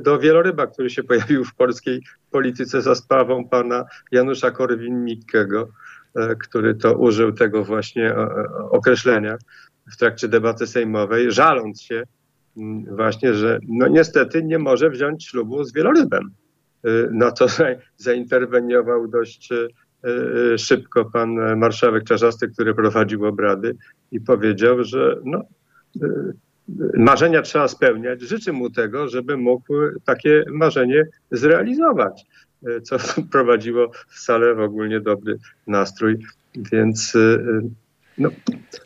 do 0.00 0.18
wieloryba, 0.18 0.66
który 0.66 0.90
się 0.90 1.02
pojawił 1.02 1.44
w 1.44 1.54
polskiej 1.54 2.02
polityce 2.30 2.82
za 2.82 2.94
sprawą 2.94 3.48
pana 3.48 3.84
Janusza 4.12 4.50
Korwin-Mikkego, 4.50 5.66
który 6.38 6.74
to 6.74 6.94
użył 6.94 7.32
tego 7.32 7.64
właśnie 7.64 8.14
określenia 8.70 9.36
w 9.92 9.96
trakcie 9.96 10.28
debaty 10.28 10.66
sejmowej, 10.66 11.32
żaląc 11.32 11.82
się 11.82 12.02
właśnie, 12.96 13.34
że 13.34 13.58
no 13.68 13.88
niestety 13.88 14.42
nie 14.42 14.58
może 14.58 14.90
wziąć 14.90 15.26
ślubu 15.26 15.64
z 15.64 15.72
wielorybem. 15.72 16.30
Y, 16.86 17.08
no 17.12 17.32
to 17.32 17.46
zainterweniował 17.96 19.08
dość 19.08 19.52
y, 19.52 19.68
y, 20.54 20.58
szybko 20.58 21.04
pan 21.04 21.58
marszałek 21.58 22.04
Czarzasty, 22.04 22.48
który 22.48 22.74
prowadził 22.74 23.26
obrady 23.26 23.76
i 24.12 24.20
powiedział, 24.20 24.84
że 24.84 25.16
no, 25.24 25.42
marzenia 26.94 27.42
trzeba 27.42 27.68
spełniać. 27.68 28.20
Życzę 28.20 28.52
mu 28.52 28.70
tego, 28.70 29.08
żeby 29.08 29.36
mógł 29.36 29.74
takie 30.04 30.44
marzenie 30.52 31.04
zrealizować, 31.30 32.24
co 32.82 32.96
prowadziło 33.32 33.90
w 34.08 34.18
salę 34.18 34.54
w 34.54 34.60
ogólnie 34.60 35.00
dobry 35.00 35.38
nastrój. 35.66 36.18
Więc 36.72 37.16
no, 38.18 38.28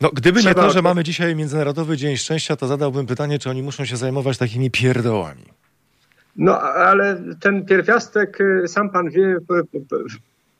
no, 0.01 0.09
gdyby 0.13 0.43
nie 0.43 0.53
to, 0.55 0.69
że 0.69 0.81
mamy 0.81 1.03
dzisiaj 1.03 1.35
Międzynarodowy 1.35 1.97
Dzień 1.97 2.17
Szczęścia, 2.17 2.55
to 2.55 2.67
zadałbym 2.67 3.05
pytanie, 3.05 3.39
czy 3.39 3.49
oni 3.49 3.63
muszą 3.63 3.85
się 3.85 3.97
zajmować 3.97 4.37
takimi 4.37 4.71
pierdołami. 4.71 5.43
No, 6.35 6.61
ale 6.61 7.23
ten 7.39 7.65
pierwiastek, 7.65 8.41
y, 8.41 8.67
sam 8.67 8.89
pan 8.89 9.09
wie, 9.09 9.37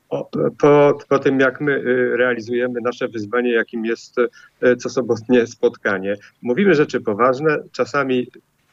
po, 0.09 0.23
po, 0.59 0.97
po, 1.09 1.19
tym 1.19 1.39
jak 1.39 1.61
my 1.61 1.71
y, 1.71 2.17
realizujemy 2.17 2.81
nasze 2.81 3.07
wyzwanie, 3.07 3.51
jakim 3.51 3.85
jest 3.85 4.15
y, 4.63 4.75
co 4.75 4.89
sobotnie 4.89 5.47
spotkanie, 5.47 6.15
mówimy 6.41 6.75
rzeczy 6.75 7.01
poważne, 7.01 7.57
czasami 7.71 8.27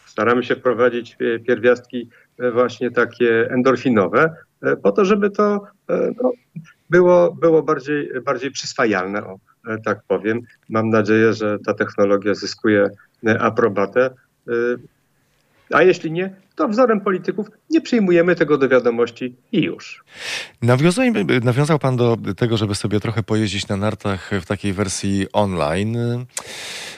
staramy 0.06 0.44
się 0.44 0.56
wprowadzić 0.56 1.16
pierwiastki 1.46 2.08
właśnie 2.52 2.90
takie 2.90 3.50
endorfinowe, 3.50 4.34
po 4.82 4.92
to, 4.92 5.04
żeby 5.04 5.30
to 5.30 5.64
no, 6.22 6.32
było, 6.90 7.32
było 7.32 7.62
bardziej, 7.62 8.10
bardziej 8.24 8.50
przyswajalne. 8.50 9.22
E, 9.68 9.78
tak 9.78 10.02
powiem. 10.08 10.40
Mam 10.68 10.90
nadzieję, 10.90 11.32
że 11.32 11.58
ta 11.58 11.74
technologia 11.74 12.34
zyskuje 12.34 12.88
e, 13.26 13.42
aprobatę. 13.42 14.10
A 15.72 15.82
jeśli 15.82 16.12
nie, 16.12 16.34
to 16.56 16.68
wzorem 16.68 17.00
polityków 17.00 17.46
nie 17.70 17.80
przyjmujemy 17.80 18.36
tego 18.36 18.58
do 18.58 18.68
wiadomości 18.68 19.36
i 19.52 19.62
już. 19.62 20.04
nawiązał 21.42 21.78
Pan 21.78 21.96
do 21.96 22.16
tego, 22.36 22.56
żeby 22.56 22.74
sobie 22.74 23.00
trochę 23.00 23.22
pojeździć 23.22 23.68
na 23.68 23.76
nartach 23.76 24.30
w 24.40 24.46
takiej 24.46 24.72
wersji 24.72 25.26
online. 25.32 25.96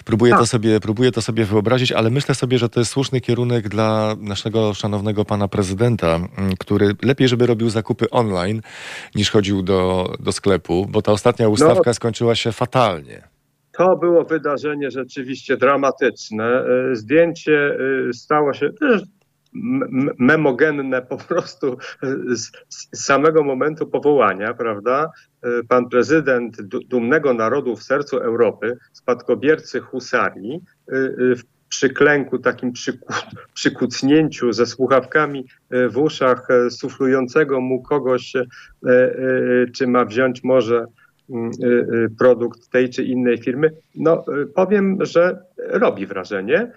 Próbuję, 0.05 0.33
to 0.33 0.39
tak. 0.39 0.49
sobie, 0.49 0.81
próbuję 0.81 1.12
to 1.12 1.23
sobie 1.23 1.45
wyobrazić, 1.45 1.93
ale 1.93 2.11
myślę 2.11 2.35
sobie, 2.35 2.59
że 2.59 2.68
to 2.68 2.81
jest 2.81 2.93
słuszny 2.93 3.21
kierunek 3.21 3.68
dla 3.68 4.16
naszego 4.18 4.75
szanownego 4.75 5.25
pana 5.25 5.49
prezydenta, 5.49 6.21
który 6.59 6.97
lepiej, 7.03 7.29
żeby 7.29 7.47
robił 7.47 7.71
zakupy 7.71 8.11
online 8.11 8.62
niż 9.14 9.31
chodził 9.31 9.62
do, 9.62 10.12
do 10.21 10.33
sklepu, 10.33 10.87
bo 10.91 11.03
ta 11.03 11.12
ostatnia 11.12 11.47
no. 11.47 11.51
ustawka 11.51 11.91
no. 11.91 11.95
skończyła 11.95 12.35
się 12.35 12.53
fatalnie. 12.53 13.30
To 13.81 13.97
było 13.97 14.24
wydarzenie 14.24 14.91
rzeczywiście 14.91 15.57
dramatyczne. 15.57 16.45
E, 16.45 16.97
zdjęcie 16.97 17.76
e, 18.09 18.12
stało 18.12 18.53
się 18.53 18.70
memogenne 20.18 21.03
po 21.03 21.16
prostu 21.16 21.76
z, 22.28 22.51
samego 22.95 23.45
momentu 23.45 23.87
powołania, 23.87 24.55
prawda? 24.55 25.11
E, 25.43 25.49
pan 25.68 25.89
prezydent 25.89 26.62
dumnego 26.62 27.35
narodu 27.35 27.76
w 27.76 27.83
sercu 27.83 28.18
Europy, 28.18 28.78
spadkobiercy 28.93 29.81
husarii, 29.81 30.61
w 31.37 31.41
przyklęku, 31.68 32.39
takim 32.39 32.72
przyku, 32.72 33.14
przykucnięciu 33.55 34.53
ze 34.53 34.66
słuchawkami 34.66 35.47
w 35.89 35.99
uszach, 35.99 36.49
suflującego 36.70 37.61
mu 37.61 37.83
kogoś, 37.83 38.33
czy 39.74 39.87
ma 39.87 40.05
wziąć 40.05 40.45
może 40.45 40.87
produkt 42.18 42.70
tej 42.70 42.91
czy 42.91 43.05
innej 43.05 43.39
firmy, 43.39 43.72
no 43.95 44.24
powiem, 44.55 44.99
że 45.01 45.43
robi 45.59 46.07
wrażenie. 46.07 46.72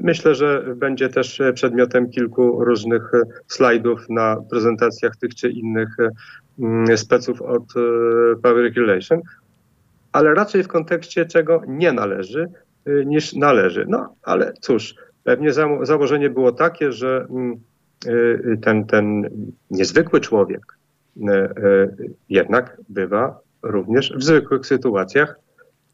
Myślę, 0.00 0.34
że 0.34 0.74
będzie 0.76 1.08
też 1.08 1.42
przedmiotem 1.54 2.10
kilku 2.10 2.64
różnych 2.64 3.12
slajdów 3.46 4.08
na 4.08 4.36
prezentacjach 4.50 5.16
tych 5.16 5.34
czy 5.34 5.50
innych 5.50 5.96
mm, 6.58 6.96
speców 6.96 7.42
od 7.42 7.64
Power 8.42 8.62
Regulation, 8.62 9.20
ale 10.12 10.34
raczej 10.34 10.62
w 10.62 10.68
kontekście 10.68 11.26
czego 11.26 11.62
nie 11.68 11.92
należy, 11.92 12.48
niż 13.06 13.32
należy. 13.32 13.86
No 13.88 14.14
ale 14.22 14.52
cóż, 14.60 14.94
pewnie 15.24 15.52
założenie 15.82 16.30
było 16.30 16.52
takie, 16.52 16.92
że 16.92 17.26
mm, 17.30 17.56
ten, 18.62 18.86
ten 18.86 19.30
niezwykły 19.70 20.20
człowiek 20.20 20.76
jednak 22.28 22.80
bywa 22.88 23.40
również 23.62 24.12
w 24.16 24.22
zwykłych 24.22 24.66
sytuacjach 24.66 25.40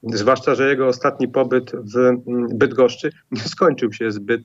Zwłaszcza, 0.03 0.55
że 0.55 0.69
jego 0.69 0.87
ostatni 0.87 1.29
pobyt 1.29 1.73
w 1.73 2.17
Bydgoszczy 2.55 3.11
nie 3.31 3.41
skończył 3.41 3.93
się 3.93 4.11
zbyt 4.11 4.43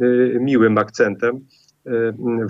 y, 0.00 0.38
miłym 0.40 0.78
akcentem. 0.78 1.40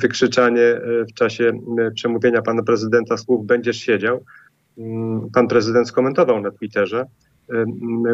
Wykrzyczanie 0.00 0.80
w 1.10 1.14
czasie 1.14 1.52
przemówienia 1.94 2.42
pana 2.42 2.62
prezydenta 2.62 3.16
słów 3.16 3.46
będziesz 3.46 3.76
siedział. 3.76 4.24
Pan 5.34 5.48
prezydent 5.48 5.88
skomentował 5.88 6.40
na 6.40 6.50
Twitterze, 6.50 7.06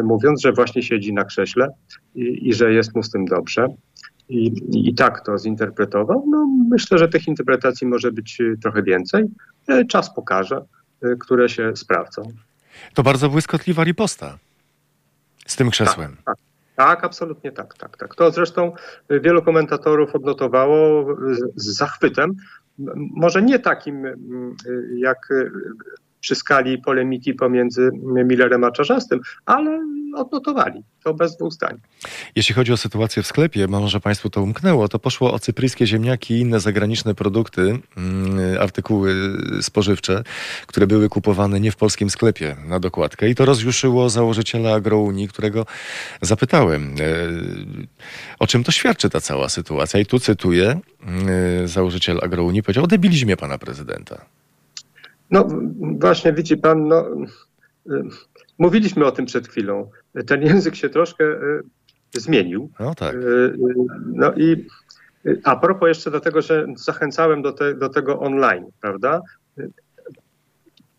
mówiąc, 0.03 0.41
że 0.41 0.53
właśnie 0.53 0.83
siedzi 0.83 1.13
na 1.13 1.25
krześle 1.25 1.67
i, 2.15 2.49
i 2.49 2.53
że 2.53 2.73
jest 2.73 2.95
mu 2.95 3.03
z 3.03 3.11
tym 3.11 3.25
dobrze. 3.25 3.67
I, 4.29 4.51
I, 4.89 4.95
tak 4.95 5.25
to 5.25 5.37
zinterpretował. 5.37 6.25
No, 6.27 6.47
myślę, 6.69 6.97
że 6.97 7.09
tych 7.09 7.27
interpretacji 7.27 7.87
może 7.87 8.11
być 8.11 8.41
trochę 8.61 8.83
więcej. 8.83 9.23
Czas 9.89 10.15
pokaże, 10.15 10.65
które 11.19 11.49
się 11.49 11.75
sprawdzą. 11.75 12.21
To 12.93 13.03
bardzo 13.03 13.29
błyskotliwa 13.29 13.83
riposta 13.83 14.37
z 15.47 15.55
tym 15.55 15.69
krzesłem. 15.69 16.15
Tak, 16.15 16.25
tak. 16.25 16.35
Tak, 16.75 17.03
absolutnie 17.03 17.51
tak, 17.51 17.77
tak, 17.77 17.97
tak. 17.97 18.15
To 18.15 18.31
zresztą 18.31 18.71
wielu 19.09 19.41
komentatorów 19.41 20.15
odnotowało 20.15 21.15
z 21.55 21.65
zachwytem. 21.65 22.33
Może 22.95 23.41
nie 23.41 23.59
takim 23.59 24.03
jak 24.97 25.29
przy 26.21 26.35
skali 26.35 26.77
polemiki 26.77 27.33
pomiędzy 27.33 27.89
Millerem 28.03 28.63
a 28.63 28.71
Czarzastym, 28.71 29.19
ale 29.45 29.79
odnotowali. 30.15 30.83
To 31.03 31.13
bez 31.13 31.37
dwóch 31.37 31.53
zdań. 31.53 31.77
Jeśli 32.35 32.55
chodzi 32.55 32.73
o 32.73 32.77
sytuację 32.77 33.23
w 33.23 33.27
sklepie, 33.27 33.67
może 33.67 33.99
Państwu 33.99 34.29
to 34.29 34.43
umknęło, 34.43 34.87
to 34.87 34.99
poszło 34.99 35.33
o 35.33 35.39
cypryjskie 35.39 35.87
ziemniaki 35.87 36.33
i 36.33 36.39
inne 36.39 36.59
zagraniczne 36.59 37.15
produkty, 37.15 37.61
mm, 37.97 38.61
artykuły 38.61 39.13
spożywcze, 39.61 40.23
które 40.67 40.87
były 40.87 41.09
kupowane 41.09 41.59
nie 41.59 41.71
w 41.71 41.75
polskim 41.75 42.09
sklepie 42.09 42.55
na 42.67 42.79
dokładkę. 42.79 43.29
I 43.29 43.35
to 43.35 43.45
rozjuszyło 43.45 44.09
założyciela 44.09 44.73
Agrounii, 44.73 45.27
którego 45.27 45.65
zapytałem, 46.21 46.95
e, 46.99 47.05
o 48.39 48.47
czym 48.47 48.63
to 48.63 48.71
świadczy 48.71 49.09
ta 49.09 49.21
cała 49.21 49.49
sytuacja. 49.49 49.99
I 49.99 50.05
tu 50.05 50.19
cytuję, 50.19 50.79
e, 51.63 51.67
założyciel 51.67 52.19
Agrounii 52.23 52.63
powiedział 52.63 52.83
o 52.83 52.87
debilizmie 52.87 53.37
pana 53.37 53.57
prezydenta. 53.57 54.25
No 55.31 55.47
właśnie, 55.81 56.33
widzi 56.33 56.57
pan, 56.57 56.87
no, 56.87 57.07
y, 57.91 58.03
mówiliśmy 58.57 59.05
o 59.05 59.11
tym 59.11 59.25
przed 59.25 59.47
chwilą. 59.47 59.89
Ten 60.27 60.41
język 60.41 60.75
się 60.75 60.89
troszkę 60.89 61.23
y, 61.25 61.63
zmienił. 62.13 62.69
No 62.79 62.95
tak. 62.95 63.15
Y, 63.15 63.53
no 64.05 64.33
i 64.33 64.67
a 65.43 65.55
propos 65.55 65.87
jeszcze 65.87 66.11
do 66.11 66.19
tego, 66.19 66.41
że 66.41 66.65
zachęcałem 66.75 67.41
do, 67.41 67.51
te, 67.51 67.73
do 67.73 67.89
tego 67.89 68.19
online, 68.19 68.65
prawda? 68.81 69.21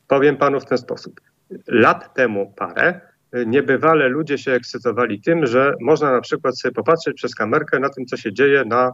Powiem 0.09 0.37
panu 0.37 0.61
w 0.61 0.64
ten 0.64 0.78
sposób. 0.78 1.20
Lat 1.66 2.14
temu 2.14 2.53
parę 2.57 3.01
niebywale 3.47 4.09
ludzie 4.09 4.39
się 4.39 4.53
ekscytowali 4.53 5.20
tym, 5.20 5.47
że 5.47 5.74
można 5.80 6.12
na 6.12 6.20
przykład 6.20 6.59
sobie 6.59 6.72
popatrzeć 6.72 7.16
przez 7.16 7.35
kamerkę 7.35 7.80
na 7.80 7.89
tym, 7.89 8.07
co 8.07 8.16
się 8.16 8.33
dzieje 8.33 8.64
na 8.64 8.93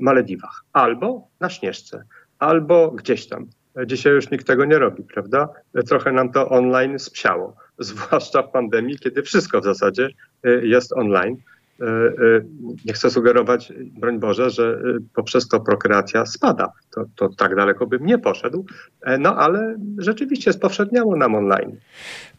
Malediwach, 0.00 0.64
albo 0.72 1.28
na 1.40 1.50
Śnieżce, 1.50 2.04
albo 2.38 2.90
gdzieś 2.90 3.28
tam. 3.28 3.46
Dzisiaj 3.86 4.12
już 4.12 4.30
nikt 4.30 4.46
tego 4.46 4.64
nie 4.64 4.78
robi, 4.78 5.02
prawda? 5.02 5.48
Trochę 5.88 6.12
nam 6.12 6.32
to 6.32 6.48
online 6.48 6.98
spsiało, 6.98 7.56
zwłaszcza 7.78 8.42
w 8.42 8.50
pandemii, 8.50 8.98
kiedy 8.98 9.22
wszystko 9.22 9.60
w 9.60 9.64
zasadzie 9.64 10.08
y, 10.46 10.66
jest 10.66 10.92
online. 10.92 11.36
Y, 11.80 11.84
y, 11.84 12.44
nie 12.84 12.92
chcę 12.92 13.10
sugerować, 13.10 13.72
broń 13.80 14.18
Boże, 14.18 14.50
że 14.50 14.82
poprzez 15.14 15.48
to 15.48 15.60
prokreacja 15.60 16.26
spada. 16.26 16.72
To, 16.90 17.04
to 17.16 17.28
tak 17.28 17.56
daleko 17.56 17.86
bym 17.86 18.06
nie 18.06 18.18
poszedł, 18.18 18.66
e, 19.02 19.18
no 19.18 19.36
ale 19.36 19.76
rzeczywiście 19.98 20.52
spowszedniało 20.52 21.16
nam 21.16 21.34
online. 21.34 21.76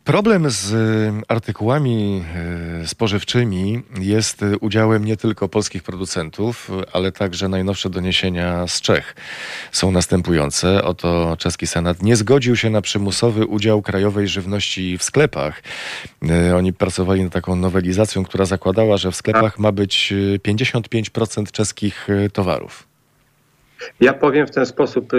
Problem 0.03 0.49
z 0.49 0.71
y, 0.71 1.23
artykułami 1.27 2.23
y, 2.83 2.87
spożywczymi 2.87 3.81
jest 3.99 4.41
udziałem 4.61 5.05
nie 5.05 5.17
tylko 5.17 5.49
polskich 5.49 5.83
producentów, 5.83 6.71
ale 6.93 7.11
także 7.11 7.49
najnowsze 7.49 7.89
doniesienia 7.89 8.67
z 8.67 8.81
Czech 8.81 9.15
są 9.71 9.91
następujące. 9.91 10.83
Oto 10.83 11.35
czeski 11.39 11.67
Senat 11.67 12.03
nie 12.03 12.15
zgodził 12.15 12.55
się 12.55 12.69
na 12.69 12.81
przymusowy 12.81 13.45
udział 13.45 13.81
krajowej 13.81 14.27
żywności 14.27 14.97
w 14.97 15.03
sklepach. 15.03 15.63
Y, 16.49 16.55
oni 16.55 16.73
pracowali 16.73 17.23
nad 17.23 17.33
taką 17.33 17.55
nowelizacją, 17.55 18.23
która 18.23 18.45
zakładała, 18.45 18.97
że 18.97 19.11
w 19.11 19.15
sklepach 19.15 19.59
ma 19.59 19.71
być 19.71 20.13
55% 20.43 21.51
czeskich 21.51 22.07
towarów. 22.33 22.92
Ja 23.99 24.13
powiem 24.13 24.47
w 24.47 24.51
ten 24.51 24.65
sposób. 24.65 25.11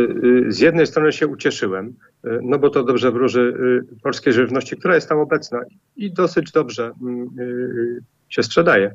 Z 0.49 0.61
jednej 0.61 0.87
strony 0.87 1.13
się 1.13 1.27
ucieszyłem, 1.27 1.95
E, 2.25 2.39
no 2.43 2.59
bo 2.59 2.71
to 2.71 2.85
dobrze 2.85 3.13
wróży 3.13 3.55
polskiej 4.03 4.33
żywności, 4.33 4.77
która 4.77 4.95
jest 4.95 5.09
tam 5.09 5.19
obecna 5.19 5.61
i 5.97 6.13
dosyć 6.13 6.53
dobrze 6.53 6.93
mm, 7.03 7.29
się 8.29 8.43
sprzedaje, 8.43 8.95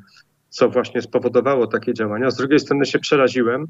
co 0.50 0.70
właśnie 0.70 1.02
spowodowało 1.02 1.68
takie 1.68 1.94
działania. 1.94 2.32
Z 2.32 2.36
drugiej 2.36 2.60
strony 2.60 2.86
się 2.86 3.00
przeraziłem 3.00 3.68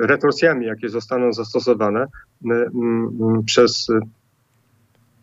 retorsjami, 0.00 0.66
jakie 0.66 0.88
zostaną 0.88 1.32
zastosowane 1.32 2.06
mm, 2.44 3.42
przez 3.46 3.88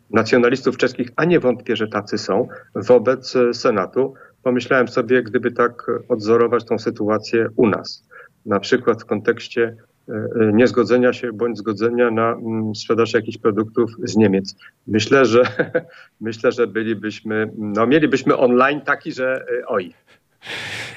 nacjonalistów 0.09 0.77
czeskich, 0.77 1.09
a 1.15 1.25
nie 1.25 1.39
wątpię, 1.39 1.75
że 1.75 1.87
tacy 1.87 2.17
są, 2.17 2.47
wobec 2.75 3.33
Senatu. 3.53 4.13
Pomyślałem 4.43 4.87
sobie, 4.87 5.23
gdyby 5.23 5.51
tak 5.51 5.91
odzorować 6.09 6.65
tą 6.65 6.79
sytuację 6.79 7.47
u 7.55 7.67
nas, 7.67 8.07
na 8.47 8.59
przykład 8.59 9.01
w 9.01 9.05
kontekście 9.05 9.77
E, 10.09 10.13
e, 10.13 10.53
niezgodzenia 10.53 11.13
się 11.13 11.33
bądź 11.33 11.57
zgodzenia 11.57 12.11
na 12.11 12.31
mm, 12.31 12.75
sprzedaż 12.75 13.13
jakichś 13.13 13.37
produktów 13.37 13.91
z 14.03 14.15
Niemiec. 14.15 14.55
Myślę, 14.87 15.25
że 15.25 15.43
myślę, 16.21 16.51
że 16.51 16.67
bylibyśmy, 16.67 17.51
no 17.57 17.87
mielibyśmy 17.87 18.37
online 18.37 18.81
taki, 18.81 19.11
że 19.11 19.45
e, 19.61 19.67
oj. 19.67 19.93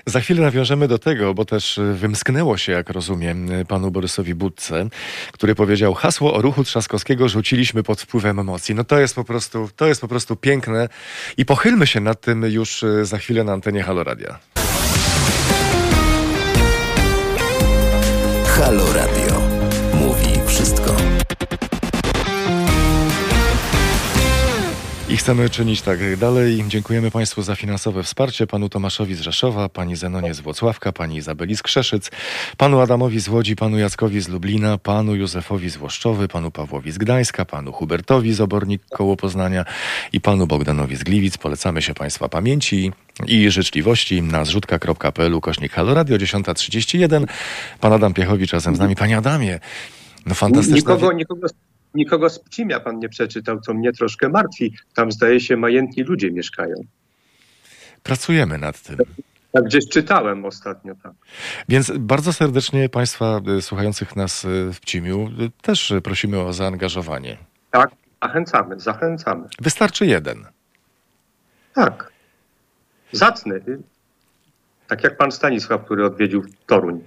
Za 0.07 0.20
chwilę 0.20 0.42
nawiążemy 0.42 0.88
do 0.88 0.98
tego, 0.98 1.34
bo 1.34 1.44
też 1.44 1.80
wymsknęło 1.94 2.57
się, 2.57 2.72
jak 2.72 2.90
rozumiem, 2.90 3.48
panu 3.68 3.90
Borysowi 3.90 4.34
Budce, 4.34 4.88
który 5.32 5.55
powiedział: 5.55 5.94
Hasło 5.94 6.34
o 6.34 6.42
ruchu 6.42 6.64
Trzaskowskiego 6.64 7.28
rzuciliśmy 7.28 7.82
pod 7.82 8.01
wpływem 8.01 8.38
emocji. 8.38 8.74
No 8.74 8.84
to 8.84 9.01
jest 9.01 9.14
po 9.14 9.24
prostu, 9.24 9.68
to 9.76 9.86
jest 9.86 10.01
po 10.01 10.09
prostu 10.09 10.36
piękne 10.36 10.88
i 11.36 11.44
pochylmy 11.44 11.86
się 11.86 12.01
nad 12.01 12.20
tym 12.20 12.42
już 12.42 12.84
za 13.03 13.18
chwilę 13.18 13.44
na 13.44 13.53
antenie 13.53 13.82
Haloradia. 13.82 14.38
Halo 18.61 18.84
Radio. 18.92 19.40
Mówi 19.94 20.40
wszystko. 20.46 20.99
I 25.11 25.16
chcemy 25.16 25.50
czynić 25.50 25.82
tak 25.82 26.16
dalej. 26.16 26.64
Dziękujemy 26.68 27.11
Państwu 27.11 27.42
za 27.42 27.54
finansowe 27.54 28.02
wsparcie. 28.02 28.46
Panu 28.46 28.68
Tomaszowi 28.68 29.14
z 29.14 29.20
Rzeszowa, 29.20 29.68
pani 29.68 29.96
Zenonie 29.96 30.34
z 30.34 30.40
Włocławka, 30.40 30.92
pani 30.92 31.16
Izabeli 31.16 31.56
z 31.56 31.62
Krzeszyc, 31.62 32.11
panu 32.56 32.80
Adamowi 32.80 33.20
z 33.20 33.28
Łodzi, 33.28 33.56
panu 33.56 33.78
Jackowi 33.78 34.20
z 34.20 34.28
Lublina, 34.28 34.78
panu 34.78 35.14
Józefowi 35.14 35.70
z 35.70 35.76
Włoszczowy, 35.76 36.28
panu 36.28 36.50
Pawłowi 36.50 36.92
z 36.92 36.98
Gdańska, 36.98 37.44
panu 37.44 37.72
Hubertowi 37.72 38.32
z 38.32 38.40
Obornik 38.40 38.82
koło 38.90 39.16
Poznania 39.16 39.64
i 40.12 40.20
panu 40.20 40.46
Bogdanowi 40.46 40.96
z 40.96 41.04
Gliwic. 41.04 41.38
Polecamy 41.38 41.82
się 41.82 41.94
Państwa 41.94 42.28
pamięci 42.28 42.92
i 43.26 43.50
życzliwości 43.50 44.22
na 44.22 44.44
zrzutka.pl 44.44 45.40
kośnik 45.40 45.72
Halo 45.72 45.94
Radio 45.94 46.16
10.31. 46.16 47.26
Pan 47.80 47.92
Adam 47.92 48.14
Piechowicz 48.14 48.52
razem 48.52 48.76
z 48.76 48.78
nami. 48.78 48.96
Panie 48.96 49.16
Adamie, 49.16 49.61
no 50.26 50.34
fantastyczne... 50.34 50.76
Nikogo, 50.76 51.12
nikogo 51.12 51.46
Nikogo 51.95 52.30
z 52.30 52.38
Pcimia 52.38 52.80
pan 52.80 52.99
nie 52.99 53.09
przeczytał, 53.09 53.61
co 53.61 53.74
mnie 53.74 53.93
troszkę 53.93 54.28
martwi. 54.28 54.74
Tam 54.95 55.12
zdaje 55.12 55.41
się 55.41 55.57
majętni 55.57 56.03
ludzie 56.03 56.30
mieszkają. 56.30 56.74
Pracujemy 58.03 58.59
nad 58.59 58.82
tym. 58.82 58.97
Tak, 59.53 59.64
gdzieś 59.64 59.88
czytałem 59.88 60.45
ostatnio. 60.45 60.95
Tak. 61.03 61.12
Więc 61.68 61.93
bardzo 61.99 62.32
serdecznie 62.32 62.88
Państwa 62.88 63.41
y, 63.59 63.62
słuchających 63.62 64.16
nas 64.16 64.45
y, 64.45 64.70
w 64.72 64.80
Pcimiu 64.80 65.28
y, 65.41 65.51
też 65.62 65.93
prosimy 66.05 66.41
o 66.41 66.53
zaangażowanie. 66.53 67.36
Tak, 67.70 67.91
zachęcamy, 68.22 68.80
zachęcamy. 68.80 69.49
Wystarczy 69.61 70.07
jeden. 70.07 70.47
Tak. 71.74 72.12
Zacny. 73.12 73.61
Tak 74.88 75.05
jak 75.05 75.16
pan 75.16 75.32
Stanisław, 75.32 75.84
który 75.84 76.07
odwiedził 76.07 76.45
Toruń. 76.66 77.05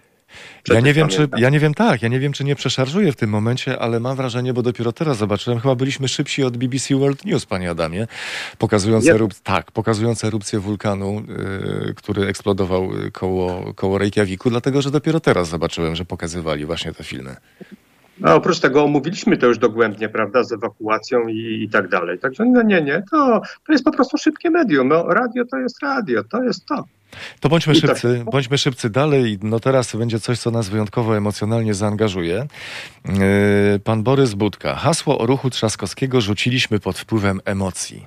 Ja 0.69 0.79
nie 0.79 0.93
wiem, 0.93 1.07
czy, 1.07 1.27
ja 1.38 1.49
nie 1.49 1.59
wiem, 1.59 1.73
tak, 1.73 2.01
ja 2.01 2.09
nie 2.09 2.19
wiem, 2.19 2.34
czy 2.34 2.43
nie 2.43 2.55
przeszarżuję 2.55 3.11
w 3.11 3.15
tym 3.15 3.29
momencie, 3.29 3.79
ale 3.79 3.99
mam 3.99 4.15
wrażenie, 4.15 4.53
bo 4.53 4.61
dopiero 4.61 4.91
teraz 4.91 5.17
zobaczyłem, 5.17 5.59
chyba 5.59 5.75
byliśmy 5.75 6.07
szybsi 6.07 6.43
od 6.43 6.57
BBC 6.57 6.95
World 6.95 7.25
News, 7.25 7.45
panie 7.45 7.69
Adamie, 7.69 8.07
pokazując, 8.57 9.07
erup, 9.07 9.34
tak, 9.43 9.71
pokazując 9.71 10.23
erupcję 10.23 10.59
wulkanu, 10.59 11.23
yy, 11.86 11.93
który 11.93 12.27
eksplodował 12.27 12.89
koło, 13.11 13.73
koło 13.73 13.97
Reykjaviku, 13.97 14.49
dlatego, 14.49 14.81
że 14.81 14.91
dopiero 14.91 15.19
teraz 15.19 15.49
zobaczyłem, 15.49 15.95
że 15.95 16.05
pokazywali 16.05 16.65
właśnie 16.65 16.93
te 16.93 17.03
filmy. 17.03 17.36
A 18.24 18.36
oprócz 18.36 18.59
tego 18.59 18.84
omówiliśmy 18.84 19.38
to 19.38 19.47
już 19.47 19.57
dogłębnie, 19.57 20.09
prawda, 20.09 20.43
z 20.43 20.51
ewakuacją 20.51 21.28
i, 21.28 21.64
i 21.64 21.70
tak 21.70 21.89
dalej. 21.89 22.20
Także 22.20 22.45
no 22.45 22.61
nie, 22.61 22.82
nie, 22.82 23.03
to, 23.11 23.41
to 23.66 23.72
jest 23.72 23.84
po 23.84 23.91
prostu 23.91 24.18
szybkie 24.18 24.49
medium. 24.49 24.88
No, 24.88 25.03
radio 25.07 25.45
to 25.45 25.57
jest 25.57 25.84
radio, 25.84 26.24
to 26.24 26.43
jest 26.43 26.66
to. 26.66 26.84
To 27.39 27.49
bądźmy 27.49 27.76
szybcy, 27.76 28.24
bądźmy 28.32 28.57
szybcy 28.57 28.89
dalej. 28.89 29.39
No 29.41 29.59
teraz 29.59 29.95
będzie 29.95 30.20
coś, 30.20 30.39
co 30.39 30.51
nas 30.51 30.70
wyjątkowo 30.70 31.18
emocjonalnie 31.18 31.74
zaangażuje. 31.74 32.47
Yy, 33.05 33.14
pan 33.84 34.03
Borys 34.03 34.34
Budka. 34.34 34.76
Hasło 34.76 35.18
o 35.18 35.26
ruchu 35.26 35.49
Trzaskowskiego 35.49 36.22
rzuciliśmy 36.22 36.80
pod 36.80 36.99
wpływem 36.99 37.39
emocji. 37.45 38.05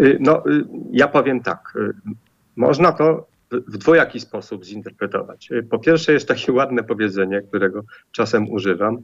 Y, 0.00 0.16
no, 0.20 0.46
y, 0.46 0.64
ja 0.92 1.08
powiem 1.08 1.40
tak. 1.40 1.72
Y, 1.76 1.92
można 2.56 2.92
to 2.92 3.26
w 3.50 3.78
dwojaki 3.78 4.20
sposób 4.20 4.64
zinterpretować. 4.64 5.48
Po 5.70 5.78
pierwsze 5.78 6.12
jest 6.12 6.28
takie 6.28 6.52
ładne 6.52 6.82
powiedzenie, 6.82 7.42
którego 7.42 7.82
czasem 8.12 8.50
używam. 8.50 8.98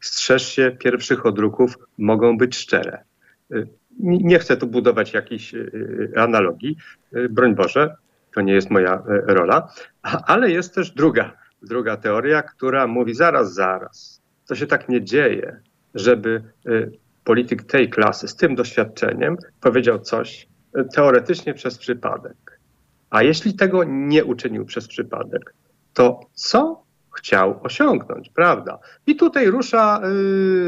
Strzeż 0.00 0.48
się 0.48 0.76
pierwszych 0.80 1.26
odruchów, 1.26 1.74
mogą 1.98 2.38
być 2.38 2.56
szczere. 2.56 3.04
Nie 4.00 4.38
chcę 4.38 4.56
tu 4.56 4.66
budować 4.66 5.12
jakichś 5.12 5.54
analogii, 6.16 6.76
broń 7.30 7.54
Boże, 7.54 7.94
to 8.34 8.40
nie 8.40 8.52
jest 8.52 8.70
moja 8.70 9.02
rola, 9.06 9.68
ale 10.02 10.50
jest 10.50 10.74
też 10.74 10.90
druga, 10.90 11.36
druga 11.62 11.96
teoria, 11.96 12.42
która 12.42 12.86
mówi 12.86 13.14
zaraz, 13.14 13.54
zaraz, 13.54 14.22
to 14.46 14.54
się 14.54 14.66
tak 14.66 14.88
nie 14.88 15.04
dzieje, 15.04 15.60
żeby 15.94 16.42
polityk 17.24 17.62
tej 17.62 17.90
klasy 17.90 18.28
z 18.28 18.36
tym 18.36 18.54
doświadczeniem 18.54 19.36
powiedział 19.60 19.98
coś 19.98 20.48
teoretycznie 20.94 21.54
przez 21.54 21.78
przypadek. 21.78 22.59
A 23.10 23.22
jeśli 23.22 23.54
tego 23.54 23.84
nie 23.84 24.24
uczynił 24.24 24.64
przez 24.64 24.88
przypadek, 24.88 25.54
to 25.94 26.20
co 26.34 26.90
chciał 27.16 27.60
osiągnąć, 27.62 28.30
prawda? 28.34 28.78
I 29.06 29.16
tutaj 29.16 29.50
rusza 29.50 30.00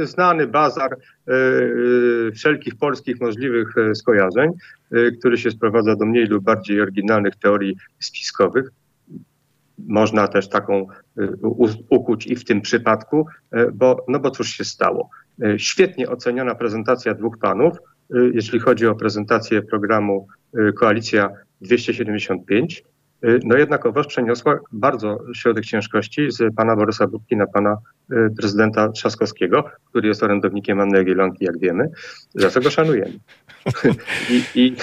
y, 0.03 0.07
znany 0.07 0.47
bazar 0.47 0.93
y, 0.93 1.32
y, 1.32 2.32
wszelkich 2.34 2.76
polskich 2.76 3.20
możliwych 3.20 3.76
y, 3.76 3.95
skojarzeń, 3.95 4.51
y, 4.93 5.16
który 5.18 5.38
się 5.38 5.51
sprowadza 5.51 5.97
do 5.97 6.07
mniej 6.07 6.26
lub 6.26 6.45
bardziej 6.45 6.80
oryginalnych 6.80 7.36
teorii 7.36 7.76
spiskowych. 8.01 8.70
Można 9.78 10.28
też 10.28 10.49
taką 10.49 10.86
y, 11.18 11.28
ukuć 11.88 12.26
i 12.26 12.36
w 12.36 12.45
tym 12.45 12.61
przypadku, 12.61 13.26
bo, 13.72 14.05
no 14.09 14.20
bo 14.20 14.30
cóż 14.30 14.51
się 14.51 14.64
stało? 14.64 15.11
Świetnie 15.57 16.09
oceniona 16.09 16.55
prezentacja 16.55 17.14
dwóch 17.14 17.38
panów, 17.38 17.76
jeśli 18.32 18.61
chodzi 18.61 18.86
o 18.86 18.95
prezentację 18.95 19.62
programu 19.62 20.26
Koalicja 20.78 21.30
275, 21.63 22.85
y, 23.25 23.41
no 23.45 23.57
jednakowoż 23.57 24.07
przeniosła 24.07 24.59
bardzo 24.73 25.19
środek 25.35 25.65
ciężkości 25.65 26.31
z 26.31 26.55
pana 26.55 26.77
Borysa 26.77 27.07
Budki 27.07 27.37
na 27.37 27.47
pana 27.47 27.79
y, 28.13 28.17
prezydenta 28.37 28.89
Trzaskowskiego, 28.89 29.65
który 29.85 30.09
jest 30.09 30.23
orędownikiem 30.23 30.81
Anny 30.81 30.99
Jagiellonki, 30.99 31.45
jak 31.45 31.59
wiemy, 31.59 31.91
za 32.35 32.51
co 32.51 32.61
go 32.61 32.71
szanujemy. 32.71 33.19
I, 34.31 34.43
i, 34.55 34.77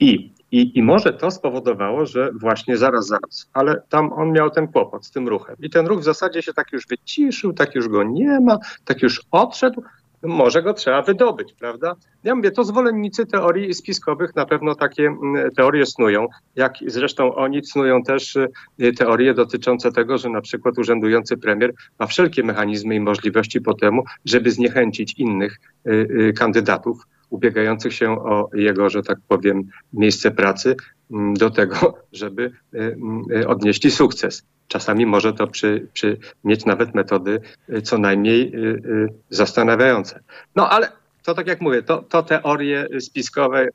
i, 0.00 0.34
i, 0.52 0.78
I 0.78 0.82
może 0.82 1.12
to 1.12 1.30
spowodowało, 1.30 2.06
że 2.06 2.30
właśnie 2.40 2.76
zaraz, 2.76 3.06
zaraz, 3.06 3.50
ale 3.52 3.82
tam 3.88 4.12
on 4.12 4.32
miał 4.32 4.50
ten 4.50 4.68
kłopot 4.68 5.06
z 5.06 5.10
tym 5.10 5.28
ruchem. 5.28 5.56
I 5.60 5.70
ten 5.70 5.86
ruch 5.86 6.00
w 6.00 6.04
zasadzie 6.04 6.42
się 6.42 6.52
tak 6.52 6.72
już 6.72 6.86
wyciszył, 6.86 7.52
tak 7.52 7.74
już 7.74 7.88
go 7.88 8.02
nie 8.02 8.40
ma, 8.40 8.58
tak 8.84 9.02
już 9.02 9.22
odszedł, 9.30 9.82
może 10.24 10.62
go 10.62 10.74
trzeba 10.74 11.02
wydobyć, 11.02 11.52
prawda? 11.52 11.96
Ja 12.24 12.34
mówię, 12.34 12.50
to 12.50 12.64
zwolennicy 12.64 13.26
teorii 13.26 13.74
spiskowych 13.74 14.34
na 14.36 14.46
pewno 14.46 14.74
takie 14.74 15.06
mm, 15.06 15.50
teorie 15.50 15.86
snują, 15.86 16.28
jak 16.56 16.74
zresztą 16.86 17.34
oni 17.34 17.64
snują 17.64 18.02
też 18.02 18.36
y, 18.36 18.92
teorie 18.92 19.34
dotyczące 19.34 19.92
tego, 19.92 20.18
że 20.18 20.28
na 20.28 20.40
przykład 20.40 20.78
urzędujący 20.78 21.36
premier 21.36 21.74
ma 21.98 22.06
wszelkie 22.06 22.42
mechanizmy 22.42 22.94
i 22.94 23.00
możliwości 23.00 23.60
po 23.60 23.74
temu, 23.74 24.02
żeby 24.24 24.50
zniechęcić 24.50 25.14
innych 25.18 25.60
y, 25.86 25.90
y, 25.90 26.32
kandydatów 26.32 27.06
ubiegających 27.30 27.94
się 27.94 28.10
o 28.10 28.50
jego, 28.54 28.90
że 28.90 29.02
tak 29.02 29.18
powiem, 29.28 29.62
miejsce 29.92 30.30
pracy 30.30 30.76
mm, 31.10 31.34
do 31.34 31.50
tego, 31.50 31.94
żeby 32.12 32.52
mm, 32.72 33.22
odnieśli 33.46 33.90
sukces. 33.90 34.42
Czasami 34.68 35.06
może 35.06 35.32
to 35.32 35.46
przy, 35.46 35.88
przy 35.92 36.18
mieć 36.44 36.64
nawet 36.64 36.94
metody 36.94 37.40
y, 37.68 37.82
co 37.82 37.98
najmniej 37.98 38.54
y, 38.54 38.58
y, 38.58 39.08
zastanawiające. 39.30 40.20
No 40.56 40.70
ale 40.70 40.88
to 41.22 41.34
tak 41.34 41.46
jak 41.46 41.60
mówię, 41.60 41.82
to, 41.82 42.02
to 42.02 42.22
teorie 42.22 42.86
spiskowe 43.00 43.68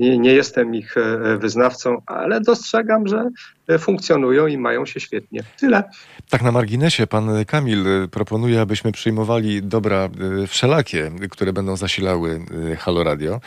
nie, 0.00 0.18
nie 0.18 0.32
jestem 0.32 0.74
ich 0.74 0.96
e, 0.96 1.38
wyznawcą, 1.38 2.02
ale 2.06 2.40
dostrzegam, 2.40 3.08
że 3.08 3.30
e, 3.68 3.78
funkcjonują 3.78 4.46
i 4.46 4.58
mają 4.58 4.86
się 4.86 5.00
świetnie. 5.00 5.42
Tyle. 5.60 5.84
Tak 6.30 6.42
na 6.42 6.52
marginesie, 6.52 7.06
pan 7.06 7.44
Kamil 7.44 7.86
e, 7.88 8.08
proponuje, 8.08 8.60
abyśmy 8.60 8.92
przyjmowali 8.92 9.62
dobra 9.62 10.08
wszelakie, 10.48 11.10
które 11.30 11.52
będą 11.52 11.76
zasilały 11.76 12.40
Halo 12.78 13.04
Radio. 13.04 13.40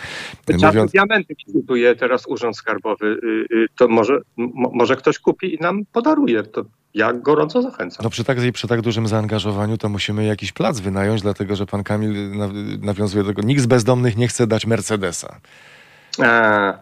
Mówiąc... 0.64 0.92
diamenty 0.92 1.36
cytuje 1.54 1.96
teraz 1.96 2.28
Urząd 2.28 2.58
Skarbowy. 2.58 3.18
To 3.76 3.88
może, 3.88 4.20
może 4.74 4.96
ktoś 4.96 5.20
kupi 5.20 5.56
i 5.56 5.58
nam 5.60 5.86
podaruje. 5.92 6.44
To 6.44 6.66
ja 6.94 7.14
gorąco 7.14 7.62
zachęcam. 7.62 8.04
No 8.04 8.10
przy 8.10 8.24
tak, 8.24 8.38
przy 8.54 8.68
tak 8.68 8.82
dużym 8.82 9.08
zaangażowaniu 9.08 9.78
to 9.78 9.90
musimy 9.90 10.26
jakiś 10.26 10.52
plac 10.52 10.80
wynająć, 10.80 11.22
dlatego 11.22 11.56
że 11.56 11.66
pan 11.66 11.84
Kamil 11.84 12.14
nawiązuje 12.82 13.24
do 13.24 13.30
tego, 13.30 13.42
nikt 13.42 13.62
z 13.62 13.66
bezdomnych 13.66 14.18
nie 14.18 14.28
chce 14.28 14.48
dać 14.48 14.66
Mercedesa. 14.66 15.40
A, 16.20 16.74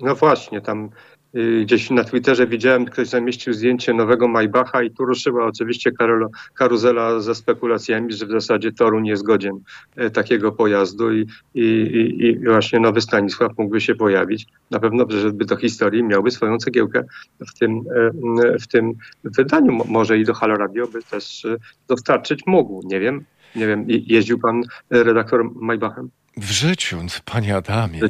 no 0.00 0.14
właśnie, 0.14 0.60
tam 0.60 0.90
y, 1.36 1.62
gdzieś 1.62 1.90
na 1.90 2.04
Twitterze 2.04 2.46
widziałem, 2.46 2.84
ktoś 2.84 3.08
zamieścił 3.08 3.52
zdjęcie 3.52 3.94
nowego 3.94 4.28
Maybacha 4.28 4.82
i 4.82 4.90
tu 4.90 5.04
ruszyła 5.04 5.46
oczywiście 5.46 5.92
karolo, 5.92 6.30
karuzela 6.54 7.20
ze 7.20 7.34
spekulacjami, 7.34 8.12
że 8.12 8.26
w 8.26 8.30
zasadzie 8.30 8.72
Toruń 8.72 9.06
jest 9.06 9.22
godzien 9.22 9.60
e, 9.96 10.10
takiego 10.10 10.52
pojazdu 10.52 11.12
i, 11.12 11.26
i, 11.54 11.62
i, 12.18 12.38
właśnie 12.44 12.80
nowy 12.80 13.00
Stanisław 13.00 13.52
mógłby 13.58 13.80
się 13.80 13.94
pojawić. 13.94 14.46
Na 14.70 14.80
pewno, 14.80 15.06
żeby 15.08 15.44
do 15.44 15.56
historii 15.56 16.04
miałby 16.04 16.30
swoją 16.30 16.58
cegiełkę 16.58 17.04
w 17.40 17.58
tym, 17.58 17.82
e, 18.44 18.58
w 18.58 18.66
tym 18.66 18.92
wydaniu. 19.24 19.84
Może 19.88 20.18
i 20.18 20.24
do 20.24 20.34
Halo 20.34 20.56
Radio 20.56 20.86
by 20.86 21.02
też 21.02 21.44
e, 21.44 21.56
dostarczyć 21.88 22.46
mógł. 22.46 22.80
Nie 22.84 23.00
wiem, 23.00 23.24
nie 23.56 23.66
wiem, 23.66 23.84
jeździł 23.88 24.38
pan 24.38 24.62
redaktor 24.90 25.50
Maybachem? 25.54 26.10
W 26.36 26.50
życiu, 26.50 26.98
panie 27.24 27.56
Adamie. 27.56 28.00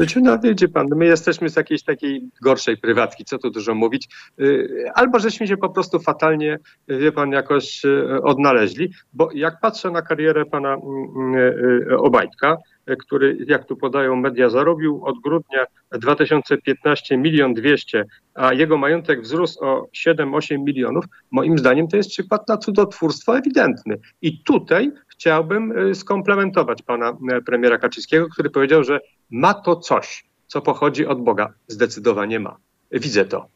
Życiu, 0.00 0.20
no 0.22 0.38
wiecie 0.38 0.68
pan, 0.68 0.86
my 0.96 1.06
jesteśmy 1.06 1.48
z 1.48 1.56
jakiejś 1.56 1.82
takiej 1.82 2.30
gorszej 2.42 2.76
prywatki, 2.76 3.24
co 3.24 3.38
tu 3.38 3.50
dużo 3.50 3.74
mówić. 3.74 4.08
Y, 4.40 4.84
albo 4.94 5.18
żeśmy 5.18 5.46
się 5.46 5.56
po 5.56 5.68
prostu 5.70 6.00
fatalnie, 6.00 6.58
wie 6.88 7.12
pan, 7.12 7.32
jakoś 7.32 7.84
y, 7.84 8.22
odnaleźli, 8.22 8.92
bo 9.12 9.28
jak 9.34 9.60
patrzę 9.60 9.90
na 9.90 10.02
karierę 10.02 10.46
pana 10.46 10.74
mm, 10.74 11.34
y, 11.34 11.98
Obajtka, 11.98 12.56
który, 12.98 13.36
jak 13.48 13.64
tu 13.64 13.76
podają 13.76 14.16
media, 14.16 14.50
zarobił 14.50 15.04
od 15.04 15.20
grudnia 15.20 15.66
2015 15.92 17.16
milion 17.16 17.54
200, 17.54 18.04
a 18.34 18.52
jego 18.52 18.76
majątek 18.76 19.22
wzrósł 19.22 19.64
o 19.64 19.88
7-8 20.06 20.58
milionów, 20.58 21.04
moim 21.30 21.58
zdaniem 21.58 21.88
to 21.88 21.96
jest 21.96 22.10
przykład 22.10 22.48
na 22.48 22.56
cudotwórstwo 22.56 23.38
ewidentny. 23.38 23.98
I 24.22 24.42
tutaj 24.42 24.92
chciałbym 25.08 25.78
y, 25.78 25.94
skomplementować 25.94 26.82
pana 26.82 27.16
y, 27.38 27.42
premiera 27.42 27.78
Kaczyńskiego, 27.78 28.28
który 28.28 28.50
powiedział, 28.50 28.84
że 28.84 29.00
ma 29.30 29.54
to 29.54 29.76
coś, 29.76 30.24
co 30.46 30.60
pochodzi 30.60 31.06
od 31.06 31.22
Boga. 31.22 31.52
Zdecydowanie 31.68 32.40
ma. 32.40 32.56
Widzę 32.92 33.24
to. 33.24 33.46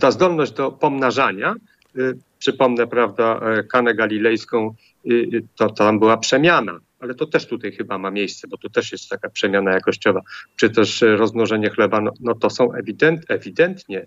Ta 0.00 0.10
zdolność 0.10 0.52
do 0.52 0.72
pomnażania, 0.72 1.54
przypomnę, 2.38 2.86
prawda, 2.86 3.40
Kanę 3.70 3.94
Galilejską, 3.94 4.74
to 5.56 5.70
tam 5.70 5.98
była 5.98 6.16
przemiana 6.16 6.78
ale 7.00 7.14
to 7.14 7.26
też 7.26 7.46
tutaj 7.46 7.72
chyba 7.72 7.98
ma 7.98 8.10
miejsce, 8.10 8.48
bo 8.48 8.56
tu 8.56 8.70
też 8.70 8.92
jest 8.92 9.08
taka 9.08 9.30
przemiana 9.30 9.72
jakościowa, 9.72 10.20
czy 10.56 10.70
też 10.70 11.04
rozmnożenie 11.16 11.70
chleba, 11.70 12.00
no, 12.00 12.12
no 12.20 12.34
to 12.34 12.50
są 12.50 12.72
ewident, 12.72 13.24
ewidentnie 13.28 14.06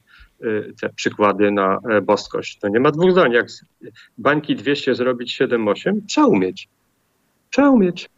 te 0.82 0.90
przykłady 0.96 1.52
na 1.52 1.80
boskość. 2.04 2.60
To 2.60 2.68
nie 2.68 2.80
ma 2.80 2.92
dwóch 2.92 3.12
zdań. 3.12 3.32
Jak 3.32 3.48
bańki 4.18 4.56
200 4.56 4.96
zrobić 4.96 5.42
7-8, 5.42 6.00
trzeba 6.08 6.28
umieć. 6.28 6.68
Trzeba 7.50 7.70
umieć. 7.70 8.10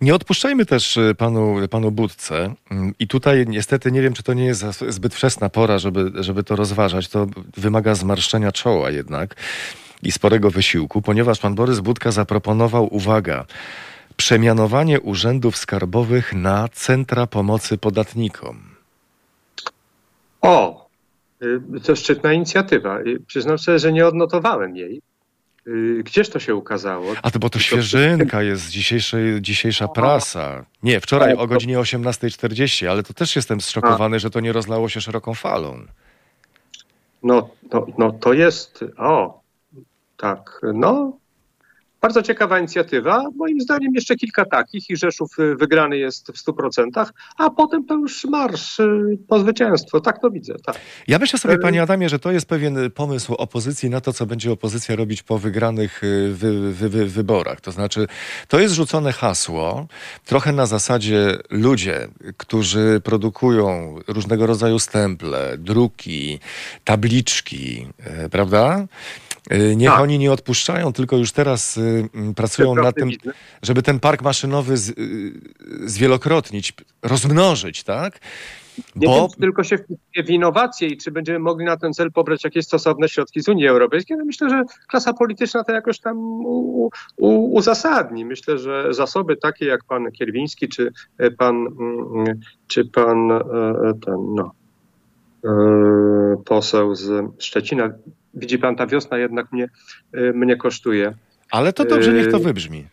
Nie 0.00 0.14
odpuszczajmy 0.14 0.66
też 0.66 0.96
y, 0.96 1.14
panu, 1.18 1.56
panu 1.70 1.90
Budce. 1.90 2.54
Mm, 2.70 2.94
I 2.98 3.08
tutaj 3.08 3.44
niestety 3.48 3.92
nie 3.92 4.02
wiem, 4.02 4.12
czy 4.12 4.22
to 4.22 4.34
nie 4.34 4.44
jest 4.44 4.64
zbyt 4.88 5.14
wczesna 5.14 5.48
pora, 5.48 5.78
żeby, 5.78 6.12
żeby 6.14 6.44
to 6.44 6.56
rozważać. 6.56 7.08
To 7.08 7.26
wymaga 7.56 7.94
zmarszczenia 7.94 8.52
czoła 8.52 8.90
jednak 8.90 9.36
i 10.02 10.12
sporego 10.12 10.50
wysiłku, 10.50 11.02
ponieważ 11.02 11.38
pan 11.38 11.54
Borys 11.54 11.80
Budka 11.80 12.10
zaproponował, 12.10 12.94
uwaga, 12.94 13.44
przemianowanie 14.16 15.00
urzędów 15.00 15.56
skarbowych 15.56 16.32
na 16.32 16.68
centra 16.68 17.26
pomocy 17.26 17.78
podatnikom. 17.78 18.62
O, 20.40 20.88
To 21.86 21.96
szczytna 21.96 22.32
inicjatywa. 22.32 22.98
Przyznam 23.26 23.58
sobie, 23.58 23.78
że 23.78 23.92
nie 23.92 24.06
odnotowałem 24.06 24.76
jej. 24.76 25.02
Gdzież 26.04 26.28
to 26.28 26.38
się 26.38 26.54
ukazało? 26.54 27.14
A 27.22 27.30
to 27.30 27.38
bo 27.38 27.50
to 27.50 27.58
świeżynka 27.58 28.42
jest 28.42 28.70
dzisiejszej, 28.70 29.42
dzisiejsza 29.42 29.88
prasa. 29.88 30.64
Nie, 30.82 31.00
wczoraj 31.00 31.30
Tak, 31.30 31.40
o 31.40 31.46
godzinie 31.46 31.78
18.40, 31.78 32.86
ale 32.86 33.02
to 33.02 33.14
też 33.14 33.36
jestem 33.36 33.60
zszokowany, 33.60 34.18
że 34.20 34.30
to 34.30 34.40
nie 34.40 34.52
rozlało 34.52 34.88
się 34.88 35.00
szeroką 35.00 35.34
falą. 35.34 35.80
No, 37.22 37.48
no, 37.72 37.86
no 37.98 38.12
to 38.12 38.32
jest, 38.32 38.84
o, 38.98 39.41
tak, 40.22 40.60
no, 40.74 41.18
bardzo 42.00 42.22
ciekawa 42.22 42.58
inicjatywa. 42.58 43.24
Moim 43.36 43.60
zdaniem 43.60 43.94
jeszcze 43.94 44.16
kilka 44.16 44.44
takich 44.44 44.90
i 44.90 44.96
Rzeszów 44.96 45.38
y, 45.38 45.56
wygrany 45.56 45.98
jest 45.98 46.28
w 46.28 46.44
100%, 46.44 47.06
a 47.38 47.50
potem 47.50 47.86
to 47.86 47.94
już 47.94 48.24
marsz 48.24 48.80
y, 48.80 49.18
po 49.28 49.38
zwycięstwo. 49.38 50.00
Tak 50.00 50.20
to 50.20 50.30
widzę, 50.30 50.54
tak. 50.66 50.78
Ja 51.08 51.18
myślę 51.18 51.38
sobie, 51.38 51.54
E- 51.54 51.58
panie 51.58 51.82
Adamie, 51.82 52.08
że 52.08 52.18
to 52.18 52.32
jest 52.32 52.46
pewien 52.46 52.90
pomysł 52.90 53.34
opozycji 53.34 53.90
na 53.90 54.00
to, 54.00 54.12
co 54.12 54.26
będzie 54.26 54.52
opozycja 54.52 54.96
robić 54.96 55.22
po 55.22 55.38
wygranych 55.38 56.04
y, 56.04 56.32
wy, 56.32 56.72
wy, 56.72 56.88
wy, 56.88 57.06
wyborach. 57.06 57.60
To 57.60 57.72
znaczy, 57.72 58.06
to 58.48 58.60
jest 58.60 58.74
rzucone 58.74 59.12
hasło, 59.12 59.86
trochę 60.24 60.52
na 60.52 60.66
zasadzie 60.66 61.38
ludzie, 61.50 62.08
którzy 62.36 63.00
produkują 63.04 63.96
różnego 64.08 64.46
rodzaju 64.46 64.78
stemple, 64.78 65.58
druki, 65.58 66.38
tabliczki, 66.84 67.86
e, 67.98 68.28
prawda? 68.28 68.86
E, 69.50 69.76
Niech 69.76 69.90
Tak. 69.90 70.00
oni 70.00 70.18
nie 70.18 70.32
odpuszczają, 70.32 70.92
tylko 70.92 71.16
już 71.16 71.32
teraz 71.32 71.76
y, 71.76 72.08
pracują 72.36 72.74
nad 72.74 72.94
tym, 72.94 73.10
żeby 73.62 73.82
ten 73.82 74.00
park 74.00 74.22
maszynowy 74.22 74.76
z, 74.76 74.88
y, 74.90 75.32
zwielokrotnić, 75.84 76.72
rozmnożyć, 77.02 77.84
tak? 77.84 78.20
Nie 78.96 79.08
wiem, 79.08 79.28
czy 79.34 79.40
tylko 79.40 79.64
się 79.64 79.78
wpisuje 79.78 80.24
w 80.26 80.30
innowacje 80.30 80.88
i 80.88 80.96
czy 80.96 81.10
będziemy 81.10 81.38
mogli 81.38 81.64
na 81.64 81.76
ten 81.76 81.92
cel 81.92 82.12
pobrać 82.12 82.44
jakieś 82.44 82.64
stosowne 82.64 83.08
środki 83.08 83.42
z 83.42 83.48
Unii 83.48 83.66
Europejskiej. 83.66 84.16
No 84.16 84.24
myślę, 84.24 84.50
że 84.50 84.62
klasa 84.88 85.12
polityczna 85.12 85.64
to 85.64 85.72
jakoś 85.72 86.00
tam 86.00 86.18
u, 86.44 86.90
u, 87.16 87.54
uzasadni. 87.54 88.24
Myślę, 88.24 88.58
że 88.58 88.94
zasoby 88.94 89.36
takie 89.36 89.66
jak 89.66 89.84
pan 89.84 90.12
Kierwiński, 90.12 90.68
czy 90.68 90.92
e, 91.18 91.30
pan, 91.30 91.56
mm, 91.56 92.40
czy 92.66 92.84
pan 92.84 93.32
e, 93.32 93.42
ten, 94.06 94.34
no, 94.34 94.52
poseł 96.44 96.94
z 96.94 97.24
Szczecina. 97.38 97.90
Widzi 98.34 98.58
pan, 98.58 98.76
ta 98.76 98.86
wiosna 98.86 99.18
jednak 99.18 99.52
mnie, 99.52 99.68
e, 100.12 100.32
mnie 100.32 100.56
kosztuje. 100.56 101.14
Ale 101.50 101.72
to 101.72 101.84
dobrze, 101.84 102.12
niech 102.12 102.30
to 102.30 102.38
wybrzmi. 102.38 102.86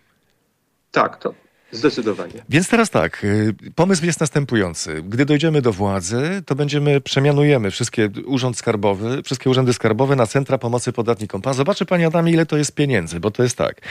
Tak, 0.91 1.17
to 1.17 1.33
zdecydowanie. 1.71 2.33
Więc 2.49 2.69
teraz 2.69 2.89
tak, 2.89 3.23
y, 3.23 3.53
pomysł 3.75 4.05
jest 4.05 4.19
następujący. 4.19 5.03
Gdy 5.09 5.25
dojdziemy 5.25 5.61
do 5.61 5.73
władzy, 5.73 6.43
to 6.45 6.55
będziemy, 6.55 7.01
przemianujemy 7.01 7.71
wszystkie 7.71 8.09
urząd 8.25 8.57
skarbowy, 8.57 9.23
wszystkie 9.23 9.49
urzędy 9.49 9.73
skarbowe 9.73 10.15
na 10.15 10.27
centra 10.27 10.57
pomocy 10.57 10.93
podatnikom. 10.93 11.41
Pan 11.41 11.53
zobaczy, 11.53 11.85
panie 11.85 12.07
Adamie, 12.07 12.31
ile 12.31 12.45
to 12.45 12.57
jest 12.57 12.75
pieniędzy, 12.75 13.19
bo 13.19 13.31
to 13.31 13.43
jest 13.43 13.57
tak. 13.57 13.81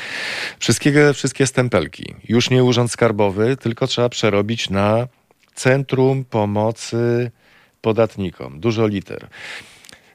Wszystkie, 0.58 1.12
wszystkie 1.12 1.46
stempelki, 1.46 2.14
już 2.28 2.50
nie 2.50 2.64
urząd 2.64 2.90
skarbowy, 2.90 3.56
tylko 3.56 3.86
trzeba 3.86 4.08
przerobić 4.08 4.70
na 4.70 5.06
centrum 5.54 6.24
pomocy 6.24 7.30
podatnikom. 7.80 8.60
Dużo 8.60 8.86
liter. 8.86 9.28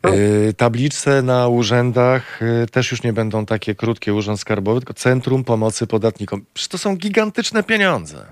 Y, 0.07 0.53
Tablice 0.53 1.21
na 1.21 1.47
urzędach 1.47 2.41
y, 2.41 2.67
też 2.71 2.91
już 2.91 3.03
nie 3.03 3.13
będą 3.13 3.45
takie 3.45 3.75
krótkie 3.75 4.13
urząd 4.13 4.39
skarbowy, 4.39 4.79
tylko 4.79 4.93
Centrum 4.93 5.43
Pomocy 5.43 5.87
Podatnikom. 5.87 6.45
Przecież 6.53 6.67
to 6.67 6.77
są 6.77 6.95
gigantyczne 6.95 7.63
pieniądze. 7.63 8.25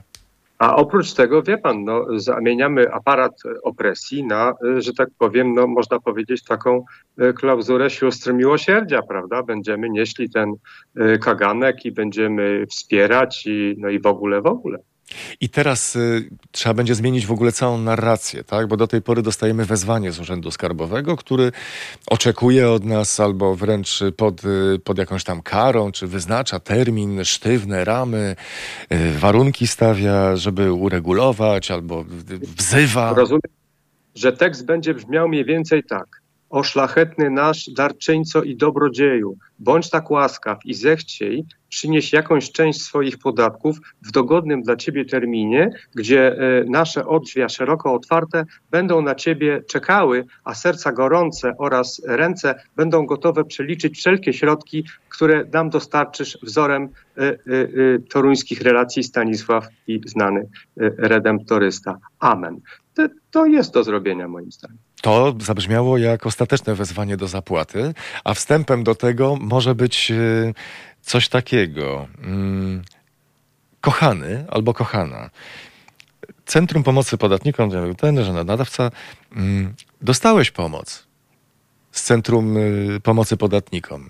A 0.57 0.75
oprócz 0.75 1.13
tego, 1.13 1.43
wie 1.43 1.57
pan, 1.57 1.83
no, 1.83 2.05
zamieniamy 2.15 2.93
aparat 2.93 3.31
opresji 3.63 4.23
na, 4.23 4.53
e, 4.77 4.81
że 4.81 4.93
tak 4.93 5.09
powiem, 5.17 5.53
no, 5.53 5.67
można 5.67 5.99
powiedzieć, 5.99 6.43
taką 6.43 6.85
klauzurę 7.35 7.89
sióstr 7.89 8.33
miłosierdzia, 8.33 9.01
prawda? 9.01 9.43
Będziemy 9.43 9.89
nieśli 9.89 10.29
ten 10.29 10.53
kaganek 11.21 11.85
i 11.85 11.91
będziemy 11.91 12.65
wspierać 12.69 13.43
i, 13.47 13.75
no 13.77 13.89
i 13.89 13.99
w 13.99 14.05
ogóle, 14.05 14.41
w 14.41 14.45
ogóle. 14.45 14.77
I 15.41 15.49
teraz 15.49 15.95
y, 15.95 16.29
trzeba 16.51 16.73
będzie 16.73 16.95
zmienić 16.95 17.25
w 17.25 17.31
ogóle 17.31 17.51
całą 17.51 17.77
narrację, 17.77 18.43
tak? 18.43 18.67
Bo 18.67 18.77
do 18.77 18.87
tej 18.87 19.01
pory 19.01 19.21
dostajemy 19.21 19.65
wezwanie 19.65 20.11
z 20.11 20.19
Urzędu 20.19 20.51
Skarbowego, 20.51 21.17
który 21.17 21.51
oczekuje 22.07 22.69
od 22.69 22.85
nas 22.85 23.19
albo 23.19 23.55
wręcz 23.55 23.99
pod, 24.17 24.41
y, 24.45 24.79
pod 24.83 24.97
jakąś 24.97 25.23
tam 25.23 25.41
karą, 25.41 25.91
czy 25.91 26.07
wyznacza 26.07 26.59
termin, 26.59 27.25
sztywne 27.25 27.85
ramy, 27.85 28.35
y, 28.91 29.19
warunki 29.19 29.67
stawia, 29.67 30.35
żeby 30.35 30.73
uregulować, 30.73 31.71
albo 31.71 32.05
wzywa. 32.57 33.13
Rozumiem, 33.13 33.41
że 34.15 34.33
tekst 34.33 34.65
będzie 34.65 34.93
brzmiał 34.93 35.29
mniej 35.29 35.45
więcej 35.45 35.83
tak. 35.83 36.20
O 36.51 36.63
szlachetny 36.63 37.29
nasz 37.29 37.69
darczyńco 37.69 38.43
i 38.43 38.55
dobrodzieju, 38.55 39.37
bądź 39.59 39.89
tak 39.89 40.11
łaskaw 40.11 40.57
i 40.65 40.73
zechciej 40.73 41.45
przynieść 41.69 42.13
jakąś 42.13 42.51
część 42.51 42.81
swoich 42.81 43.17
podatków 43.17 43.77
w 44.01 44.11
dogodnym 44.11 44.61
dla 44.61 44.75
ciebie 44.75 45.05
terminie, 45.05 45.69
gdzie 45.95 46.31
e, 46.31 46.63
nasze 46.63 47.05
odrzwia 47.05 47.49
szeroko 47.49 47.93
otwarte 47.93 48.45
będą 48.71 49.01
na 49.01 49.15
ciebie 49.15 49.63
czekały, 49.69 50.25
a 50.43 50.53
serca 50.53 50.91
gorące 50.91 51.53
oraz 51.57 52.01
ręce 52.07 52.55
będą 52.75 53.05
gotowe 53.05 53.45
przeliczyć 53.45 53.97
wszelkie 53.97 54.33
środki, 54.33 54.85
które 55.09 55.45
nam 55.53 55.69
dostarczysz 55.69 56.37
wzorem 56.43 56.89
e, 57.17 57.21
e, 57.21 57.37
toruńskich 58.09 58.61
relacji 58.61 59.03
Stanisław 59.03 59.67
i 59.87 60.01
znany 60.05 60.49
redemptorysta. 60.97 61.97
Amen. 62.19 62.59
To 63.31 63.45
jest 63.45 63.73
do 63.73 63.83
zrobienia 63.83 64.27
moim 64.27 64.51
zdaniem. 64.51 64.77
To 65.01 65.35
zabrzmiało 65.39 65.97
jak 65.97 66.25
ostateczne 66.25 66.75
wezwanie 66.75 67.17
do 67.17 67.27
zapłaty, 67.27 67.93
a 68.23 68.33
wstępem 68.33 68.83
do 68.83 68.95
tego 68.95 69.35
może 69.41 69.75
być 69.75 70.11
y, 70.11 70.53
coś 71.01 71.29
takiego. 71.29 72.07
Mm, 72.23 72.81
kochany 73.81 74.45
albo 74.49 74.73
kochana. 74.73 75.29
Centrum 76.45 76.83
Pomocy 76.83 77.17
Podatnikom, 77.17 77.69
ten, 77.97 78.23
że 78.23 78.33
nadawca, 78.33 78.91
mm, 79.35 79.73
dostałeś 80.01 80.51
pomoc 80.51 81.07
z 81.91 82.03
Centrum 82.03 82.57
y, 82.57 82.99
Pomocy 83.03 83.37
Podatnikom. 83.37 84.09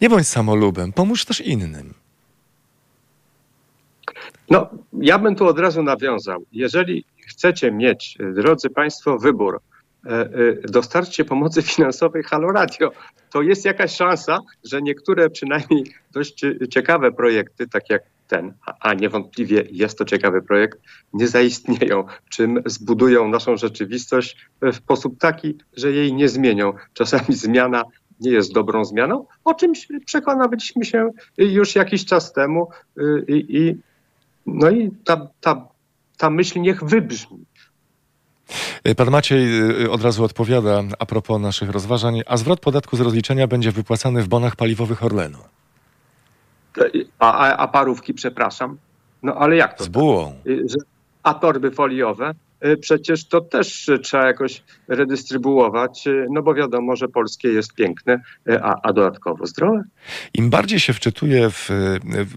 Nie 0.00 0.10
bądź 0.10 0.28
samolubem, 0.28 0.92
pomóż 0.92 1.24
też 1.24 1.40
innym. 1.40 1.94
No, 4.50 4.70
ja 4.92 5.18
bym 5.18 5.36
tu 5.36 5.46
od 5.46 5.58
razu 5.58 5.82
nawiązał. 5.82 6.44
Jeżeli 6.52 7.04
chcecie 7.26 7.72
mieć, 7.72 8.18
drodzy 8.34 8.70
Państwo, 8.70 9.18
wybór, 9.18 9.60
dostarczcie 10.68 11.24
pomocy 11.24 11.62
finansowej 11.62 12.22
Halo 12.22 12.52
Radio, 12.52 12.92
to 13.30 13.42
jest 13.42 13.64
jakaś 13.64 13.96
szansa, 13.96 14.38
że 14.64 14.82
niektóre 14.82 15.30
przynajmniej 15.30 15.84
dość 16.12 16.44
ciekawe 16.70 17.12
projekty, 17.12 17.68
tak 17.68 17.90
jak 17.90 18.02
ten, 18.30 18.52
a, 18.66 18.74
a 18.80 18.94
niewątpliwie 18.94 19.64
jest 19.70 19.98
to 19.98 20.04
ciekawy 20.04 20.42
projekt, 20.42 20.78
nie 21.12 21.28
zaistnieją, 21.28 22.04
czym 22.30 22.62
zbudują 22.66 23.28
naszą 23.28 23.56
rzeczywistość 23.56 24.36
w 24.62 24.76
sposób 24.76 25.18
taki, 25.18 25.58
że 25.76 25.92
jej 25.92 26.14
nie 26.14 26.28
zmienią. 26.28 26.72
Czasami 26.92 27.34
zmiana 27.36 27.84
nie 28.20 28.30
jest 28.30 28.52
dobrą 28.52 28.84
zmianą, 28.84 29.26
o 29.44 29.54
czymś 29.54 29.88
przekonaliśmy 30.06 30.84
się 30.84 31.10
już 31.38 31.74
jakiś 31.74 32.04
czas 32.04 32.32
temu 32.32 32.68
y, 32.98 33.24
i, 33.28 33.56
i 33.56 33.76
no 34.46 34.70
i 34.70 34.90
ta, 35.04 35.28
ta, 35.40 35.68
ta 36.16 36.30
myśl 36.30 36.60
niech 36.60 36.84
wybrzmi. 36.84 37.44
Y, 38.88 38.94
Pan 38.94 39.10
Maciej 39.10 39.60
y, 39.82 39.90
od 39.90 40.02
razu 40.02 40.24
odpowiada 40.24 40.82
a 40.98 41.06
propos 41.06 41.40
naszych 41.40 41.70
rozważań, 41.70 42.20
a 42.26 42.36
zwrot 42.36 42.60
podatku 42.60 42.96
z 42.96 43.00
rozliczenia 43.00 43.46
będzie 43.46 43.72
wypłacany 43.72 44.22
w 44.22 44.28
bonach 44.28 44.56
paliwowych 44.56 45.04
Orlenu. 45.04 45.38
A, 47.18 47.32
a, 47.32 47.56
a 47.56 47.68
parówki, 47.68 48.14
przepraszam. 48.14 48.78
No 49.22 49.34
ale 49.34 49.56
jak 49.56 49.74
to? 49.74 49.84
Z 49.84 49.88
bułą. 49.88 50.34
Y, 50.46 50.62
Że, 50.68 50.76
a 51.22 51.34
torby 51.34 51.70
foliowe? 51.70 52.34
Y, 52.64 52.76
Przecież 52.76 53.24
to 53.28 53.40
też 53.40 53.90
trzeba 54.02 54.26
jakoś 54.26 54.62
redystrybuować, 54.88 56.06
y, 56.06 56.26
no 56.30 56.42
bo 56.42 56.54
wiadomo, 56.54 56.96
że 56.96 57.08
polskie 57.08 57.48
jest 57.48 57.74
piękne, 57.74 58.20
y, 58.50 58.62
a, 58.62 58.74
a 58.82 58.92
dodatkowo 58.92 59.46
zdrowe. 59.46 59.82
Im 60.34 60.50
bardziej 60.50 60.80
się 60.80 60.92
wczytuję 60.92 61.50
w, 61.50 61.68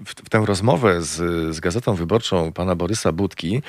w, 0.06 0.26
w 0.26 0.30
tę 0.30 0.44
rozmowę 0.46 1.02
z, 1.02 1.16
z 1.56 1.60
Gazetą 1.60 1.96
Wyborczą 1.96 2.54
pana 2.54 2.76
Borysa 2.76 3.12
Budki, 3.12 3.62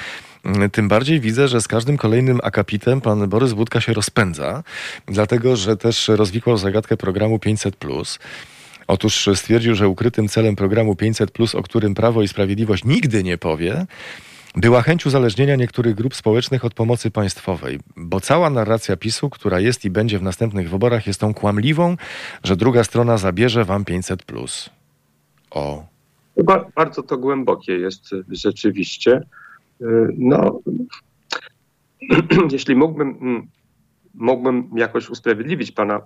tym 0.73 0.89
bardziej 0.89 1.21
widzę, 1.21 1.49
że 1.49 1.61
z 1.61 1.69
każdym 1.69 1.97
kolejnym 1.97 2.41
akapitem 2.43 3.01
pan 3.01 3.29
Borys 3.29 3.53
Budka 3.53 3.81
się 3.81 3.93
rozpędza, 3.93 4.63
dlatego 5.07 5.57
że 5.57 5.77
też 5.77 6.09
rozwikłał 6.09 6.57
zagadkę 6.57 6.97
programu 6.97 7.37
500+. 7.37 8.19
Otóż 8.87 9.29
stwierdził, 9.35 9.75
że 9.75 9.89
ukrytym 9.89 10.29
celem 10.29 10.57
programu 10.57 10.97
500, 10.97 11.31
o 11.55 11.63
którym 11.63 11.95
Prawo 11.95 12.23
i 12.23 12.29
Sprawiedliwość 12.29 12.85
nigdy 12.85 13.23
nie 13.23 13.39
powie, 13.39 13.87
była 14.57 14.83
chęć 14.83 15.07
uzależnienia 15.07 15.57
niektórych 15.57 15.95
grup 15.95 16.15
społecznych 16.15 16.65
od 16.65 16.75
pomocy 16.75 17.11
państwowej, 17.11 17.81
bo 17.97 18.21
cała 18.21 18.51
narracja 18.51 18.97
PiSu, 18.97 19.31
która 19.31 19.61
jest 19.61 19.85
i 19.85 19.91
będzie 19.91 20.19
w 20.19 20.23
następnych 20.23 20.71
wyborach, 20.71 21.07
jest 21.07 21.21
tą 21.21 21.35
kłamliwą, 21.35 21.97
że 22.45 22.57
druga 22.57 22.85
strona 22.85 23.19
zabierze 23.19 23.65
wam 23.65 23.85
500. 23.85 24.23
O. 25.51 25.87
Ba- 26.45 26.65
Bardzo 26.77 27.03
to 27.03 27.19
głębokie 27.19 27.73
jest 27.79 28.13
y, 28.13 28.25
rzeczywiście. 28.29 29.23
Y, 29.81 29.85
No, 30.19 30.61
jeśli 32.53 32.77
mógłbym 32.77 33.09
mm, 33.21 33.47
mógłbym 34.15 34.71
jakoś 34.77 35.11
usprawiedliwić 35.11 35.73
pana 35.73 36.01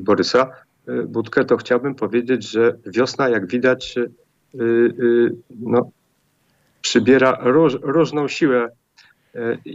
Borysa 0.00 0.50
Budkę, 1.08 1.44
to 1.44 1.56
chciałbym 1.56 1.94
powiedzieć, 1.94 2.50
że 2.50 2.78
wiosna, 2.86 3.28
jak 3.28 3.46
widać, 3.46 3.98
no, 5.60 5.90
przybiera 6.82 7.38
róż, 7.40 7.76
różną 7.82 8.28
siłę 8.28 8.68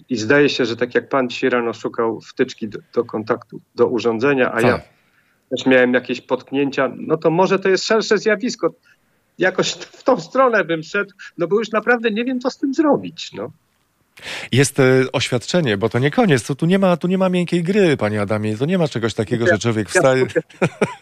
i 0.10 0.18
zdaje 0.18 0.50
się, 0.50 0.66
że 0.66 0.76
tak 0.78 0.96
jak 0.96 1.10
pan 1.10 1.30
dzisiaj 1.30 1.50
rano 1.50 1.74
szukał 1.74 2.22
wtyczki 2.22 2.68
do, 2.68 2.80
do 2.94 3.06
kontaktu, 3.06 3.62
do 3.76 3.88
urządzenia, 3.88 4.54
a 4.54 4.62
ja 4.62 4.78
Tak. 4.78 4.84
też 5.50 5.66
miałem 5.66 5.94
jakieś 5.94 6.22
potknięcia, 6.22 6.92
no 6.98 7.18
to 7.18 7.30
może 7.30 7.60
to 7.60 7.70
jest 7.70 7.86
szersze 7.86 8.18
zjawisko. 8.18 8.74
Jakoś 9.38 9.72
w 9.72 10.04
tą 10.04 10.20
stronę 10.20 10.64
bym 10.66 10.84
szedł, 10.84 11.12
no 11.38 11.48
bo 11.48 11.60
już 11.60 11.72
naprawdę 11.72 12.12
nie 12.12 12.26
wiem, 12.26 12.40
co 12.40 12.50
z 12.50 12.58
tym 12.58 12.74
zrobić. 12.74 13.34
No. 13.34 13.52
Jest 14.52 14.80
e, 14.80 14.84
oświadczenie, 15.14 15.78
bo 15.78 15.90
to 15.90 16.00
nie 16.00 16.12
koniec. 16.12 16.44
To 16.44 16.56
tu 16.56 16.66
nie 16.66 16.80
ma, 16.80 16.98
tu 16.98 17.08
nie 17.08 17.18
ma 17.18 17.30
miękkiej 17.30 17.64
gry, 17.64 17.98
panie 17.98 18.22
Adamie. 18.22 18.58
To 18.58 18.66
nie 18.66 18.78
ma 18.78 18.88
czegoś 18.88 19.14
takiego, 19.14 19.48
że 19.48 19.60
człowiek 19.60 19.90
wstaje. 19.90 20.26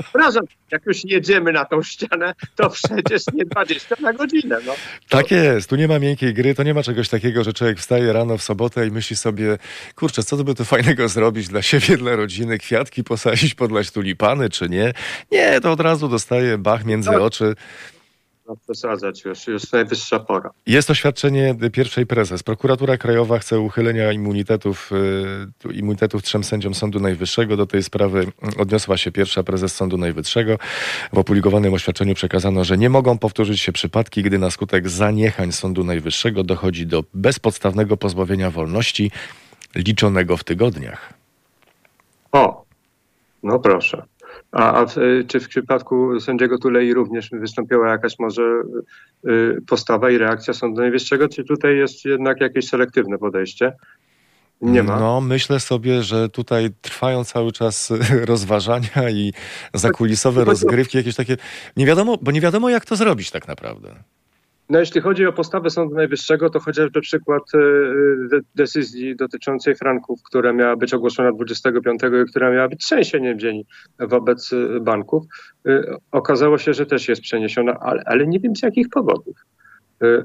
Przepraszam, 0.04 0.44
jak 0.72 0.86
już 0.86 1.06
jedziemy 1.06 1.52
na 1.52 1.66
tą 1.66 1.84
ścianę, 1.84 2.34
to 2.56 2.70
przecież 2.70 3.24
nie 3.34 3.46
20 3.46 3.96
na 4.02 4.14
godzinę. 4.14 4.58
No. 4.66 4.74
Tak 5.10 5.32
jest, 5.32 5.70
tu 5.70 5.76
nie 5.76 5.88
ma 5.88 6.00
miękkiej 6.00 6.34
gry, 6.34 6.56
to 6.56 6.64
nie 6.64 6.74
ma 6.74 6.84
czegoś 6.84 7.10
takiego, 7.10 7.44
że 7.44 7.54
człowiek 7.54 7.80
wstaje 7.80 8.14
rano 8.14 8.38
w 8.38 8.44
sobotę 8.44 8.88
i 8.88 8.92
myśli 8.92 9.16
sobie, 9.16 9.58
kurczę, 9.96 10.24
co 10.24 10.44
by 10.44 10.56
tu 10.56 10.66
fajnego 10.66 11.08
zrobić 11.08 11.48
dla 11.48 11.62
siebie, 11.62 11.98
dla 11.98 12.16
rodziny, 12.16 12.58
kwiatki 12.58 13.04
posadzić, 13.04 13.56
podlać 13.56 13.92
tulipany, 13.92 14.50
czy 14.50 14.70
nie. 14.70 14.94
Nie, 15.32 15.62
to 15.62 15.72
od 15.72 15.80
razu 15.80 16.08
dostaje 16.10 16.58
bach 16.58 16.86
między 16.86 17.12
No. 17.12 17.24
oczy. 17.24 17.56
No, 18.48 18.56
przesadzać 18.56 19.26
już, 19.26 19.48
już 19.48 19.72
najwyższa 19.72 20.20
pora. 20.20 20.50
Jest 20.66 20.90
oświadczenie 20.90 21.56
pierwszej 21.74 22.06
prezes. 22.06 22.44
Prokuratura 22.44 22.98
Krajowa 22.98 23.40
chce 23.40 23.60
uchylenia 23.60 24.12
immunitetów, 24.12 24.92
y, 25.66 25.74
immunitetów 25.74 26.24
trzem 26.24 26.44
sędziom 26.44 26.76
Sądu 26.76 27.00
Najwyższego. 27.00 27.58
Do 27.58 27.66
tej 27.66 27.84
sprawy 27.84 28.28
odniosła 28.58 28.98
się 28.98 29.12
pierwsza 29.12 29.44
prezes 29.44 29.76
Sądu 29.76 29.98
Najwyższego. 29.98 30.58
W 31.14 31.18
opublikowanym 31.18 31.74
oświadczeniu 31.74 32.16
przekazano, 32.16 32.64
że 32.64 32.78
nie 32.78 32.90
mogą 32.90 33.18
powtórzyć 33.18 33.62
się 33.62 33.72
przypadki, 33.72 34.24
gdy 34.24 34.40
na 34.40 34.52
skutek 34.52 34.90
zaniechań 34.90 35.52
Sądu 35.52 35.84
Najwyższego 35.84 36.44
dochodzi 36.44 36.88
do 36.88 37.04
bezpodstawnego 37.14 37.98
pozbawienia 37.98 38.52
wolności 38.52 39.12
liczonego 39.76 40.38
w 40.38 40.44
tygodniach. 40.44 41.14
O, 42.32 42.66
no 43.44 43.60
proszę. 43.60 44.06
A, 44.56 44.74
a 44.74 44.86
w, 44.86 44.96
czy 45.28 45.40
w 45.40 45.48
przypadku 45.48 46.20
sędziego 46.20 46.58
Tulei 46.58 46.94
również 46.94 47.30
wystąpiła 47.30 47.90
jakaś 47.90 48.20
może 48.20 48.62
y, 49.28 49.62
postawa 49.68 50.12
i 50.12 50.18
reakcja 50.18 50.54
Sądu 50.54 50.82
Najwyższego, 50.82 51.30
czy 51.30 51.44
tutaj 51.44 51.78
jest 51.78 52.06
jednak 52.06 52.42
jakieś 52.42 52.68
selektywne 52.68 53.18
podejście? 53.18 53.74
Nie 54.62 54.84
ma. 54.84 55.00
No, 55.00 55.22
myślę 55.22 55.60
sobie, 55.60 56.04
że 56.04 56.30
tutaj 56.30 56.70
trwają 56.82 57.24
cały 57.24 57.52
czas 57.52 57.94
rozważania 58.32 59.10
i 59.12 59.34
zakulisowe 59.74 60.44
rozgrywki, 60.44 60.98
jakieś 60.98 61.16
takie. 61.16 61.38
Nie 61.78 61.86
wiadomo, 61.86 62.18
bo 62.22 62.32
nie 62.32 62.42
wiadomo, 62.42 62.70
jak 62.70 62.86
to 62.86 62.96
zrobić 62.96 63.32
tak 63.32 63.48
naprawdę. 63.48 63.96
No 64.70 64.80
jeśli 64.80 65.02
chodzi 65.02 65.26
o 65.26 65.34
postawę 65.34 65.70
Sądu 65.70 65.96
Najwyższego, 65.96 66.50
to 66.50 66.60
chociażby 66.60 67.02
przykład 67.02 67.44
y, 67.56 68.28
de- 68.30 68.42
decyzji 68.56 69.16
dotyczącej 69.16 69.76
franków, 69.76 70.24
która 70.24 70.54
miała 70.54 70.76
być 70.76 70.94
ogłoszona 70.94 71.32
25 71.32 72.02
i 72.04 72.30
która 72.30 72.52
miała 72.52 72.68
być 72.68 72.86
trzęsieniem 72.86 73.40
ziemi 73.40 73.66
wobec 74.00 74.54
y, 74.54 74.80
banków, 74.82 75.24
y, 75.68 75.84
okazało 76.12 76.58
się, 76.58 76.74
że 76.74 76.86
też 76.86 77.08
jest 77.08 77.22
przeniesiona, 77.22 77.78
ale, 77.80 78.04
ale 78.06 78.28
nie 78.28 78.40
wiem 78.40 78.56
z 78.56 78.62
jakich 78.64 78.90
powodów. 78.90 79.36
Y, 80.04 80.06
y, 80.08 80.24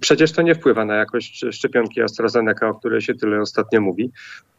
Przecież 0.00 0.32
to 0.32 0.42
nie 0.42 0.54
wpływa 0.54 0.84
na 0.84 0.94
jakość 0.94 1.44
szczepionki 1.50 2.02
AstraZeneca, 2.02 2.68
o 2.68 2.74
której 2.74 3.00
się 3.00 3.14
tyle 3.14 3.40
ostatnio 3.40 3.80
mówi, 3.80 4.10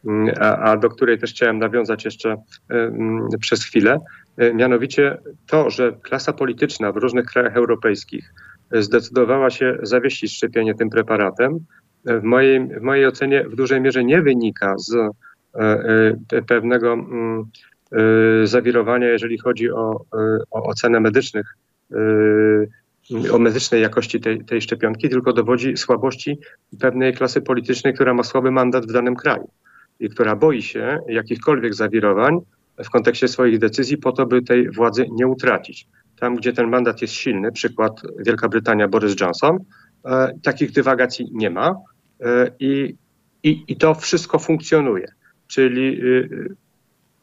mm, 0.06 0.34
a, 0.40 0.56
a 0.56 0.76
do 0.76 0.88
której 0.88 1.18
też 1.18 1.30
chciałem 1.30 1.58
nawiązać 1.58 2.04
jeszcze 2.04 2.32
y, 2.32 2.74
mm, 2.74 3.28
przez 3.40 3.64
chwilę. 3.64 4.00
Y, 4.42 4.54
Mianowicie 4.54 5.18
to, 5.46 5.70
że 5.70 5.92
klasa 6.02 6.32
polityczna 6.32 6.92
w 6.92 6.96
różnych 6.96 7.26
krajach 7.26 7.56
europejskich 7.56 8.34
zdecydowała 8.72 9.50
się 9.50 9.78
zawiesić 9.82 10.36
szczepienie 10.36 10.74
tym 10.74 10.90
preparatem, 10.90 11.58
w 12.04 12.22
mojej, 12.22 12.68
w 12.68 12.82
mojej 12.82 13.06
ocenie 13.06 13.44
w 13.44 13.56
dużej 13.56 13.80
mierze 13.80 14.04
nie 14.04 14.22
wynika 14.22 14.74
z 14.78 14.94
e, 14.94 15.10
e, 16.32 16.42
pewnego 16.42 16.92
mm, 16.92 17.44
e, 17.92 18.46
zawirowania, 18.46 19.08
jeżeli 19.08 19.38
chodzi 19.38 19.70
o, 19.70 20.04
o 20.50 20.62
ocenę 20.62 21.00
medycznych, 21.00 21.56
o 23.32 23.38
medycznej 23.38 23.82
jakości 23.82 24.20
tej, 24.20 24.44
tej 24.44 24.60
szczepionki, 24.60 25.08
tylko 25.08 25.32
dowodzi 25.32 25.76
słabości 25.76 26.38
pewnej 26.80 27.14
klasy 27.14 27.40
politycznej, 27.40 27.94
która 27.94 28.14
ma 28.14 28.22
słaby 28.22 28.50
mandat 28.50 28.86
w 28.86 28.92
danym 28.92 29.16
kraju 29.16 29.50
i 30.00 30.08
która 30.08 30.36
boi 30.36 30.62
się 30.62 30.98
jakichkolwiek 31.08 31.74
zawirowań 31.74 32.40
w 32.84 32.90
kontekście 32.90 33.28
swoich 33.28 33.58
decyzji 33.58 33.98
po 33.98 34.12
to, 34.12 34.26
by 34.26 34.42
tej 34.42 34.70
władzy 34.70 35.06
nie 35.10 35.26
utracić. 35.26 35.88
Tam, 36.20 36.36
gdzie 36.36 36.52
ten 36.52 36.68
mandat 36.68 37.02
jest 37.02 37.14
silny, 37.14 37.52
przykład 37.52 38.02
Wielka 38.18 38.48
Brytania, 38.48 38.88
Boris 38.88 39.20
Johnson, 39.20 39.58
e, 40.04 40.38
takich 40.42 40.72
dywagacji 40.72 41.30
nie 41.32 41.50
ma 41.50 41.74
e, 42.20 42.50
i, 42.60 42.96
i, 43.42 43.64
i 43.68 43.76
to 43.76 43.94
wszystko 43.94 44.38
funkcjonuje. 44.38 45.12
Czyli 45.46 46.00
y, 46.04 46.56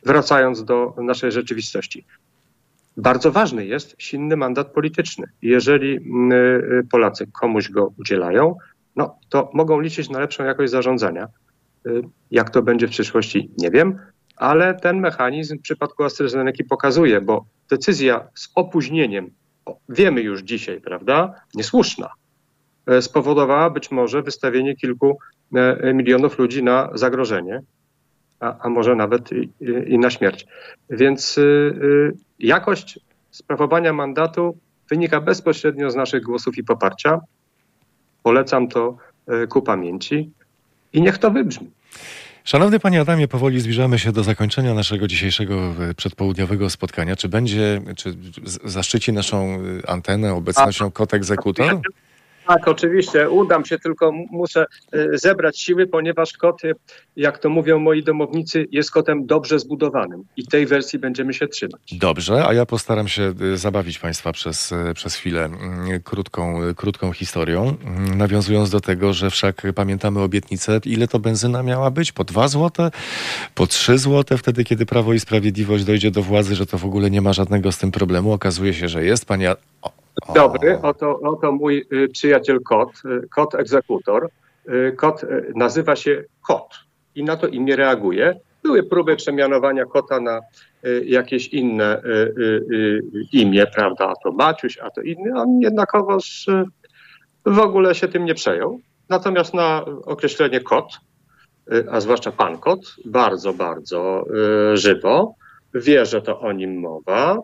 wracając 0.05 0.63
do 0.63 0.95
naszej 0.97 1.31
rzeczywistości. 1.31 2.05
Bardzo 2.97 3.31
ważny 3.31 3.65
jest 3.65 3.95
silny 3.97 4.37
mandat 4.37 4.71
polityczny. 4.71 5.27
Jeżeli 5.41 5.99
Polacy 6.91 7.27
komuś 7.27 7.69
go 7.69 7.93
udzielają, 7.99 8.55
no 8.95 9.19
to 9.29 9.51
mogą 9.53 9.79
liczyć 9.79 10.09
na 10.09 10.19
lepszą 10.19 10.43
jakość 10.43 10.71
zarządzania. 10.71 11.27
Jak 12.31 12.49
to 12.49 12.61
będzie 12.61 12.87
w 12.87 12.91
przyszłości, 12.91 13.51
nie 13.57 13.71
wiem, 13.71 13.97
ale 14.35 14.73
ten 14.73 14.99
mechanizm 14.99 15.57
w 15.57 15.61
przypadku 15.61 16.03
AstraZeneca 16.03 16.63
pokazuje, 16.69 17.21
bo 17.21 17.45
decyzja 17.71 18.27
z 18.35 18.49
opóźnieniem, 18.55 19.31
wiemy 19.89 20.21
już 20.21 20.41
dzisiaj, 20.41 20.81
prawda, 20.81 21.33
niesłuszna, 21.55 22.09
e, 22.87 23.01
spowodowała 23.01 23.69
być 23.69 23.91
może 23.91 24.21
wystawienie 24.21 24.75
kilku 24.75 25.17
e, 25.55 25.93
milionów 25.93 26.39
ludzi 26.39 26.63
na 26.63 26.89
zagrożenie, 26.93 27.61
a, 28.39 28.57
a 28.59 28.69
może 28.69 28.95
nawet 28.95 29.31
i, 29.31 29.49
i 29.87 29.99
na 29.99 30.09
śmierć. 30.09 30.47
Więc 30.89 31.37
y, 31.37 31.41
y, 31.41 32.13
jakość 32.39 32.99
sprawowania 33.31 33.93
mandatu 33.93 34.57
wynika 34.89 35.21
bezpośrednio 35.21 35.91
z 35.91 35.95
naszych 35.95 36.23
głosów 36.23 36.57
i 36.57 36.63
poparcia. 36.63 37.19
Polecam 38.23 38.67
to 38.67 38.97
e, 39.27 39.47
ku 39.47 39.61
pamięci 39.61 40.31
i 40.93 41.01
niech 41.01 41.17
to 41.17 41.31
wybrzmi. 41.31 41.71
Szanowny 42.43 42.79
panie 42.79 43.01
Adamie, 43.01 43.27
powoli 43.27 43.59
zbliżamy 43.59 43.99
się 43.99 44.11
do 44.11 44.23
zakończenia 44.23 44.73
naszego 44.73 45.07
dzisiejszego 45.07 45.73
e, 45.89 45.93
przedpołudniowego 45.93 46.69
spotkania. 46.69 47.15
Czy 47.15 47.29
będzie, 47.29 47.81
czy 47.97 48.15
zaszczyci 48.63 49.13
naszą 49.13 49.59
e, 49.83 49.89
antenę 49.89 50.33
obecnością 50.33 50.91
kot 50.91 51.13
egzekutor? 51.13 51.81
Tak, 52.53 52.67
oczywiście. 52.67 53.29
Udam 53.29 53.65
się, 53.65 53.79
tylko 53.79 54.11
muszę 54.11 54.65
e, 54.91 55.17
zebrać 55.17 55.59
siły, 55.59 55.87
ponieważ 55.87 56.33
kot, 56.33 56.65
e, 56.65 56.73
jak 57.15 57.37
to 57.37 57.49
mówią 57.49 57.79
moi 57.79 58.03
domownicy, 58.03 58.67
jest 58.71 58.91
kotem 58.91 59.25
dobrze 59.25 59.59
zbudowanym. 59.59 60.23
I 60.37 60.47
tej 60.47 60.65
wersji 60.65 60.99
będziemy 60.99 61.33
się 61.33 61.47
trzymać. 61.47 61.81
Dobrze, 61.91 62.45
a 62.47 62.53
ja 62.53 62.65
postaram 62.65 63.07
się 63.07 63.33
y, 63.41 63.57
zabawić 63.57 63.99
Państwa 63.99 64.31
przez, 64.31 64.71
y, 64.71 64.93
przez 64.95 65.15
chwilę 65.15 65.45
mm, 65.45 66.01
krótką, 66.03 66.59
krótką 66.75 67.13
historią, 67.13 67.75
mm, 67.85 68.17
nawiązując 68.17 68.69
do 68.69 68.81
tego, 68.81 69.13
że 69.13 69.29
wszak 69.29 69.61
pamiętamy 69.75 70.21
obietnicę, 70.21 70.79
ile 70.85 71.07
to 71.07 71.19
benzyna 71.19 71.63
miała 71.63 71.91
być? 71.91 72.11
Po 72.11 72.23
2 72.23 72.47
złote? 72.47 72.91
Po 73.55 73.67
3 73.67 73.97
złote 73.97 74.37
wtedy, 74.37 74.63
kiedy 74.63 74.85
Prawo 74.85 75.13
i 75.13 75.19
Sprawiedliwość 75.19 75.83
dojdzie 75.83 76.11
do 76.11 76.23
władzy, 76.23 76.55
że 76.55 76.65
to 76.65 76.77
w 76.77 76.85
ogóle 76.85 77.11
nie 77.11 77.21
ma 77.21 77.33
żadnego 77.33 77.71
z 77.71 77.77
tym 77.77 77.91
problemu. 77.91 78.33
Okazuje 78.33 78.73
się, 78.73 78.87
że 78.89 79.05
jest. 79.05 79.25
Pani... 79.25 79.45
Dobry, 80.35 80.79
oto, 80.81 81.19
oto 81.19 81.51
mój 81.51 81.85
y, 81.93 82.07
przyjaciel 82.07 82.59
kot, 82.61 82.89
y, 83.05 83.27
kot 83.27 83.55
egzekutor. 83.55 84.29
Y, 84.69 84.95
Kot 84.97 85.25
nazywa 85.55 85.95
się 85.95 86.23
kot 86.47 86.79
i 87.15 87.23
na 87.23 87.37
to 87.37 87.47
imię 87.47 87.75
reaguje. 87.75 88.39
Były 88.63 88.83
próby 88.83 89.15
przemianowania 89.15 89.85
kota 89.85 90.19
na 90.19 90.39
jakieś 91.05 91.47
inne 91.47 92.01
imię, 93.33 93.67
prawda? 93.75 94.07
A 94.09 94.13
to 94.23 94.31
Maciuś, 94.31 94.77
a 94.77 94.89
to 94.89 95.01
inny. 95.01 95.31
On 95.35 95.59
jednakowoż 95.59 96.45
w 97.45 97.59
ogóle 97.59 97.95
się 97.95 98.07
tym 98.07 98.25
nie 98.25 98.35
przejął. 98.35 98.79
Natomiast 99.09 99.53
na 99.53 99.85
określenie 100.05 100.59
kot, 100.59 100.99
a 101.91 102.01
zwłaszcza 102.01 102.31
pan 102.31 102.57
kot, 102.57 102.79
bardzo, 103.05 103.53
bardzo 103.53 104.25
żywo. 104.73 105.35
Wie, 105.73 106.05
że 106.05 106.21
to 106.21 106.39
o 106.39 106.51
nim 106.51 106.79
mowa. 106.79 107.37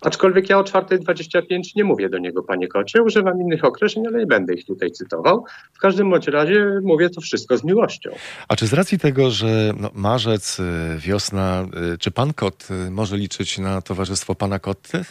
Aczkolwiek 0.00 0.50
ja 0.50 0.58
o 0.58 0.62
4.25 0.62 1.60
nie 1.76 1.84
mówię 1.84 2.08
do 2.08 2.18
niego, 2.18 2.42
panie 2.42 2.68
kocie, 2.68 3.02
używam 3.02 3.40
innych 3.40 3.64
określeń, 3.64 4.06
ale 4.06 4.18
nie 4.18 4.26
będę 4.26 4.54
ich 4.54 4.66
tutaj 4.66 4.90
cytował. 4.90 5.44
W 5.72 5.78
każdym 5.78 6.10
bądź 6.10 6.26
razie 6.28 6.66
mówię 6.82 7.10
to 7.10 7.20
wszystko 7.20 7.56
z 7.56 7.64
miłością. 7.64 8.10
A 8.48 8.56
czy 8.56 8.66
z 8.66 8.72
racji 8.72 8.98
tego, 8.98 9.30
że 9.30 9.72
no, 9.80 9.90
marzec, 9.94 10.60
y, 10.60 10.62
wiosna, 10.98 11.66
y, 11.94 11.98
czy 11.98 12.10
Pan 12.10 12.32
Kot 12.32 12.68
y, 12.70 12.90
może 12.90 13.16
liczyć 13.16 13.58
na 13.58 13.82
towarzystwo 13.82 14.34
Pana 14.34 14.58
Kotty? 14.58 15.04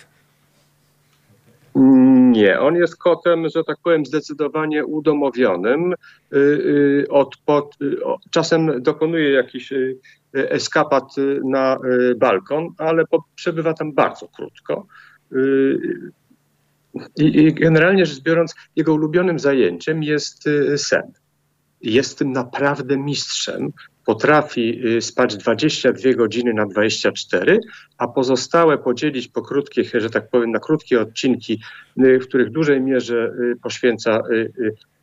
Nie, 2.39 2.59
on 2.59 2.75
jest 2.75 2.97
kotem, 2.97 3.49
że 3.55 3.63
tak 3.63 3.77
powiem, 3.83 4.05
zdecydowanie 4.05 4.85
udomowionym. 4.85 5.93
Od, 7.09 7.37
pod, 7.45 7.77
czasem 8.31 8.81
dokonuje 8.81 9.31
jakiś 9.31 9.73
eskapat 10.33 11.03
na 11.43 11.77
balkon, 12.17 12.69
ale 12.77 13.03
przebywa 13.35 13.73
tam 13.73 13.93
bardzo 13.93 14.27
krótko. 14.27 14.87
I, 17.17 17.53
generalnie 17.53 18.05
rzecz 18.05 18.23
biorąc, 18.23 18.55
jego 18.75 18.93
ulubionym 18.93 19.39
zajęciem 19.39 20.03
jest 20.03 20.49
sen. 20.77 21.11
Jest 21.81 22.19
tym 22.19 22.31
naprawdę 22.31 22.97
mistrzem 22.97 23.71
potrafi 24.05 24.87
y, 24.97 25.01
spać 25.01 25.37
22 25.37 26.13
godziny 26.13 26.53
na 26.53 26.65
24, 26.65 27.59
a 27.97 28.07
pozostałe 28.07 28.77
podzielić 28.77 29.27
po 29.27 29.41
krótkich, 29.41 29.91
że 29.93 30.09
tak 30.09 30.29
powiem, 30.29 30.51
na 30.51 30.59
krótkie 30.59 31.01
odcinki, 31.01 31.61
y, 31.99 32.19
w 32.19 32.27
których 32.27 32.47
w 32.47 32.51
dużej 32.51 32.81
mierze 32.81 33.33
y, 33.39 33.55
poświęca 33.63 34.21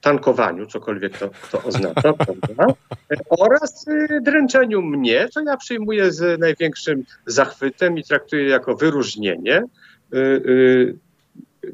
tankowaniu, 0.00 0.66
cokolwiek 0.66 1.18
to, 1.18 1.30
to 1.52 1.62
oznacza, 1.62 2.12
prawda? 2.18 2.66
oraz 3.28 3.86
dręczeniu 4.22 4.82
mnie, 4.82 5.28
co 5.28 5.40
ja 5.40 5.56
przyjmuję 5.56 6.12
z 6.12 6.40
największym 6.40 7.04
zachwytem 7.26 7.98
i 7.98 8.04
traktuję 8.04 8.48
jako 8.48 8.76
wyróżnienie. 8.76 9.62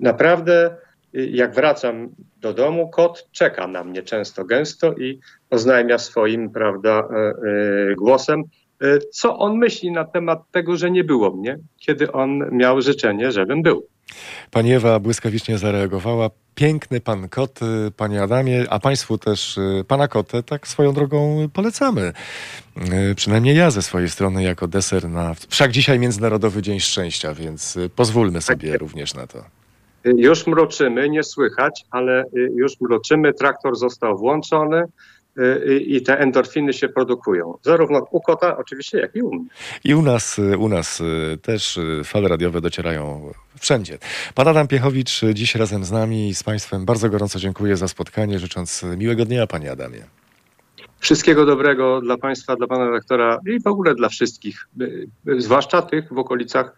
Naprawdę 0.01 0.77
jak 1.13 1.55
wracam 1.55 2.09
do 2.41 2.55
domu, 2.55 2.89
kot 2.89 3.29
czeka 3.33 3.67
na 3.67 3.85
mnie 3.85 4.03
często 4.03 4.45
gęsto 4.45 4.93
i 4.93 5.19
oznajmia 5.51 5.99
swoim, 5.99 6.51
prawda, 6.51 6.91
e, 6.91 7.17
e, 7.17 7.95
głosem, 7.95 8.43
e, 8.81 8.99
co 8.99 9.39
on 9.39 9.59
myśli 9.59 9.93
na 9.93 10.05
temat 10.05 10.51
tego, 10.51 10.77
że 10.77 10.91
nie 10.91 11.05
było 11.05 11.31
mnie, 11.31 11.59
kiedy 11.79 12.13
on 12.13 12.51
miał 12.53 12.83
życzenie, 12.83 13.33
żebym 13.33 13.63
był. 13.63 13.87
Pani 14.51 14.73
Ewa 14.73 14.99
błyskawicznie 14.99 15.59
zareagowała. 15.59 16.31
Piękny 16.55 17.01
pan 17.01 17.29
kot, 17.29 17.61
panie 17.97 18.23
Adamie, 18.23 18.65
a 18.71 18.79
państwu 18.79 19.19
też 19.19 19.59
pana 19.89 20.09
kotę 20.09 20.43
tak 20.43 20.69
swoją 20.69 20.93
drogą 20.93 21.49
polecamy. 21.53 22.13
Przynajmniej 23.17 23.57
ja 23.57 23.71
ze 23.71 23.83
swojej 23.83 24.09
strony 24.09 24.43
jako 24.43 24.69
deser 24.69 25.09
na... 25.09 25.35
Wszak 25.49 25.71
dzisiaj 25.71 25.99
Międzynarodowy 25.99 26.63
Dzień 26.63 26.81
Szczęścia, 26.81 27.35
więc 27.35 27.79
pozwólmy 27.97 28.43
sobie 28.43 28.73
tak. 28.73 28.81
również 28.81 29.15
na 29.15 29.27
to. 29.27 29.62
Już 30.05 30.47
mroczymy, 30.47 31.09
nie 31.09 31.23
słychać, 31.23 31.85
ale 31.91 32.25
y, 32.25 32.51
już 32.55 32.81
mroczymy. 32.81 33.33
Traktor 33.33 33.77
został 33.77 34.19
włączony 34.19 34.85
y, 35.39 35.43
y, 35.43 35.81
i 35.81 36.03
te 36.03 36.19
endorfiny 36.19 36.73
się 36.73 36.89
produkują. 36.89 37.59
Zarówno 37.63 38.07
u 38.11 38.21
kota 38.21 38.57
oczywiście, 38.57 38.99
jak 38.99 39.17
i 39.17 39.23
u 39.23 39.35
mnie. 39.35 39.45
I 39.85 39.95
u 39.95 40.03
nas, 40.03 40.41
u 40.59 40.69
nas 40.69 41.03
też 41.43 41.79
fale 42.05 42.29
radiowe 42.29 42.61
docierają 42.61 43.33
wszędzie. 43.61 43.99
Pan 44.35 44.49
Adam 44.49 44.69
Piechowicz 44.69 45.21
dziś 45.35 45.55
razem 45.55 45.85
z 45.85 45.93
nami 45.93 46.29
i 46.29 46.35
z 46.35 46.43
Państwem 46.43 46.85
bardzo 46.85 47.11
gorąco 47.11 47.39
dziękuję 47.39 47.77
za 47.77 47.89
spotkanie, 47.89 48.39
życząc 48.39 48.85
miłego 48.97 49.25
dnia 49.25 49.47
Panie 49.47 49.73
Adamie. 49.73 50.05
Wszystkiego 50.99 51.47
dobrego 51.47 52.01
dla 52.01 52.19
Państwa, 52.19 52.57
dla 52.57 52.67
Pana 52.67 52.91
rektora 52.91 53.39
i 53.47 53.61
w 53.61 53.67
ogóle 53.67 53.95
dla 53.95 54.09
wszystkich, 54.09 54.69
zwłaszcza 55.39 55.83
tych 55.83 56.13
w 56.13 56.19
okolicach 56.19 56.75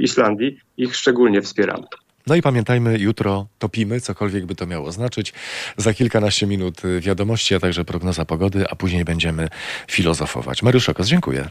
Islandii. 0.00 0.58
Ich 0.76 0.96
szczególnie 0.96 1.42
wspieramy. 1.42 1.84
No 2.28 2.34
i 2.34 2.42
pamiętajmy, 2.42 2.98
jutro 2.98 3.46
topimy, 3.58 4.00
cokolwiek 4.00 4.46
by 4.46 4.54
to 4.54 4.66
miało 4.66 4.92
znaczyć. 4.92 5.32
Za 5.76 5.94
kilkanaście 5.94 6.46
minut 6.46 6.82
wiadomości, 7.00 7.54
a 7.54 7.60
także 7.60 7.84
prognoza 7.84 8.24
pogody, 8.24 8.70
a 8.70 8.76
później 8.76 9.04
będziemy 9.04 9.48
filozofować. 9.90 10.62
Mariusz 10.62 10.88
Okos, 10.88 11.06
dziękuję. 11.06 11.48